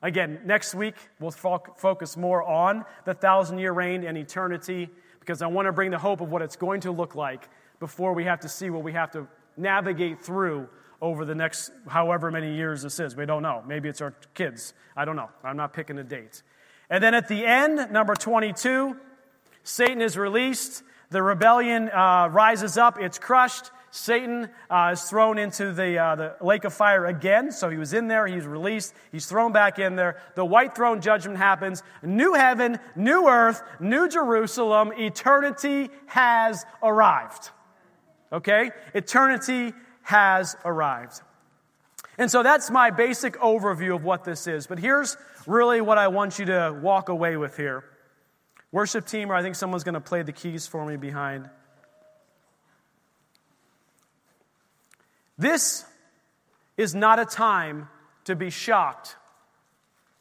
Again, 0.02 0.42
next 0.46 0.74
week 0.74 0.96
we'll 1.20 1.30
focus 1.30 2.18
more 2.18 2.42
on 2.42 2.86
the 3.06 3.14
thousand 3.14 3.60
year 3.60 3.72
reign 3.72 4.04
and 4.04 4.18
eternity 4.18 4.90
because 5.24 5.42
I 5.42 5.48
want 5.48 5.68
to 5.68 5.72
bring 5.72 5.90
the 5.90 5.98
hope 5.98 6.20
of 6.20 6.30
what 6.30 6.42
it's 6.42 6.58
going 6.58 6.82
to 6.82 6.92
look 6.92 7.16
like 7.16 7.48
before 7.80 8.14
we 8.14 8.26
have 8.26 8.42
to 8.42 8.50
see 8.50 8.70
what 8.70 8.84
we 8.84 8.92
have 8.92 9.12
to 9.12 9.26
navigate 9.56 10.22
through 10.22 10.68
over 11.02 11.24
the 11.24 11.34
next 11.34 11.72
however 11.88 12.30
many 12.30 12.56
years 12.56 12.82
this 12.82 13.00
is. 13.00 13.16
We 13.16 13.26
don't 13.26 13.42
know. 13.42 13.64
Maybe 13.66 13.88
it's 13.88 14.02
our 14.02 14.14
kids. 14.34 14.74
I 14.98 15.06
don't 15.06 15.16
know. 15.16 15.30
I'm 15.42 15.56
not 15.56 15.72
picking 15.72 15.98
a 15.98 16.04
date. 16.04 16.44
And 16.90 17.02
then 17.02 17.14
at 17.14 17.30
the 17.30 17.46
end, 17.46 17.92
number 17.92 18.16
22, 18.16 18.98
Satan 19.64 20.02
is 20.02 20.18
released. 20.18 20.84
The 21.10 21.24
rebellion 21.24 21.90
uh, 21.90 22.28
rises 22.30 22.78
up. 22.78 23.00
It's 23.00 23.18
crushed. 23.18 23.72
Satan 23.96 24.50
uh, 24.72 24.90
is 24.94 25.04
thrown 25.04 25.38
into 25.38 25.72
the, 25.72 26.00
uh, 26.00 26.16
the 26.16 26.36
lake 26.42 26.64
of 26.64 26.74
fire 26.74 27.06
again. 27.06 27.52
So 27.52 27.70
he 27.70 27.78
was 27.78 27.94
in 27.94 28.08
there, 28.08 28.26
he's 28.26 28.48
released, 28.48 28.92
he's 29.12 29.28
thrown 29.28 29.52
back 29.52 29.78
in 29.78 29.96
there. 29.96 30.20
The 30.34 30.44
white 30.44 30.74
throne 30.76 31.00
judgment 31.00 31.38
happens. 31.38 31.84
New 32.02 32.34
heaven, 32.34 32.80
new 32.96 33.28
earth, 33.28 33.62
new 33.80 34.10
Jerusalem. 34.10 34.94
Eternity 34.98 35.92
has 36.08 36.66
arrived. 36.82 37.52
Okay? 38.32 38.72
Eternity 38.96 39.74
has 40.02 40.56
arrived. 40.66 41.22
And 42.18 42.32
so 42.32 42.42
that's 42.42 42.72
my 42.72 42.90
basic 42.90 43.36
overview 43.36 43.94
of 43.96 44.04
what 44.04 44.24
this 44.24 44.48
is. 44.48 44.66
But 44.66 44.80
here's 44.80 45.18
really 45.46 45.82
what 45.82 46.00
I 46.00 46.08
want 46.08 46.40
you 46.40 46.46
to 46.46 46.76
walk 46.82 47.10
away 47.10 47.38
with 47.38 47.58
here. 47.58 47.84
Worship 48.72 49.06
team, 49.06 49.32
or 49.32 49.36
I 49.36 49.44
think 49.44 49.54
someone's 49.54 49.84
going 49.84 49.94
to 49.94 50.02
play 50.02 50.24
the 50.24 50.34
keys 50.34 50.66
for 50.66 50.84
me 50.84 50.98
behind. 50.98 51.48
This 55.38 55.86
is 56.78 56.94
not 56.94 57.20
a 57.20 57.26
time 57.26 57.90
to 58.26 58.36
be 58.36 58.50
shocked 58.50 59.16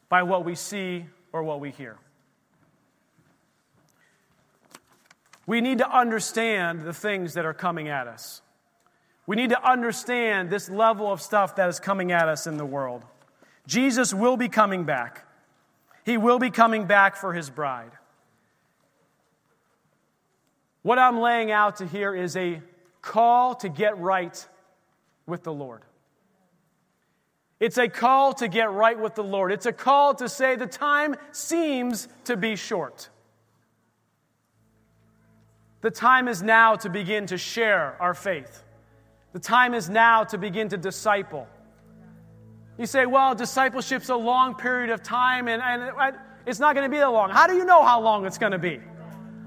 by 0.09 0.23
what 0.23 0.45
we 0.45 0.55
see 0.55 1.05
or 1.31 1.43
what 1.43 1.59
we 1.59 1.71
hear. 1.71 1.97
We 5.45 5.61
need 5.61 5.79
to 5.79 5.89
understand 5.89 6.83
the 6.83 6.93
things 6.93 7.33
that 7.33 7.45
are 7.45 7.53
coming 7.53 7.89
at 7.89 8.07
us. 8.07 8.41
We 9.25 9.35
need 9.35 9.49
to 9.49 9.69
understand 9.69 10.49
this 10.49 10.69
level 10.69 11.11
of 11.11 11.21
stuff 11.21 11.55
that 11.55 11.69
is 11.69 11.79
coming 11.79 12.11
at 12.11 12.27
us 12.27 12.47
in 12.47 12.57
the 12.57 12.65
world. 12.65 13.03
Jesus 13.67 14.13
will 14.13 14.37
be 14.37 14.49
coming 14.49 14.83
back. 14.83 15.25
He 16.05 16.17
will 16.17 16.39
be 16.39 16.49
coming 16.49 16.85
back 16.85 17.15
for 17.15 17.33
his 17.33 17.49
bride. 17.49 17.91
What 20.81 20.99
I'm 20.99 21.19
laying 21.19 21.51
out 21.51 21.77
to 21.77 21.87
here 21.87 22.13
is 22.13 22.35
a 22.35 22.61
call 23.01 23.55
to 23.55 23.69
get 23.69 23.97
right 23.97 24.45
with 25.25 25.43
the 25.43 25.53
Lord. 25.53 25.81
It's 27.59 27.77
a 27.77 27.87
call 27.87 28.33
to 28.33 28.47
get 28.47 28.71
right 28.71 28.99
with 28.99 29.15
the 29.15 29.23
Lord. 29.23 29.51
It's 29.51 29.65
a 29.65 29.71
call 29.71 30.15
to 30.15 30.27
say 30.27 30.55
the 30.55 30.67
time 30.67 31.15
seems 31.31 32.07
to 32.25 32.35
be 32.35 32.55
short. 32.55 33.09
The 35.81 35.91
time 35.91 36.27
is 36.27 36.41
now 36.41 36.75
to 36.75 36.89
begin 36.89 37.27
to 37.27 37.37
share 37.37 37.95
our 38.01 38.13
faith. 38.13 38.63
The 39.33 39.39
time 39.39 39.73
is 39.73 39.89
now 39.89 40.23
to 40.25 40.37
begin 40.37 40.69
to 40.69 40.77
disciple. 40.77 41.47
You 42.77 42.85
say, 42.85 43.05
well, 43.05 43.35
discipleship's 43.35 44.09
a 44.09 44.15
long 44.15 44.55
period 44.55 44.89
of 44.89 45.03
time 45.03 45.47
and, 45.47 45.61
and 45.61 46.15
it's 46.45 46.59
not 46.59 46.75
going 46.75 46.85
to 46.85 46.93
be 46.93 46.97
that 46.97 47.11
long. 47.11 47.29
How 47.29 47.47
do 47.47 47.55
you 47.55 47.65
know 47.65 47.83
how 47.83 48.01
long 48.01 48.25
it's 48.25 48.37
going 48.37 48.51
to 48.51 48.59
be? 48.59 48.79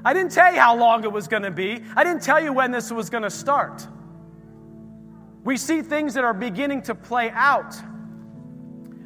I 0.04 0.12
didn't 0.12 0.32
tell 0.32 0.52
you 0.52 0.60
how 0.60 0.76
long 0.76 1.04
it 1.04 1.12
was 1.12 1.26
going 1.26 1.42
to 1.42 1.50
be. 1.50 1.82
I 1.96 2.04
didn't 2.04 2.22
tell 2.22 2.42
you 2.42 2.52
when 2.52 2.70
this 2.70 2.92
was 2.92 3.10
going 3.10 3.24
to 3.24 3.30
start. 3.30 3.86
We 5.46 5.56
see 5.56 5.80
things 5.80 6.12
that 6.12 6.24
are 6.24 6.34
beginning 6.34 6.82
to 6.82 6.94
play 6.94 7.30
out. 7.30 7.74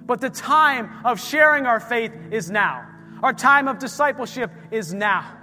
But 0.07 0.21
the 0.21 0.31
time 0.31 1.07
of 1.07 1.21
sharing 1.21 1.67
our 1.67 1.79
faith 1.79 2.13
is 2.33 2.51
now. 2.51 2.89
Our 3.23 3.33
time 3.33 3.69
of 3.69 3.79
discipleship 3.79 4.51
is 4.73 4.93
now 4.93 5.37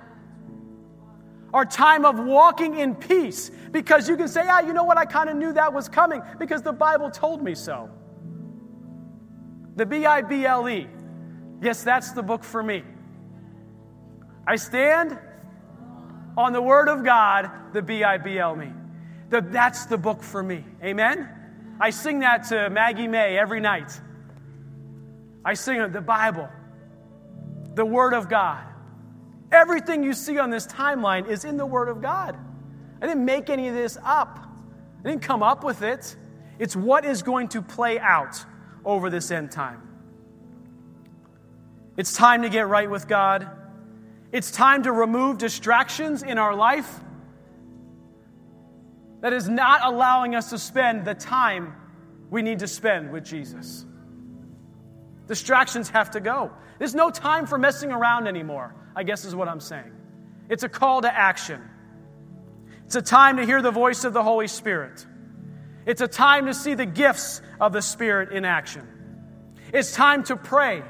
our 1.53 1.65
time 1.65 2.05
of 2.05 2.19
walking 2.19 2.77
in 2.77 2.95
peace 2.95 3.49
because 3.71 4.07
you 4.07 4.17
can 4.17 4.27
say, 4.27 4.45
ah, 4.47 4.59
you 4.59 4.73
know 4.73 4.83
what? 4.83 4.97
I 4.97 5.05
kind 5.05 5.29
of 5.29 5.35
knew 5.35 5.53
that 5.53 5.73
was 5.73 5.87
coming 5.87 6.21
because 6.39 6.61
the 6.61 6.73
Bible 6.73 7.09
told 7.09 7.41
me 7.41 7.55
so. 7.55 7.89
The 9.75 9.85
B 9.85 10.05
I 10.05 10.21
B 10.21 10.45
L 10.45 10.69
E. 10.69 10.87
Yes, 11.61 11.83
that's 11.83 12.11
the 12.11 12.23
book 12.23 12.43
for 12.43 12.61
me. 12.61 12.83
I 14.45 14.55
stand 14.55 15.17
on 16.37 16.53
the 16.53 16.61
Word 16.61 16.89
of 16.89 17.03
God, 17.03 17.49
the 17.73 17.81
B 17.81 18.03
I 18.03 18.17
B 18.17 18.37
L 18.37 18.55
me. 19.31 19.39
That's 19.39 19.85
the 19.85 19.97
book 19.97 20.23
for 20.23 20.41
me. 20.41 20.63
Amen? 20.83 21.29
I 21.79 21.91
sing 21.91 22.19
that 22.19 22.47
to 22.49 22.69
Maggie 22.69 23.07
May 23.07 23.37
every 23.37 23.59
night. 23.59 23.99
I 25.45 25.53
sing 25.53 25.91
the 25.91 26.01
Bible, 26.01 26.49
the 27.75 27.85
Word 27.85 28.13
of 28.13 28.29
God. 28.29 28.63
Everything 29.51 30.03
you 30.03 30.13
see 30.13 30.39
on 30.39 30.49
this 30.49 30.67
timeline 30.67 31.29
is 31.29 31.45
in 31.45 31.57
the 31.57 31.65
Word 31.65 31.87
of 31.87 32.01
God. 32.01 32.37
I 33.01 33.07
didn't 33.07 33.25
make 33.25 33.49
any 33.49 33.67
of 33.67 33.75
this 33.75 33.97
up, 34.03 34.39
I 35.03 35.09
didn't 35.09 35.21
come 35.21 35.43
up 35.43 35.63
with 35.63 35.83
it. 35.83 36.15
It's 36.59 36.75
what 36.75 37.05
is 37.05 37.21
going 37.21 37.49
to 37.49 37.61
play 37.61 37.99
out 37.99 38.43
over 38.83 39.11
this 39.11 39.29
end 39.29 39.51
time. 39.51 39.87
It's 41.97 42.15
time 42.15 42.41
to 42.41 42.49
get 42.49 42.67
right 42.67 42.89
with 42.89 43.07
God. 43.07 43.47
It's 44.31 44.49
time 44.49 44.83
to 44.83 44.91
remove 44.91 45.37
distractions 45.37 46.23
in 46.23 46.37
our 46.37 46.55
life 46.55 46.99
that 49.27 49.33
is 49.33 49.49
not 49.49 49.81
allowing 49.83 50.35
us 50.35 50.51
to 50.51 50.57
spend 50.57 51.03
the 51.03 51.13
time 51.13 51.75
we 52.29 52.41
need 52.41 52.59
to 52.59 52.67
spend 52.67 53.11
with 53.11 53.25
Jesus. 53.25 53.85
Distractions 55.27 55.89
have 55.89 56.11
to 56.11 56.21
go. 56.21 56.49
There's 56.79 56.95
no 56.95 57.09
time 57.09 57.45
for 57.45 57.57
messing 57.57 57.91
around 57.91 58.29
anymore. 58.29 58.73
I 58.95 59.03
guess 59.03 59.25
is 59.25 59.35
what 59.35 59.49
I'm 59.49 59.59
saying. 59.59 59.91
It's 60.47 60.63
a 60.63 60.69
call 60.69 61.01
to 61.01 61.13
action. 61.13 61.61
It's 62.85 62.95
a 62.95 63.01
time 63.01 63.35
to 63.35 63.45
hear 63.45 63.61
the 63.61 63.69
voice 63.69 64.05
of 64.05 64.13
the 64.13 64.23
Holy 64.23 64.47
Spirit. 64.47 65.05
It's 65.85 65.99
a 65.99 66.07
time 66.07 66.45
to 66.45 66.53
see 66.53 66.75
the 66.75 66.85
gifts 66.85 67.41
of 67.59 67.73
the 67.73 67.81
Spirit 67.81 68.31
in 68.31 68.45
action. 68.45 68.87
It's 69.73 69.91
time 69.91 70.23
to 70.23 70.37
pray. 70.37 70.83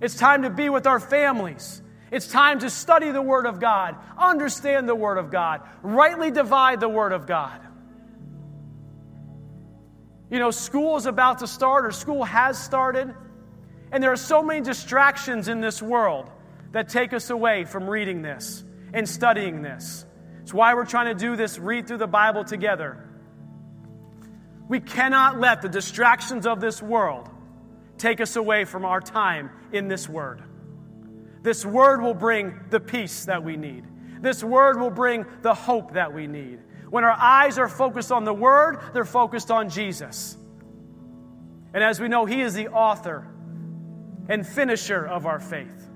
It's 0.00 0.14
time 0.14 0.44
to 0.44 0.50
be 0.50 0.70
with 0.70 0.86
our 0.86 0.98
families. 0.98 1.82
It's 2.10 2.26
time 2.26 2.58
to 2.60 2.70
study 2.70 3.10
the 3.12 3.22
Word 3.22 3.46
of 3.46 3.60
God, 3.60 3.96
understand 4.18 4.88
the 4.88 4.94
Word 4.94 5.18
of 5.18 5.30
God, 5.30 5.62
rightly 5.82 6.30
divide 6.30 6.80
the 6.80 6.88
Word 6.88 7.12
of 7.12 7.26
God. 7.26 7.60
You 10.28 10.38
know, 10.38 10.50
school 10.50 10.96
is 10.96 11.06
about 11.06 11.38
to 11.40 11.46
start, 11.46 11.86
or 11.86 11.92
school 11.92 12.24
has 12.24 12.60
started, 12.60 13.14
and 13.92 14.02
there 14.02 14.12
are 14.12 14.16
so 14.16 14.42
many 14.42 14.60
distractions 14.60 15.48
in 15.48 15.60
this 15.60 15.80
world 15.80 16.30
that 16.72 16.88
take 16.88 17.12
us 17.12 17.30
away 17.30 17.64
from 17.64 17.88
reading 17.88 18.22
this 18.22 18.64
and 18.92 19.08
studying 19.08 19.62
this. 19.62 20.04
It's 20.42 20.54
why 20.54 20.74
we're 20.74 20.86
trying 20.86 21.16
to 21.16 21.20
do 21.20 21.36
this 21.36 21.58
read 21.58 21.86
through 21.86 21.98
the 21.98 22.06
Bible 22.06 22.44
together. 22.44 23.08
We 24.68 24.80
cannot 24.80 25.38
let 25.38 25.62
the 25.62 25.68
distractions 25.68 26.46
of 26.46 26.60
this 26.60 26.80
world 26.80 27.28
take 27.98 28.20
us 28.20 28.36
away 28.36 28.64
from 28.64 28.84
our 28.84 29.00
time 29.00 29.50
in 29.72 29.88
this 29.88 30.08
Word. 30.08 30.42
This 31.42 31.64
Word 31.64 32.02
will 32.02 32.14
bring 32.14 32.60
the 32.70 32.80
peace 32.80 33.24
that 33.24 33.42
we 33.42 33.56
need. 33.56 33.84
This 34.20 34.44
Word 34.44 34.78
will 34.78 34.90
bring 34.90 35.24
the 35.42 35.54
hope 35.54 35.94
that 35.94 36.12
we 36.12 36.26
need. 36.26 36.60
When 36.90 37.04
our 37.04 37.16
eyes 37.18 37.58
are 37.58 37.68
focused 37.68 38.12
on 38.12 38.24
the 38.24 38.34
Word, 38.34 38.80
they're 38.92 39.04
focused 39.04 39.50
on 39.50 39.70
Jesus. 39.70 40.36
And 41.72 41.82
as 41.82 42.00
we 42.00 42.08
know, 42.08 42.26
He 42.26 42.42
is 42.42 42.52
the 42.54 42.68
author 42.68 43.26
and 44.28 44.46
finisher 44.46 45.06
of 45.06 45.24
our 45.26 45.40
faith. 45.40 45.88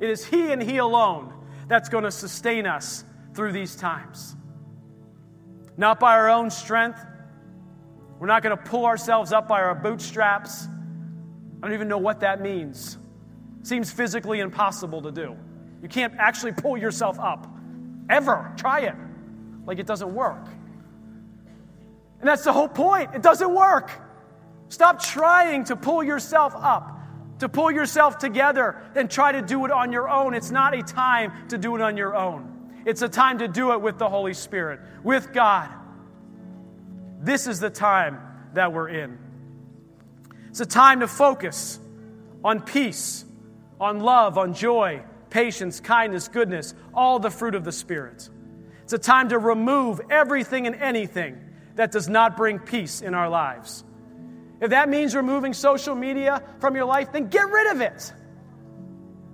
It 0.00 0.08
is 0.08 0.24
He 0.24 0.52
and 0.52 0.62
He 0.62 0.78
alone 0.78 1.32
that's 1.68 1.88
going 1.88 2.04
to 2.04 2.10
sustain 2.10 2.66
us 2.66 3.04
through 3.34 3.52
these 3.52 3.76
times. 3.76 4.36
Not 5.76 6.00
by 6.00 6.14
our 6.14 6.30
own 6.30 6.50
strength. 6.50 7.04
We're 8.18 8.26
not 8.26 8.42
going 8.42 8.56
to 8.56 8.62
pull 8.62 8.86
ourselves 8.86 9.32
up 9.32 9.48
by 9.48 9.60
our 9.62 9.74
bootstraps. 9.74 10.66
I 10.66 11.66
don't 11.66 11.74
even 11.74 11.88
know 11.88 11.98
what 11.98 12.20
that 12.20 12.40
means. 12.40 12.98
Seems 13.62 13.90
physically 13.90 14.40
impossible 14.40 15.02
to 15.02 15.12
do. 15.12 15.36
You 15.82 15.88
can't 15.88 16.14
actually 16.18 16.52
pull 16.52 16.76
yourself 16.76 17.18
up. 17.18 17.46
Ever. 18.08 18.52
Try 18.56 18.80
it. 18.80 18.94
Like 19.66 19.78
it 19.78 19.86
doesn't 19.86 20.12
work. 20.12 20.46
And 22.20 22.28
that's 22.28 22.44
the 22.44 22.52
whole 22.52 22.68
point. 22.68 23.14
It 23.14 23.22
doesn't 23.22 23.52
work. 23.52 23.90
Stop 24.68 25.02
trying 25.02 25.64
to 25.64 25.76
pull 25.76 26.02
yourself 26.02 26.54
up 26.56 26.92
to 27.42 27.48
pull 27.48 27.72
yourself 27.72 28.18
together 28.18 28.80
and 28.94 29.10
try 29.10 29.32
to 29.32 29.42
do 29.42 29.64
it 29.64 29.72
on 29.72 29.90
your 29.90 30.08
own. 30.08 30.32
It's 30.32 30.52
not 30.52 30.78
a 30.78 30.82
time 30.82 31.48
to 31.48 31.58
do 31.58 31.74
it 31.74 31.82
on 31.82 31.96
your 31.96 32.14
own. 32.14 32.70
It's 32.86 33.02
a 33.02 33.08
time 33.08 33.38
to 33.38 33.48
do 33.48 33.72
it 33.72 33.80
with 33.80 33.98
the 33.98 34.08
Holy 34.08 34.32
Spirit, 34.32 34.78
with 35.02 35.32
God. 35.32 35.68
This 37.20 37.48
is 37.48 37.58
the 37.58 37.68
time 37.68 38.20
that 38.54 38.72
we're 38.72 38.90
in. 38.90 39.18
It's 40.50 40.60
a 40.60 40.66
time 40.66 41.00
to 41.00 41.08
focus 41.08 41.80
on 42.44 42.60
peace, 42.60 43.24
on 43.82 43.98
love, 44.00 44.38
on 44.38 44.54
joy, 44.54 45.02
patience, 45.28 45.80
kindness, 45.80 46.28
goodness, 46.28 46.72
all 46.94 47.18
the 47.18 47.30
fruit 47.30 47.54
of 47.54 47.64
the 47.64 47.72
Spirit. 47.72 48.28
It's 48.84 48.92
a 48.92 48.98
time 48.98 49.30
to 49.30 49.38
remove 49.38 50.00
everything 50.08 50.66
and 50.66 50.76
anything 50.76 51.38
that 51.74 51.90
does 51.90 52.08
not 52.08 52.36
bring 52.36 52.60
peace 52.60 53.00
in 53.00 53.14
our 53.14 53.28
lives. 53.28 53.84
If 54.60 54.70
that 54.70 54.88
means 54.88 55.16
removing 55.16 55.52
social 55.52 55.96
media 55.96 56.42
from 56.60 56.76
your 56.76 56.84
life, 56.84 57.10
then 57.12 57.28
get 57.28 57.48
rid 57.50 57.72
of 57.72 57.80
it. 57.80 58.12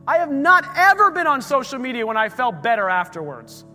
I 0.07 0.19
have 0.19 0.33
not 0.33 0.65
ever 0.75 1.11
been 1.11 1.27
on 1.27 1.43
social 1.43 1.79
media 1.79 2.07
when 2.07 2.17
I 2.17 2.31
felt 2.31 2.63
better 2.63 2.89
afterwards. 2.89 3.67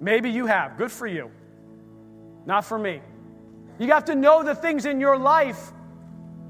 Maybe 0.00 0.30
you 0.30 0.46
have. 0.46 0.78
Good 0.78 0.92
for 0.92 1.08
you. 1.08 1.30
Not 2.46 2.64
for 2.64 2.78
me. 2.78 3.00
You 3.80 3.88
have 3.88 4.04
to 4.04 4.14
know 4.14 4.44
the 4.44 4.54
things 4.54 4.86
in 4.86 5.00
your 5.00 5.18
life 5.18 5.72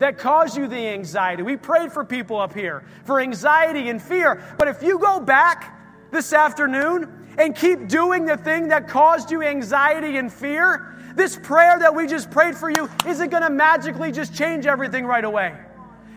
that 0.02 0.18
cause 0.18 0.56
you 0.56 0.66
the 0.66 0.88
anxiety. 0.88 1.44
We 1.44 1.56
prayed 1.56 1.92
for 1.92 2.04
people 2.04 2.40
up 2.40 2.52
here 2.52 2.82
for 3.04 3.20
anxiety 3.20 3.88
and 3.88 4.02
fear. 4.02 4.42
But 4.58 4.66
if 4.66 4.82
you 4.82 4.98
go 4.98 5.20
back 5.20 6.10
this 6.10 6.32
afternoon 6.32 7.34
and 7.38 7.54
keep 7.54 7.86
doing 7.86 8.26
the 8.26 8.36
thing 8.36 8.68
that 8.68 8.88
caused 8.88 9.30
you 9.30 9.42
anxiety 9.42 10.16
and 10.16 10.32
fear, 10.32 10.96
this 11.14 11.38
prayer 11.40 11.78
that 11.78 11.94
we 11.94 12.08
just 12.08 12.32
prayed 12.32 12.56
for 12.56 12.68
you 12.68 12.90
isn't 13.06 13.30
going 13.30 13.44
to 13.44 13.50
magically 13.50 14.10
just 14.10 14.34
change 14.34 14.66
everything 14.66 15.06
right 15.06 15.24
away. 15.24 15.54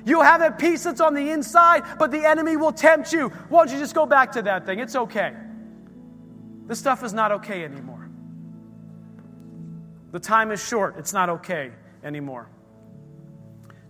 You'll 0.03 0.23
have 0.23 0.41
a 0.41 0.49
peace 0.49 0.83
that's 0.83 1.01
on 1.01 1.13
the 1.13 1.29
inside, 1.29 1.83
but 1.99 2.09
the 2.09 2.25
enemy 2.25 2.57
will 2.57 2.71
tempt 2.71 3.13
you. 3.13 3.29
Why 3.49 3.65
don't 3.65 3.73
you 3.73 3.79
just 3.79 3.93
go 3.93 4.07
back 4.07 4.31
to 4.31 4.41
that 4.41 4.65
thing? 4.65 4.79
It's 4.79 4.95
okay. 4.95 5.33
This 6.65 6.79
stuff 6.79 7.03
is 7.03 7.13
not 7.13 7.31
okay 7.33 7.63
anymore. 7.63 8.09
The 10.11 10.19
time 10.19 10.51
is 10.51 10.65
short. 10.67 10.95
It's 10.97 11.13
not 11.13 11.29
okay 11.29 11.71
anymore. 12.03 12.49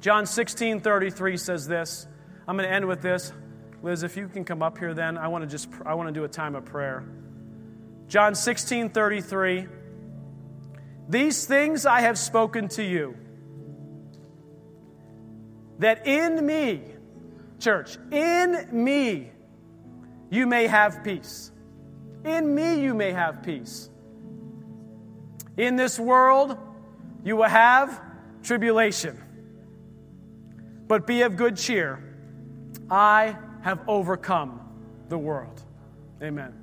John 0.06 0.28
16 0.28 0.82
33 0.82 1.36
says 1.36 1.68
this. 1.68 2.06
I'm 2.48 2.56
going 2.56 2.70
to 2.70 2.72
end 2.72 2.86
with 2.86 3.02
this. 3.02 3.34
Liz, 3.82 4.04
if 4.04 4.16
you 4.16 4.28
can 4.28 4.46
come 4.46 4.62
up 4.62 4.78
here 4.78 4.94
then, 4.94 5.18
I 5.18 5.30
want 5.30 5.44
to 5.44 5.48
just 5.48 5.68
I 5.84 5.96
want 5.96 6.10
to 6.10 6.14
do 6.14 6.24
a 6.24 6.28
time 6.28 6.54
of 6.54 6.64
prayer. 6.64 7.04
John 8.08 8.36
16 8.36 8.92
33. 8.92 9.66
These 11.10 11.48
things 11.48 11.88
I 11.88 12.02
have 12.02 12.20
spoken 12.20 12.68
to 12.68 12.84
you, 12.84 13.18
that 15.80 16.06
in 16.06 16.46
me, 16.46 16.84
church, 17.58 17.98
in 18.12 18.68
me, 18.72 19.32
you 20.30 20.46
may 20.46 20.68
have 20.68 21.04
peace. 21.04 21.52
In 22.24 22.54
me, 22.54 22.80
you 22.80 22.94
may 22.94 23.12
have 23.12 23.42
peace. 23.42 23.90
In 25.58 25.78
this 25.78 26.00
world, 26.00 26.60
you 27.24 27.38
will 27.38 27.50
have 27.50 28.00
tribulation. 28.44 29.20
But 30.88 31.08
be 31.08 31.24
of 31.24 31.36
good 31.36 31.58
cheer. 31.58 32.02
I 32.90 33.36
have 33.62 33.82
overcome 33.88 34.62
the 35.10 35.18
world. 35.18 35.64
Amen. 36.22 36.54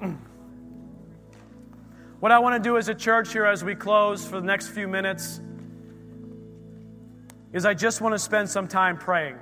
What 2.20 2.32
I 2.32 2.38
want 2.38 2.62
to 2.62 2.68
do 2.68 2.76
as 2.76 2.90
a 2.90 2.94
church 2.94 3.32
here 3.32 3.46
as 3.46 3.64
we 3.64 3.74
close 3.74 4.26
for 4.26 4.42
the 4.42 4.46
next 4.46 4.68
few 4.68 4.86
minutes 4.86 5.40
is 7.54 7.64
I 7.64 7.72
just 7.72 8.02
want 8.02 8.14
to 8.14 8.18
spend 8.18 8.50
some 8.50 8.68
time 8.68 8.98
praying. 8.98 9.38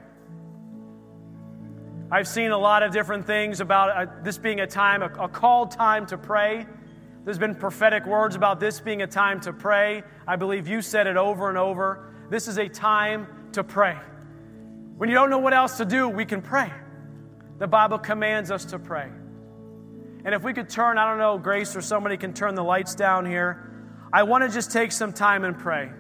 I've 2.09 2.29
seen 2.29 2.53
a 2.53 2.59
lot 2.59 2.85
of 2.85 2.93
different 2.93 3.27
things 3.27 3.61
about 3.61 3.91
uh, 3.91 4.11
this 4.23 4.39
being 4.39 4.61
a 4.61 4.67
time, 4.69 5.03
a, 5.03 5.07
a 5.07 5.29
called 5.29 5.73
time 5.73 6.07
to 6.07 6.17
pray. 6.17 6.67
There's 7.25 7.39
been 7.39 7.57
prophetic 7.57 8.07
words 8.07 8.37
about 8.37 8.61
this 8.61 8.79
being 8.79 9.03
a 9.03 9.09
time 9.09 9.41
to 9.41 9.53
pray. 9.53 10.05
I 10.25 10.37
believe 10.37 10.69
you 10.69 10.81
said 10.81 11.09
it 11.09 11.17
over 11.17 11.49
and 11.49 11.59
over. 11.59 12.13
This 12.31 12.49
is 12.49 12.59
a 12.59 12.69
time 12.69 13.27
to 13.53 13.65
pray. 13.65 13.97
When 14.97 15.09
you 15.09 15.15
don't 15.15 15.31
know 15.31 15.39
what 15.39 15.55
else 15.55 15.79
to 15.79 15.85
do, 15.85 16.09
we 16.09 16.25
can 16.25 16.43
pray. 16.43 16.71
The 17.59 17.67
Bible 17.67 17.99
commands 17.99 18.51
us 18.51 18.67
to 18.67 18.79
pray. 18.79 19.09
And 20.25 20.35
if 20.35 20.43
we 20.43 20.53
could 20.53 20.69
turn, 20.69 20.99
I 20.99 21.09
don't 21.09 21.19
know, 21.19 21.39
Grace 21.39 21.75
or 21.75 21.81
somebody 21.81 22.17
can 22.17 22.35
turn 22.35 22.55
the 22.55 22.63
lights 22.63 22.95
down 22.95 23.25
here. 23.25 23.73
I 24.13 24.25
want 24.25 24.45
to 24.45 24.51
just 24.51 24.73
take 24.73 24.93
some 24.93 25.13
time 25.13 25.45
and 25.45 25.59
pray. 25.59 25.91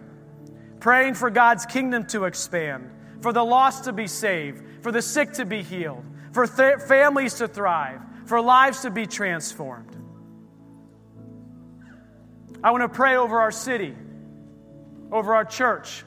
Praying 0.80 1.14
for 1.14 1.30
God's 1.30 1.66
kingdom 1.66 2.06
to 2.08 2.24
expand, 2.24 2.90
for 3.20 3.32
the 3.32 3.44
lost 3.44 3.84
to 3.84 3.92
be 3.92 4.06
saved, 4.06 4.82
for 4.82 4.92
the 4.92 5.02
sick 5.02 5.32
to 5.34 5.44
be 5.44 5.62
healed, 5.62 6.04
for 6.32 6.46
th- 6.46 6.80
families 6.80 7.34
to 7.34 7.48
thrive, 7.48 8.00
for 8.26 8.40
lives 8.40 8.80
to 8.80 8.90
be 8.90 9.06
transformed. 9.06 9.96
I 12.62 12.70
want 12.70 12.82
to 12.82 12.88
pray 12.88 13.16
over 13.16 13.40
our 13.40 13.52
city, 13.52 13.94
over 15.10 15.34
our 15.34 15.44
church, 15.44 16.04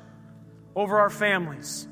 over 0.75 0.99
our 0.99 1.09
families. 1.09 1.87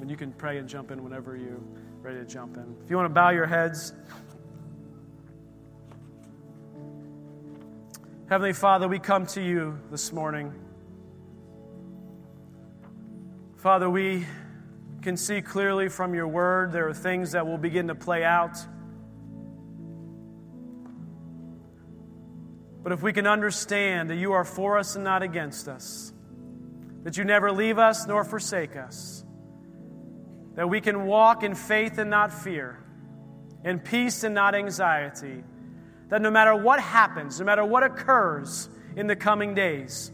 And 0.00 0.10
you 0.10 0.16
can 0.16 0.32
pray 0.32 0.58
and 0.58 0.68
jump 0.68 0.90
in 0.90 1.02
whenever 1.02 1.36
you're 1.36 1.60
ready 2.00 2.18
to 2.18 2.24
jump 2.24 2.56
in. 2.56 2.76
If 2.84 2.90
you 2.90 2.96
want 2.96 3.06
to 3.06 3.14
bow 3.14 3.30
your 3.30 3.46
heads. 3.46 3.92
Heavenly 8.28 8.52
Father, 8.52 8.86
we 8.88 8.98
come 8.98 9.26
to 9.26 9.40
you 9.42 9.78
this 9.90 10.12
morning. 10.12 10.52
Father, 13.56 13.88
we 13.88 14.26
can 15.02 15.16
see 15.16 15.40
clearly 15.40 15.88
from 15.88 16.14
your 16.14 16.28
word 16.28 16.72
there 16.72 16.88
are 16.88 16.94
things 16.94 17.32
that 17.32 17.46
will 17.46 17.58
begin 17.58 17.88
to 17.88 17.94
play 17.94 18.22
out. 18.22 18.58
But 22.86 22.92
if 22.92 23.02
we 23.02 23.12
can 23.12 23.26
understand 23.26 24.10
that 24.10 24.14
you 24.14 24.34
are 24.34 24.44
for 24.44 24.78
us 24.78 24.94
and 24.94 25.02
not 25.02 25.24
against 25.24 25.66
us, 25.66 26.12
that 27.02 27.16
you 27.16 27.24
never 27.24 27.50
leave 27.50 27.80
us 27.80 28.06
nor 28.06 28.22
forsake 28.22 28.76
us, 28.76 29.24
that 30.54 30.70
we 30.70 30.80
can 30.80 31.06
walk 31.06 31.42
in 31.42 31.56
faith 31.56 31.98
and 31.98 32.08
not 32.08 32.32
fear, 32.32 32.78
in 33.64 33.80
peace 33.80 34.22
and 34.22 34.36
not 34.36 34.54
anxiety, 34.54 35.42
that 36.10 36.22
no 36.22 36.30
matter 36.30 36.54
what 36.54 36.78
happens, 36.78 37.40
no 37.40 37.46
matter 37.46 37.64
what 37.64 37.82
occurs 37.82 38.68
in 38.94 39.08
the 39.08 39.16
coming 39.16 39.52
days, 39.52 40.12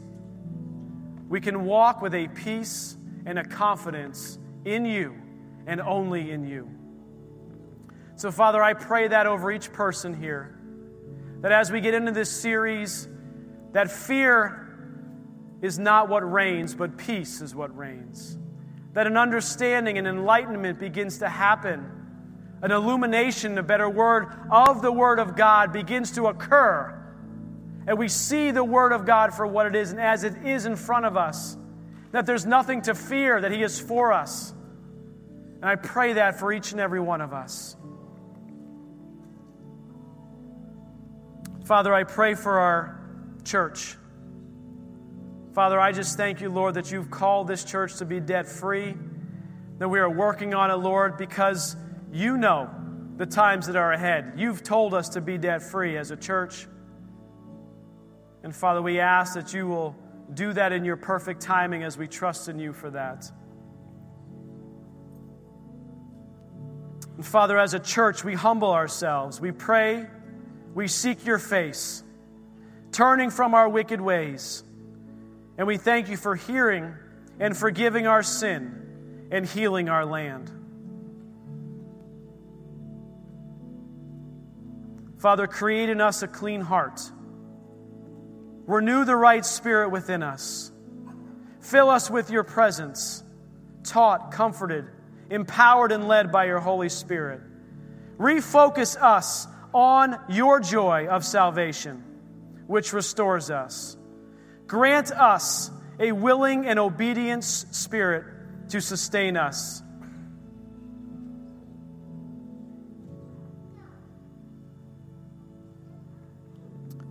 we 1.29 1.43
can 1.43 1.67
walk 1.67 2.01
with 2.01 2.15
a 2.15 2.27
peace 2.29 2.97
and 3.27 3.39
a 3.39 3.45
confidence 3.45 4.39
in 4.65 4.87
you 4.87 5.15
and 5.67 5.79
only 5.79 6.31
in 6.31 6.47
you. 6.49 6.71
So, 8.17 8.31
Father, 8.31 8.63
I 8.63 8.73
pray 8.73 9.09
that 9.09 9.27
over 9.27 9.53
each 9.53 9.75
person 9.75 10.15
here, 10.15 10.59
that 11.43 11.53
as 11.53 11.71
we 11.71 11.81
get 11.81 11.95
into 11.95 12.13
this 12.13 12.31
series, 12.31 13.09
that 13.73 13.91
fear 13.91 14.59
is 15.61 15.79
not 15.79 16.09
what 16.09 16.21
reigns, 16.31 16.75
but 16.75 16.97
peace 16.97 17.41
is 17.41 17.55
what 17.55 17.77
reigns. 17.77 18.39
That 18.95 19.07
an 19.07 19.17
understanding 19.17 19.99
and 19.99 20.07
enlightenment 20.07 20.79
begins 20.79 21.19
to 21.19 21.29
happen, 21.29 21.91
an 22.63 22.71
illumination, 22.71 23.59
a 23.59 23.63
better 23.63 23.89
word, 23.89 24.29
of 24.51 24.83
the 24.83 24.93
Word 24.93 25.19
of 25.19 25.37
God 25.37 25.73
begins 25.73 26.13
to 26.13 26.27
occur. 26.27 26.99
And 27.87 27.99
we 27.99 28.09
see 28.09 28.51
the 28.51 28.65
Word 28.65 28.93
of 28.93 29.05
God 29.05 29.35
for 29.35 29.47
what 29.47 29.67
it 29.67 29.75
is 29.75 29.91
and 29.91 30.01
as 30.01 30.25
it 30.25 30.47
is 30.47 30.65
in 30.65 30.77
front 30.77 31.05
of 31.05 31.17
us 31.17 31.57
that 32.13 32.27
there's 32.27 32.47
nothing 32.47 32.83
to 32.83 32.95
fear, 32.95 33.41
that 33.41 33.51
He 33.51 33.63
is 33.63 33.81
for 33.81 34.13
us. 34.13 34.55
And 35.61 35.65
I 35.65 35.77
pray 35.77 36.15
that 36.15 36.39
for 36.39 36.53
each 36.53 36.73
and 36.73 36.81
every 36.81 37.01
one 37.01 37.21
of 37.21 37.33
us. 37.33 37.77
Father, 41.73 41.95
I 41.95 42.05
pray 42.05 42.35
for 42.35 42.59
our 42.59 43.01
church. 43.45 43.97
Father, 45.55 45.81
I 45.81 45.93
just 45.93 46.19
thank 46.19 46.43
you, 46.43 46.51
Lord, 46.51 46.75
that 46.75 46.93
you've 46.93 47.11
called 47.11 47.49
this 47.49 47.65
church 47.65 47.97
to 47.97 48.05
be 48.05 48.21
debt 48.21 48.47
free, 48.47 48.95
that 49.79 49.89
we 49.89 49.99
are 49.99 50.11
working 50.11 50.53
on 50.53 50.71
it, 50.71 50.75
Lord, 50.75 51.17
because 51.17 51.75
you 52.13 52.37
know 52.37 52.69
the 53.17 53.25
times 53.25 53.69
that 53.69 53.77
are 53.77 53.91
ahead. 53.91 54.35
You've 54.37 54.63
told 54.63 54.93
us 54.93 55.09
to 55.09 55.23
be 55.23 55.39
debt 55.39 55.63
free 55.63 55.97
as 55.97 56.11
a 56.11 56.17
church. 56.19 56.67
And 58.43 58.55
Father, 58.55 58.83
we 58.83 59.01
ask 59.01 59.33
that 59.33 59.55
you 59.55 59.67
will 59.67 59.97
do 60.35 60.53
that 60.53 60.73
in 60.73 60.85
your 60.85 60.99
perfect 60.99 61.41
timing 61.41 61.85
as 61.85 61.97
we 61.97 62.07
trust 62.07 62.51
in 62.51 62.59
you 62.59 62.75
for 62.75 62.91
that. 62.91 63.33
And 67.17 67.25
Father, 67.25 67.59
as 67.59 67.73
a 67.73 67.81
church, 67.81 68.25
we 68.25 68.35
humble 68.35 68.73
ourselves. 68.73 69.41
We 69.41 69.53
pray, 69.53 70.07
we 70.75 70.89
seek 70.89 71.25
your 71.25 71.39
face, 71.39 72.03
turning 72.93 73.31
from 73.31 73.55
our 73.55 73.69
wicked 73.69 74.01
ways. 74.01 74.65
And 75.59 75.67
we 75.67 75.77
thank 75.77 76.09
you 76.09 76.17
for 76.17 76.35
hearing 76.35 76.95
and 77.39 77.57
forgiving 77.57 78.07
our 78.07 78.23
sin 78.23 79.29
and 79.31 79.47
healing 79.47 79.89
our 79.89 80.05
land. 80.05 80.51
Father, 85.19 85.47
create 85.47 85.89
in 85.89 86.01
us 86.01 86.23
a 86.23 86.29
clean 86.29 86.61
heart 86.61 87.01
Renew 88.67 89.05
the 89.05 89.17
right 89.17 89.45
spirit 89.45 89.91
within 89.91 90.23
us. 90.23 90.71
Fill 91.61 91.91
us 91.91 92.11
with 92.11 92.31
your 92.31 92.45
presence, 92.45 93.23
taught, 93.85 94.33
comforted, 94.33 94.87
empowered, 95.31 95.93
and 95.93 96.07
led 96.07 96.31
by 96.31 96.45
your 96.45 96.61
Holy 96.61 96.89
Spirit. 96.89 97.41
Refocus 98.19 98.97
us 99.01 99.47
on 99.75 100.19
your 100.29 100.61
joy 100.61 101.07
of 101.07 101.25
salvation, 101.25 102.03
which 102.67 102.93
restores 102.93 103.51
us. 103.51 103.97
Grant 104.67 105.11
us 105.13 105.71
a 105.99 106.13
willing 106.13 106.67
and 106.67 106.79
obedient 106.79 107.45
spirit 107.45 108.25
to 108.71 108.81
sustain 108.81 109.37
us. 109.37 109.83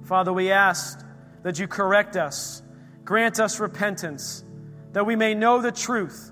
Father, 0.03 0.33
we 0.33 0.51
ask 0.51 0.99
that 1.43 1.57
you 1.57 1.67
correct 1.67 2.17
us, 2.17 2.61
grant 3.05 3.39
us 3.39 3.59
repentance, 3.59 4.43
that 4.91 5.05
we 5.05 5.15
may 5.15 5.33
know 5.33 5.61
the 5.61 5.71
truth 5.71 6.31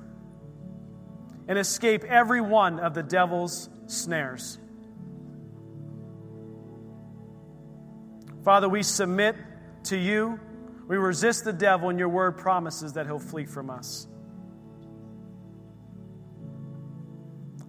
and 1.48 1.58
escape 1.58 2.04
every 2.04 2.42
one 2.42 2.80
of 2.80 2.94
the 2.94 3.04
devil's 3.04 3.70
snares. 3.88 4.60
Father, 8.50 8.68
we 8.68 8.82
submit 8.82 9.36
to 9.84 9.96
you. 9.96 10.40
We 10.88 10.98
resist 10.98 11.44
the 11.44 11.54
devil, 11.54 11.90
and 11.90 12.00
your 12.00 12.10
word 12.10 12.40
promises 12.40 12.94
that 12.94 13.06
he'll 13.06 13.20
flee 13.20 13.46
from 13.46 13.70
us. 13.70 14.08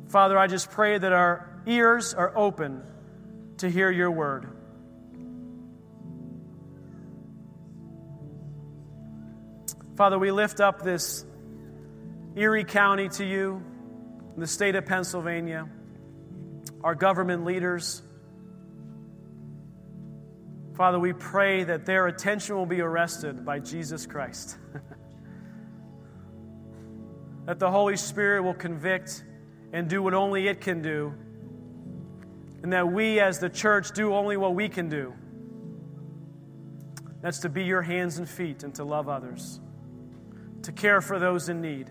Father, 0.08 0.38
I 0.38 0.46
just 0.46 0.70
pray 0.70 0.96
that 0.96 1.12
our 1.12 1.62
ears 1.66 2.14
are 2.14 2.34
open 2.34 2.82
to 3.58 3.68
hear 3.68 3.90
your 3.90 4.10
word. 4.10 4.48
Father, 9.98 10.18
we 10.18 10.32
lift 10.32 10.60
up 10.60 10.80
this 10.80 11.26
Erie 12.36 12.64
County 12.64 13.10
to 13.10 13.24
you, 13.26 13.62
the 14.38 14.46
state 14.46 14.76
of 14.76 14.86
Pennsylvania, 14.86 15.68
our 16.82 16.94
government 16.94 17.44
leaders. 17.44 18.00
Father, 20.74 20.98
we 20.98 21.12
pray 21.12 21.64
that 21.64 21.84
their 21.84 22.06
attention 22.06 22.56
will 22.56 22.66
be 22.66 22.80
arrested 22.80 23.44
by 23.44 23.58
Jesus 23.58 24.06
Christ. 24.06 24.56
that 27.46 27.58
the 27.58 27.70
Holy 27.70 27.96
Spirit 27.96 28.42
will 28.42 28.54
convict 28.54 29.24
and 29.72 29.88
do 29.88 30.02
what 30.02 30.14
only 30.14 30.48
it 30.48 30.60
can 30.60 30.82
do. 30.82 31.12
And 32.62 32.72
that 32.72 32.90
we 32.90 33.20
as 33.20 33.38
the 33.38 33.48
church 33.48 33.92
do 33.92 34.14
only 34.14 34.36
what 34.36 34.54
we 34.54 34.68
can 34.68 34.88
do. 34.88 35.14
That's 37.22 37.40
to 37.40 37.48
be 37.48 37.64
your 37.64 37.82
hands 37.82 38.18
and 38.18 38.28
feet 38.28 38.62
and 38.62 38.74
to 38.76 38.84
love 38.84 39.08
others, 39.08 39.60
to 40.62 40.72
care 40.72 41.00
for 41.00 41.18
those 41.18 41.48
in 41.48 41.60
need, 41.60 41.90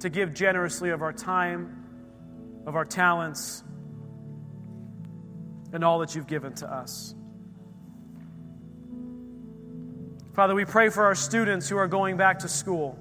to 0.00 0.10
give 0.10 0.34
generously 0.34 0.90
of 0.90 1.00
our 1.00 1.12
time, 1.12 1.84
of 2.66 2.76
our 2.76 2.84
talents, 2.84 3.62
and 5.72 5.84
all 5.84 5.98
that 5.98 6.14
you've 6.14 6.26
given 6.26 6.54
to 6.54 6.72
us. 6.72 7.14
Father, 10.32 10.54
we 10.54 10.64
pray 10.64 10.88
for 10.88 11.04
our 11.04 11.14
students 11.14 11.68
who 11.68 11.76
are 11.76 11.88
going 11.88 12.16
back 12.16 12.38
to 12.40 12.48
school. 12.48 12.98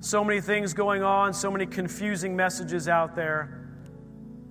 So 0.00 0.24
many 0.24 0.40
things 0.40 0.72
going 0.72 1.02
on, 1.02 1.34
so 1.34 1.50
many 1.50 1.66
confusing 1.66 2.34
messages 2.34 2.88
out 2.88 3.14
there. 3.14 3.68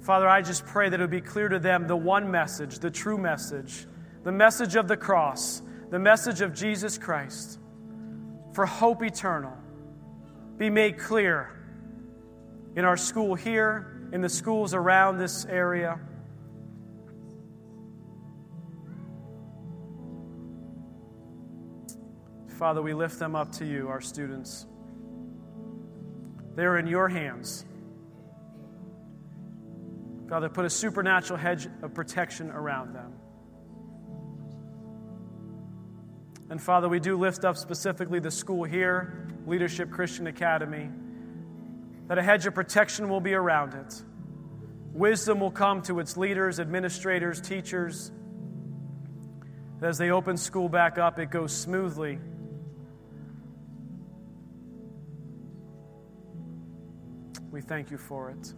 Father, 0.01 0.27
I 0.27 0.41
just 0.41 0.65
pray 0.65 0.89
that 0.89 0.99
it 0.99 1.03
would 1.03 1.09
be 1.09 1.21
clear 1.21 1.49
to 1.49 1.59
them 1.59 1.87
the 1.87 1.95
one 1.95 2.29
message, 2.29 2.79
the 2.79 2.91
true 2.91 3.17
message, 3.17 3.87
the 4.23 4.31
message 4.31 4.75
of 4.75 4.87
the 4.87 4.97
cross, 4.97 5.61
the 5.89 5.99
message 5.99 6.41
of 6.41 6.53
Jesus 6.53 6.97
Christ 6.97 7.59
for 8.53 8.65
hope 8.65 9.03
eternal 9.03 9.57
be 10.57 10.69
made 10.69 10.97
clear 10.97 11.51
in 12.75 12.85
our 12.85 12.97
school 12.97 13.35
here, 13.35 13.96
in 14.11 14.21
the 14.21 14.29
schools 14.29 14.73
around 14.73 15.17
this 15.17 15.45
area. 15.45 15.99
Father, 22.57 22.81
we 22.81 22.93
lift 22.93 23.19
them 23.19 23.35
up 23.35 23.51
to 23.53 23.65
you, 23.65 23.87
our 23.87 24.01
students. 24.01 24.65
They're 26.55 26.77
in 26.77 26.87
your 26.87 27.07
hands. 27.07 27.65
Father, 30.27 30.49
put 30.49 30.65
a 30.65 30.69
supernatural 30.69 31.37
hedge 31.37 31.67
of 31.83 31.93
protection 31.93 32.49
around 32.49 32.93
them. 32.93 33.13
And 36.49 36.61
Father, 36.61 36.89
we 36.89 36.99
do 36.99 37.17
lift 37.17 37.45
up 37.45 37.57
specifically 37.57 38.19
the 38.19 38.31
school 38.31 38.63
here, 38.63 39.27
Leadership 39.45 39.91
Christian 39.91 40.27
Academy, 40.27 40.89
that 42.07 42.17
a 42.17 42.23
hedge 42.23 42.45
of 42.45 42.53
protection 42.53 43.09
will 43.09 43.21
be 43.21 43.33
around 43.33 43.73
it. 43.73 44.01
Wisdom 44.93 45.39
will 45.39 45.51
come 45.51 45.81
to 45.83 45.99
its 45.99 46.17
leaders, 46.17 46.59
administrators, 46.59 47.39
teachers. 47.41 48.11
As 49.81 49.97
they 49.97 50.09
open 50.09 50.37
school 50.37 50.69
back 50.69 50.97
up, 50.97 51.19
it 51.19 51.29
goes 51.29 51.55
smoothly 51.55 52.19
We 57.57 57.61
thank 57.61 57.89
you 57.89 57.97
for 57.97 58.29
it. 58.29 58.53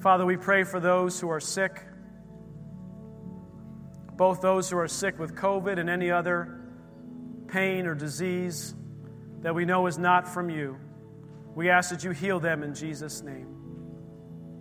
Father, 0.00 0.24
we 0.24 0.36
pray 0.36 0.62
for 0.62 0.78
those 0.78 1.18
who 1.18 1.28
are 1.28 1.40
sick, 1.40 1.82
both 4.14 4.40
those 4.40 4.70
who 4.70 4.78
are 4.78 4.86
sick 4.86 5.18
with 5.18 5.34
COVID 5.34 5.76
and 5.76 5.90
any 5.90 6.12
other 6.12 6.60
pain 7.48 7.88
or 7.88 7.96
disease 7.96 8.76
that 9.42 9.54
we 9.54 9.64
know 9.64 9.86
is 9.86 9.98
not 9.98 10.28
from 10.28 10.50
you. 10.50 10.76
We 11.54 11.70
ask 11.70 11.90
that 11.90 12.04
you 12.04 12.10
heal 12.10 12.40
them 12.40 12.62
in 12.62 12.74
Jesus' 12.74 13.22
name. 13.22 13.58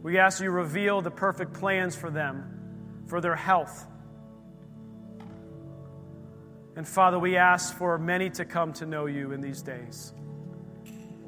We 0.03 0.17
ask 0.17 0.41
you 0.41 0.51
reveal 0.51 1.01
the 1.01 1.11
perfect 1.11 1.53
plans 1.53 1.95
for 1.95 2.09
them, 2.09 3.03
for 3.07 3.19
their 3.21 3.35
health. 3.35 3.85
And 6.75 6.87
Father, 6.87 7.17
we 7.17 7.37
ask 7.37 7.75
for 7.75 7.97
many 7.97 8.29
to 8.31 8.45
come 8.45 8.71
to 8.73 8.85
know 8.85 9.07
you 9.07 9.31
in 9.31 9.41
these 9.41 9.61
days 9.61 10.13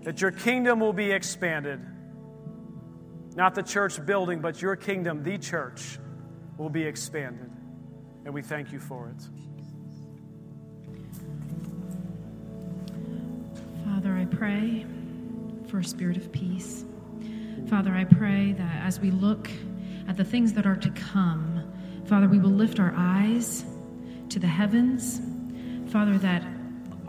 that 0.03 0.21
your 0.21 0.31
kingdom 0.31 0.79
will 0.79 0.93
be 0.93 1.11
expanded. 1.11 1.81
Not 3.35 3.53
the 3.55 3.63
church 3.63 4.03
building, 4.05 4.39
but 4.39 4.61
your 4.61 4.75
kingdom, 4.75 5.23
the 5.23 5.37
church, 5.37 5.99
will 6.57 6.69
be 6.69 6.83
expanded. 6.83 7.51
And 8.25 8.33
we 8.33 8.41
thank 8.41 8.71
you 8.71 8.79
for 8.79 9.09
it. 9.09 9.48
Father, 14.01 14.15
I 14.15 14.23
pray 14.23 14.85
for 15.67 15.79
a 15.79 15.83
spirit 15.83 16.15
of 16.15 16.31
peace. 16.31 16.85
Father, 17.67 17.91
I 17.91 18.05
pray 18.05 18.53
that 18.53 18.85
as 18.85 18.97
we 18.97 19.11
look 19.11 19.49
at 20.07 20.15
the 20.15 20.23
things 20.23 20.53
that 20.53 20.65
are 20.65 20.77
to 20.77 20.89
come, 20.91 21.69
Father, 22.05 22.29
we 22.29 22.39
will 22.39 22.49
lift 22.49 22.79
our 22.79 22.93
eyes 22.95 23.65
to 24.29 24.39
the 24.39 24.47
heavens. 24.47 25.19
Father, 25.91 26.17
that 26.19 26.43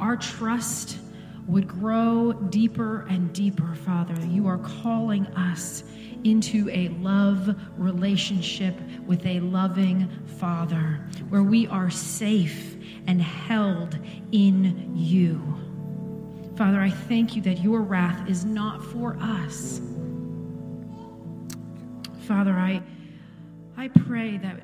our 0.01 0.17
trust 0.17 0.99
would 1.47 1.69
grow 1.69 2.33
deeper 2.33 3.07
and 3.09 3.33
deeper, 3.33 3.73
Father. 3.87 4.17
You 4.27 4.49
are 4.49 4.59
calling 4.59 5.27
us 5.29 5.85
into 6.25 6.69
a 6.71 6.89
love 6.89 7.57
relationship 7.79 8.75
with 9.07 9.25
a 9.27 9.39
loving 9.39 10.09
Father 10.41 11.07
where 11.29 11.45
we 11.45 11.69
are 11.69 11.89
safe 11.89 12.77
and 13.07 13.23
held 13.23 13.97
in 14.33 14.93
you. 14.97 15.60
Father, 16.61 16.79
I 16.79 16.91
thank 16.91 17.37
you 17.37 17.41
that 17.41 17.63
your 17.63 17.81
wrath 17.81 18.29
is 18.29 18.45
not 18.45 18.85
for 18.85 19.17
us. 19.19 19.81
Father, 22.27 22.53
I, 22.53 22.83
I 23.79 23.89
pray 23.89 24.37
that 24.37 24.61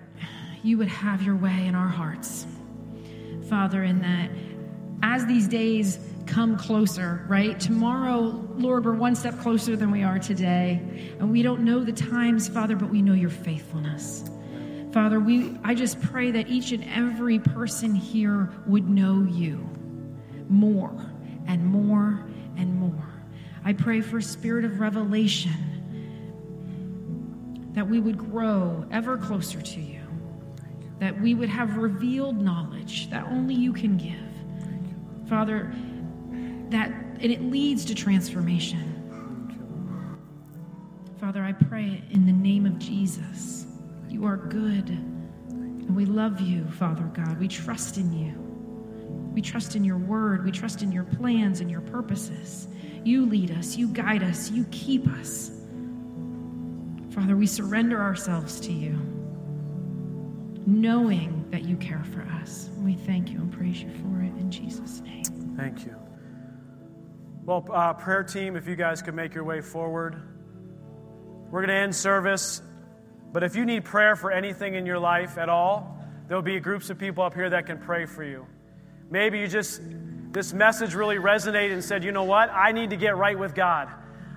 you 0.62 0.76
would 0.76 0.88
have 0.88 1.22
your 1.22 1.36
way 1.36 1.64
in 1.66 1.74
our 1.74 1.88
hearts. 1.88 2.46
Father, 3.48 3.82
in 3.82 4.02
that 4.02 4.30
as 5.02 5.24
these 5.24 5.48
days 5.48 5.98
come 6.26 6.58
closer, 6.58 7.24
right? 7.28 7.58
Tomorrow, 7.58 8.46
Lord, 8.56 8.84
we're 8.84 8.92
one 8.92 9.16
step 9.16 9.40
closer 9.40 9.74
than 9.74 9.90
we 9.90 10.02
are 10.02 10.18
today. 10.18 11.14
And 11.18 11.32
we 11.32 11.40
don't 11.40 11.62
know 11.62 11.82
the 11.82 11.92
times, 11.92 12.46
Father, 12.46 12.76
but 12.76 12.90
we 12.90 13.00
know 13.00 13.14
your 13.14 13.30
faithfulness. 13.30 14.28
Father, 14.92 15.18
we 15.18 15.56
I 15.64 15.74
just 15.74 15.98
pray 16.02 16.30
that 16.32 16.48
each 16.48 16.72
and 16.72 16.84
every 16.84 17.38
person 17.38 17.94
here 17.94 18.52
would 18.66 18.86
know 18.86 19.22
you 19.22 19.66
more 20.50 21.15
and 21.46 21.64
more 21.64 22.24
and 22.56 22.74
more. 22.74 23.08
I 23.64 23.72
pray 23.72 24.00
for 24.00 24.18
a 24.18 24.22
spirit 24.22 24.64
of 24.64 24.80
revelation 24.80 25.52
that 27.72 27.86
we 27.86 28.00
would 28.00 28.16
grow 28.16 28.86
ever 28.90 29.18
closer 29.18 29.60
to 29.60 29.80
you. 29.80 30.00
That 30.98 31.20
we 31.20 31.34
would 31.34 31.50
have 31.50 31.76
revealed 31.76 32.40
knowledge 32.40 33.10
that 33.10 33.24
only 33.24 33.54
you 33.54 33.72
can 33.72 33.98
give. 33.98 35.28
Father, 35.28 35.74
that 36.70 36.90
and 37.20 37.32
it 37.32 37.42
leads 37.42 37.84
to 37.86 37.94
transformation. 37.94 38.92
Father, 41.18 41.42
I 41.42 41.52
pray 41.52 42.02
in 42.10 42.26
the 42.26 42.32
name 42.32 42.66
of 42.66 42.78
Jesus. 42.78 43.66
You 44.08 44.26
are 44.26 44.36
good. 44.36 44.88
And 44.88 45.96
we 45.96 46.04
love 46.04 46.40
you, 46.40 46.64
Father 46.72 47.04
God. 47.04 47.38
We 47.38 47.48
trust 47.48 47.96
in 47.96 48.12
you. 48.12 48.45
We 49.36 49.42
trust 49.42 49.76
in 49.76 49.84
your 49.84 49.98
word. 49.98 50.46
We 50.46 50.50
trust 50.50 50.80
in 50.80 50.90
your 50.90 51.04
plans 51.04 51.60
and 51.60 51.70
your 51.70 51.82
purposes. 51.82 52.68
You 53.04 53.26
lead 53.26 53.50
us, 53.50 53.76
you 53.76 53.86
guide 53.88 54.22
us, 54.22 54.50
you 54.50 54.64
keep 54.70 55.06
us. 55.06 55.50
Father, 57.10 57.36
we 57.36 57.46
surrender 57.46 58.00
ourselves 58.00 58.58
to 58.60 58.72
you, 58.72 58.92
knowing 60.66 61.44
that 61.50 61.64
you 61.64 61.76
care 61.76 62.02
for 62.14 62.22
us. 62.40 62.70
We 62.78 62.94
thank 62.94 63.30
you 63.30 63.40
and 63.40 63.52
praise 63.52 63.82
you 63.82 63.90
for 63.90 64.22
it 64.22 64.34
in 64.40 64.50
Jesus' 64.50 65.02
name. 65.02 65.24
Thank 65.54 65.84
you. 65.84 65.94
Well, 67.44 67.68
uh, 67.70 67.92
prayer 67.92 68.22
team, 68.22 68.56
if 68.56 68.66
you 68.66 68.74
guys 68.74 69.02
could 69.02 69.14
make 69.14 69.34
your 69.34 69.44
way 69.44 69.60
forward. 69.60 70.16
We're 71.50 71.60
going 71.60 71.68
to 71.68 71.74
end 71.74 71.94
service, 71.94 72.62
but 73.34 73.42
if 73.42 73.54
you 73.54 73.66
need 73.66 73.84
prayer 73.84 74.16
for 74.16 74.32
anything 74.32 74.76
in 74.76 74.86
your 74.86 74.98
life 74.98 75.36
at 75.36 75.50
all, 75.50 76.02
there'll 76.26 76.42
be 76.42 76.58
groups 76.58 76.88
of 76.88 76.98
people 76.98 77.22
up 77.22 77.34
here 77.34 77.50
that 77.50 77.66
can 77.66 77.76
pray 77.76 78.06
for 78.06 78.24
you. 78.24 78.46
Maybe 79.10 79.38
you 79.38 79.48
just, 79.48 79.80
this 80.32 80.52
message 80.52 80.94
really 80.94 81.16
resonated 81.16 81.72
and 81.72 81.84
said, 81.84 82.04
you 82.04 82.12
know 82.12 82.24
what? 82.24 82.50
I 82.50 82.72
need 82.72 82.90
to 82.90 82.96
get 82.96 83.16
right 83.16 83.38
with 83.38 83.54
God. 83.54 83.88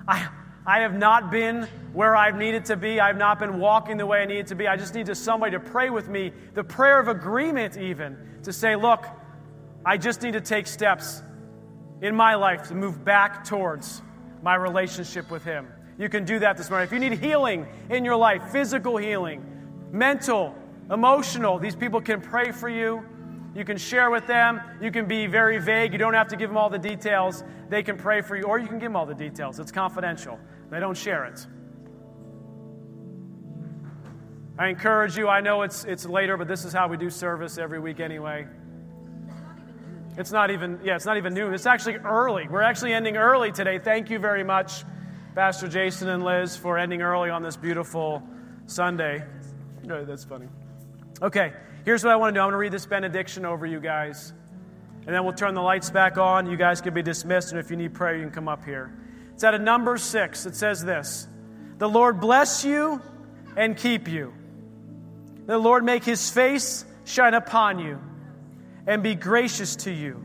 I, 0.06 0.28
I 0.66 0.80
have 0.80 0.94
not 0.94 1.30
been 1.30 1.64
where 1.92 2.14
I've 2.14 2.36
needed 2.36 2.64
to 2.66 2.76
be. 2.76 3.00
I've 3.00 3.16
not 3.16 3.38
been 3.38 3.58
walking 3.58 3.96
the 3.96 4.06
way 4.06 4.22
I 4.22 4.26
needed 4.26 4.46
to 4.48 4.54
be. 4.54 4.68
I 4.68 4.76
just 4.76 4.94
need 4.94 5.06
to 5.06 5.14
somebody 5.14 5.52
to 5.52 5.60
pray 5.60 5.90
with 5.90 6.08
me, 6.08 6.32
the 6.54 6.64
prayer 6.64 7.00
of 7.00 7.08
agreement, 7.08 7.76
even, 7.76 8.16
to 8.44 8.52
say, 8.52 8.76
look, 8.76 9.06
I 9.84 9.96
just 9.96 10.22
need 10.22 10.34
to 10.34 10.40
take 10.40 10.66
steps 10.66 11.22
in 12.02 12.14
my 12.14 12.34
life 12.34 12.68
to 12.68 12.74
move 12.74 13.04
back 13.04 13.44
towards 13.44 14.02
my 14.42 14.54
relationship 14.54 15.30
with 15.30 15.44
Him. 15.44 15.66
You 15.98 16.08
can 16.08 16.24
do 16.24 16.38
that 16.38 16.56
this 16.56 16.70
morning. 16.70 16.86
If 16.86 16.92
you 16.92 16.98
need 16.98 17.18
healing 17.18 17.66
in 17.90 18.04
your 18.04 18.16
life, 18.16 18.42
physical 18.52 18.96
healing, 18.96 19.44
mental, 19.90 20.54
emotional, 20.90 21.58
these 21.58 21.76
people 21.76 22.00
can 22.00 22.20
pray 22.20 22.52
for 22.52 22.68
you. 22.68 23.04
You 23.54 23.64
can 23.64 23.76
share 23.76 24.10
with 24.10 24.26
them. 24.26 24.60
You 24.80 24.90
can 24.90 25.06
be 25.06 25.26
very 25.26 25.58
vague. 25.58 25.92
You 25.92 25.98
don't 25.98 26.14
have 26.14 26.28
to 26.28 26.36
give 26.36 26.50
them 26.50 26.56
all 26.56 26.70
the 26.70 26.78
details. 26.78 27.42
They 27.68 27.82
can 27.82 27.96
pray 27.96 28.20
for 28.20 28.36
you, 28.36 28.44
or 28.44 28.58
you 28.58 28.68
can 28.68 28.78
give 28.78 28.86
them 28.86 28.96
all 28.96 29.06
the 29.06 29.14
details. 29.14 29.58
It's 29.58 29.72
confidential. 29.72 30.38
They 30.70 30.78
don't 30.78 30.96
share 30.96 31.24
it. 31.24 31.46
I 34.58 34.68
encourage 34.68 35.16
you, 35.16 35.26
I 35.26 35.40
know 35.40 35.62
it's, 35.62 35.84
it's 35.84 36.04
later, 36.04 36.36
but 36.36 36.46
this 36.46 36.66
is 36.66 36.72
how 36.72 36.86
we 36.86 36.98
do 36.98 37.08
service 37.08 37.56
every 37.56 37.80
week 37.80 37.98
anyway. 37.98 38.46
It's 40.18 40.32
not 40.32 40.50
even, 40.50 40.78
yeah, 40.84 40.96
it's 40.96 41.06
not 41.06 41.16
even 41.16 41.32
noon. 41.32 41.54
It's 41.54 41.64
actually 41.64 41.96
early. 41.96 42.46
We're 42.46 42.60
actually 42.60 42.92
ending 42.92 43.16
early 43.16 43.52
today. 43.52 43.78
Thank 43.78 44.10
you 44.10 44.18
very 44.18 44.44
much, 44.44 44.84
Pastor 45.34 45.66
Jason 45.66 46.08
and 46.08 46.22
Liz, 46.22 46.56
for 46.56 46.76
ending 46.76 47.00
early 47.00 47.30
on 47.30 47.42
this 47.42 47.56
beautiful 47.56 48.22
Sunday. 48.66 49.24
That's 49.82 50.24
funny. 50.24 50.46
Okay, 51.22 51.54
here's 51.90 52.04
what 52.04 52.12
I 52.12 52.16
want 52.16 52.32
to 52.32 52.38
do. 52.38 52.40
I'm 52.40 52.44
going 52.44 52.52
to 52.52 52.58
read 52.58 52.70
this 52.70 52.86
benediction 52.86 53.44
over 53.44 53.66
you 53.66 53.80
guys, 53.80 54.32
and 55.06 55.12
then 55.12 55.24
we'll 55.24 55.32
turn 55.32 55.54
the 55.54 55.60
lights 55.60 55.90
back 55.90 56.18
on. 56.18 56.48
You 56.48 56.56
guys 56.56 56.80
can 56.80 56.94
be 56.94 57.02
dismissed, 57.02 57.50
and 57.50 57.58
if 57.58 57.68
you 57.68 57.76
need 57.76 57.94
prayer, 57.94 58.14
you 58.14 58.22
can 58.22 58.30
come 58.30 58.46
up 58.46 58.64
here. 58.64 58.96
It's 59.34 59.42
out 59.42 59.54
of 59.54 59.60
number 59.60 59.98
six. 59.98 60.46
It 60.46 60.54
says 60.54 60.84
this 60.84 61.26
The 61.78 61.88
Lord 61.88 62.20
bless 62.20 62.64
you 62.64 63.02
and 63.56 63.76
keep 63.76 64.06
you. 64.06 64.32
The 65.46 65.58
Lord 65.58 65.82
make 65.82 66.04
his 66.04 66.30
face 66.30 66.84
shine 67.04 67.34
upon 67.34 67.80
you 67.80 67.98
and 68.86 69.02
be 69.02 69.16
gracious 69.16 69.74
to 69.74 69.90
you. 69.90 70.22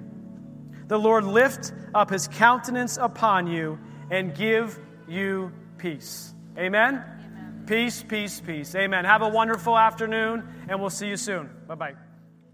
The 0.88 1.00
Lord 1.00 1.24
lift 1.24 1.74
up 1.96 2.12
his 2.12 2.28
countenance 2.28 2.98
upon 2.98 3.48
you 3.48 3.80
and 4.12 4.36
give 4.36 4.80
you 5.08 5.52
peace. 5.80 6.32
Amen? 6.60 6.94
Amen. 6.94 7.15
Peace, 7.66 8.04
peace, 8.04 8.40
peace. 8.40 8.76
Amen. 8.76 9.06
Have 9.06 9.24
a 9.24 9.30
wonderful 9.30 9.78
afternoon, 9.78 10.48
and 10.68 10.80
we'll 10.80 10.90
see 10.92 11.08
you 11.08 11.18
soon. 11.18 11.50
Bye 11.68 11.76
bye. 11.76 12.05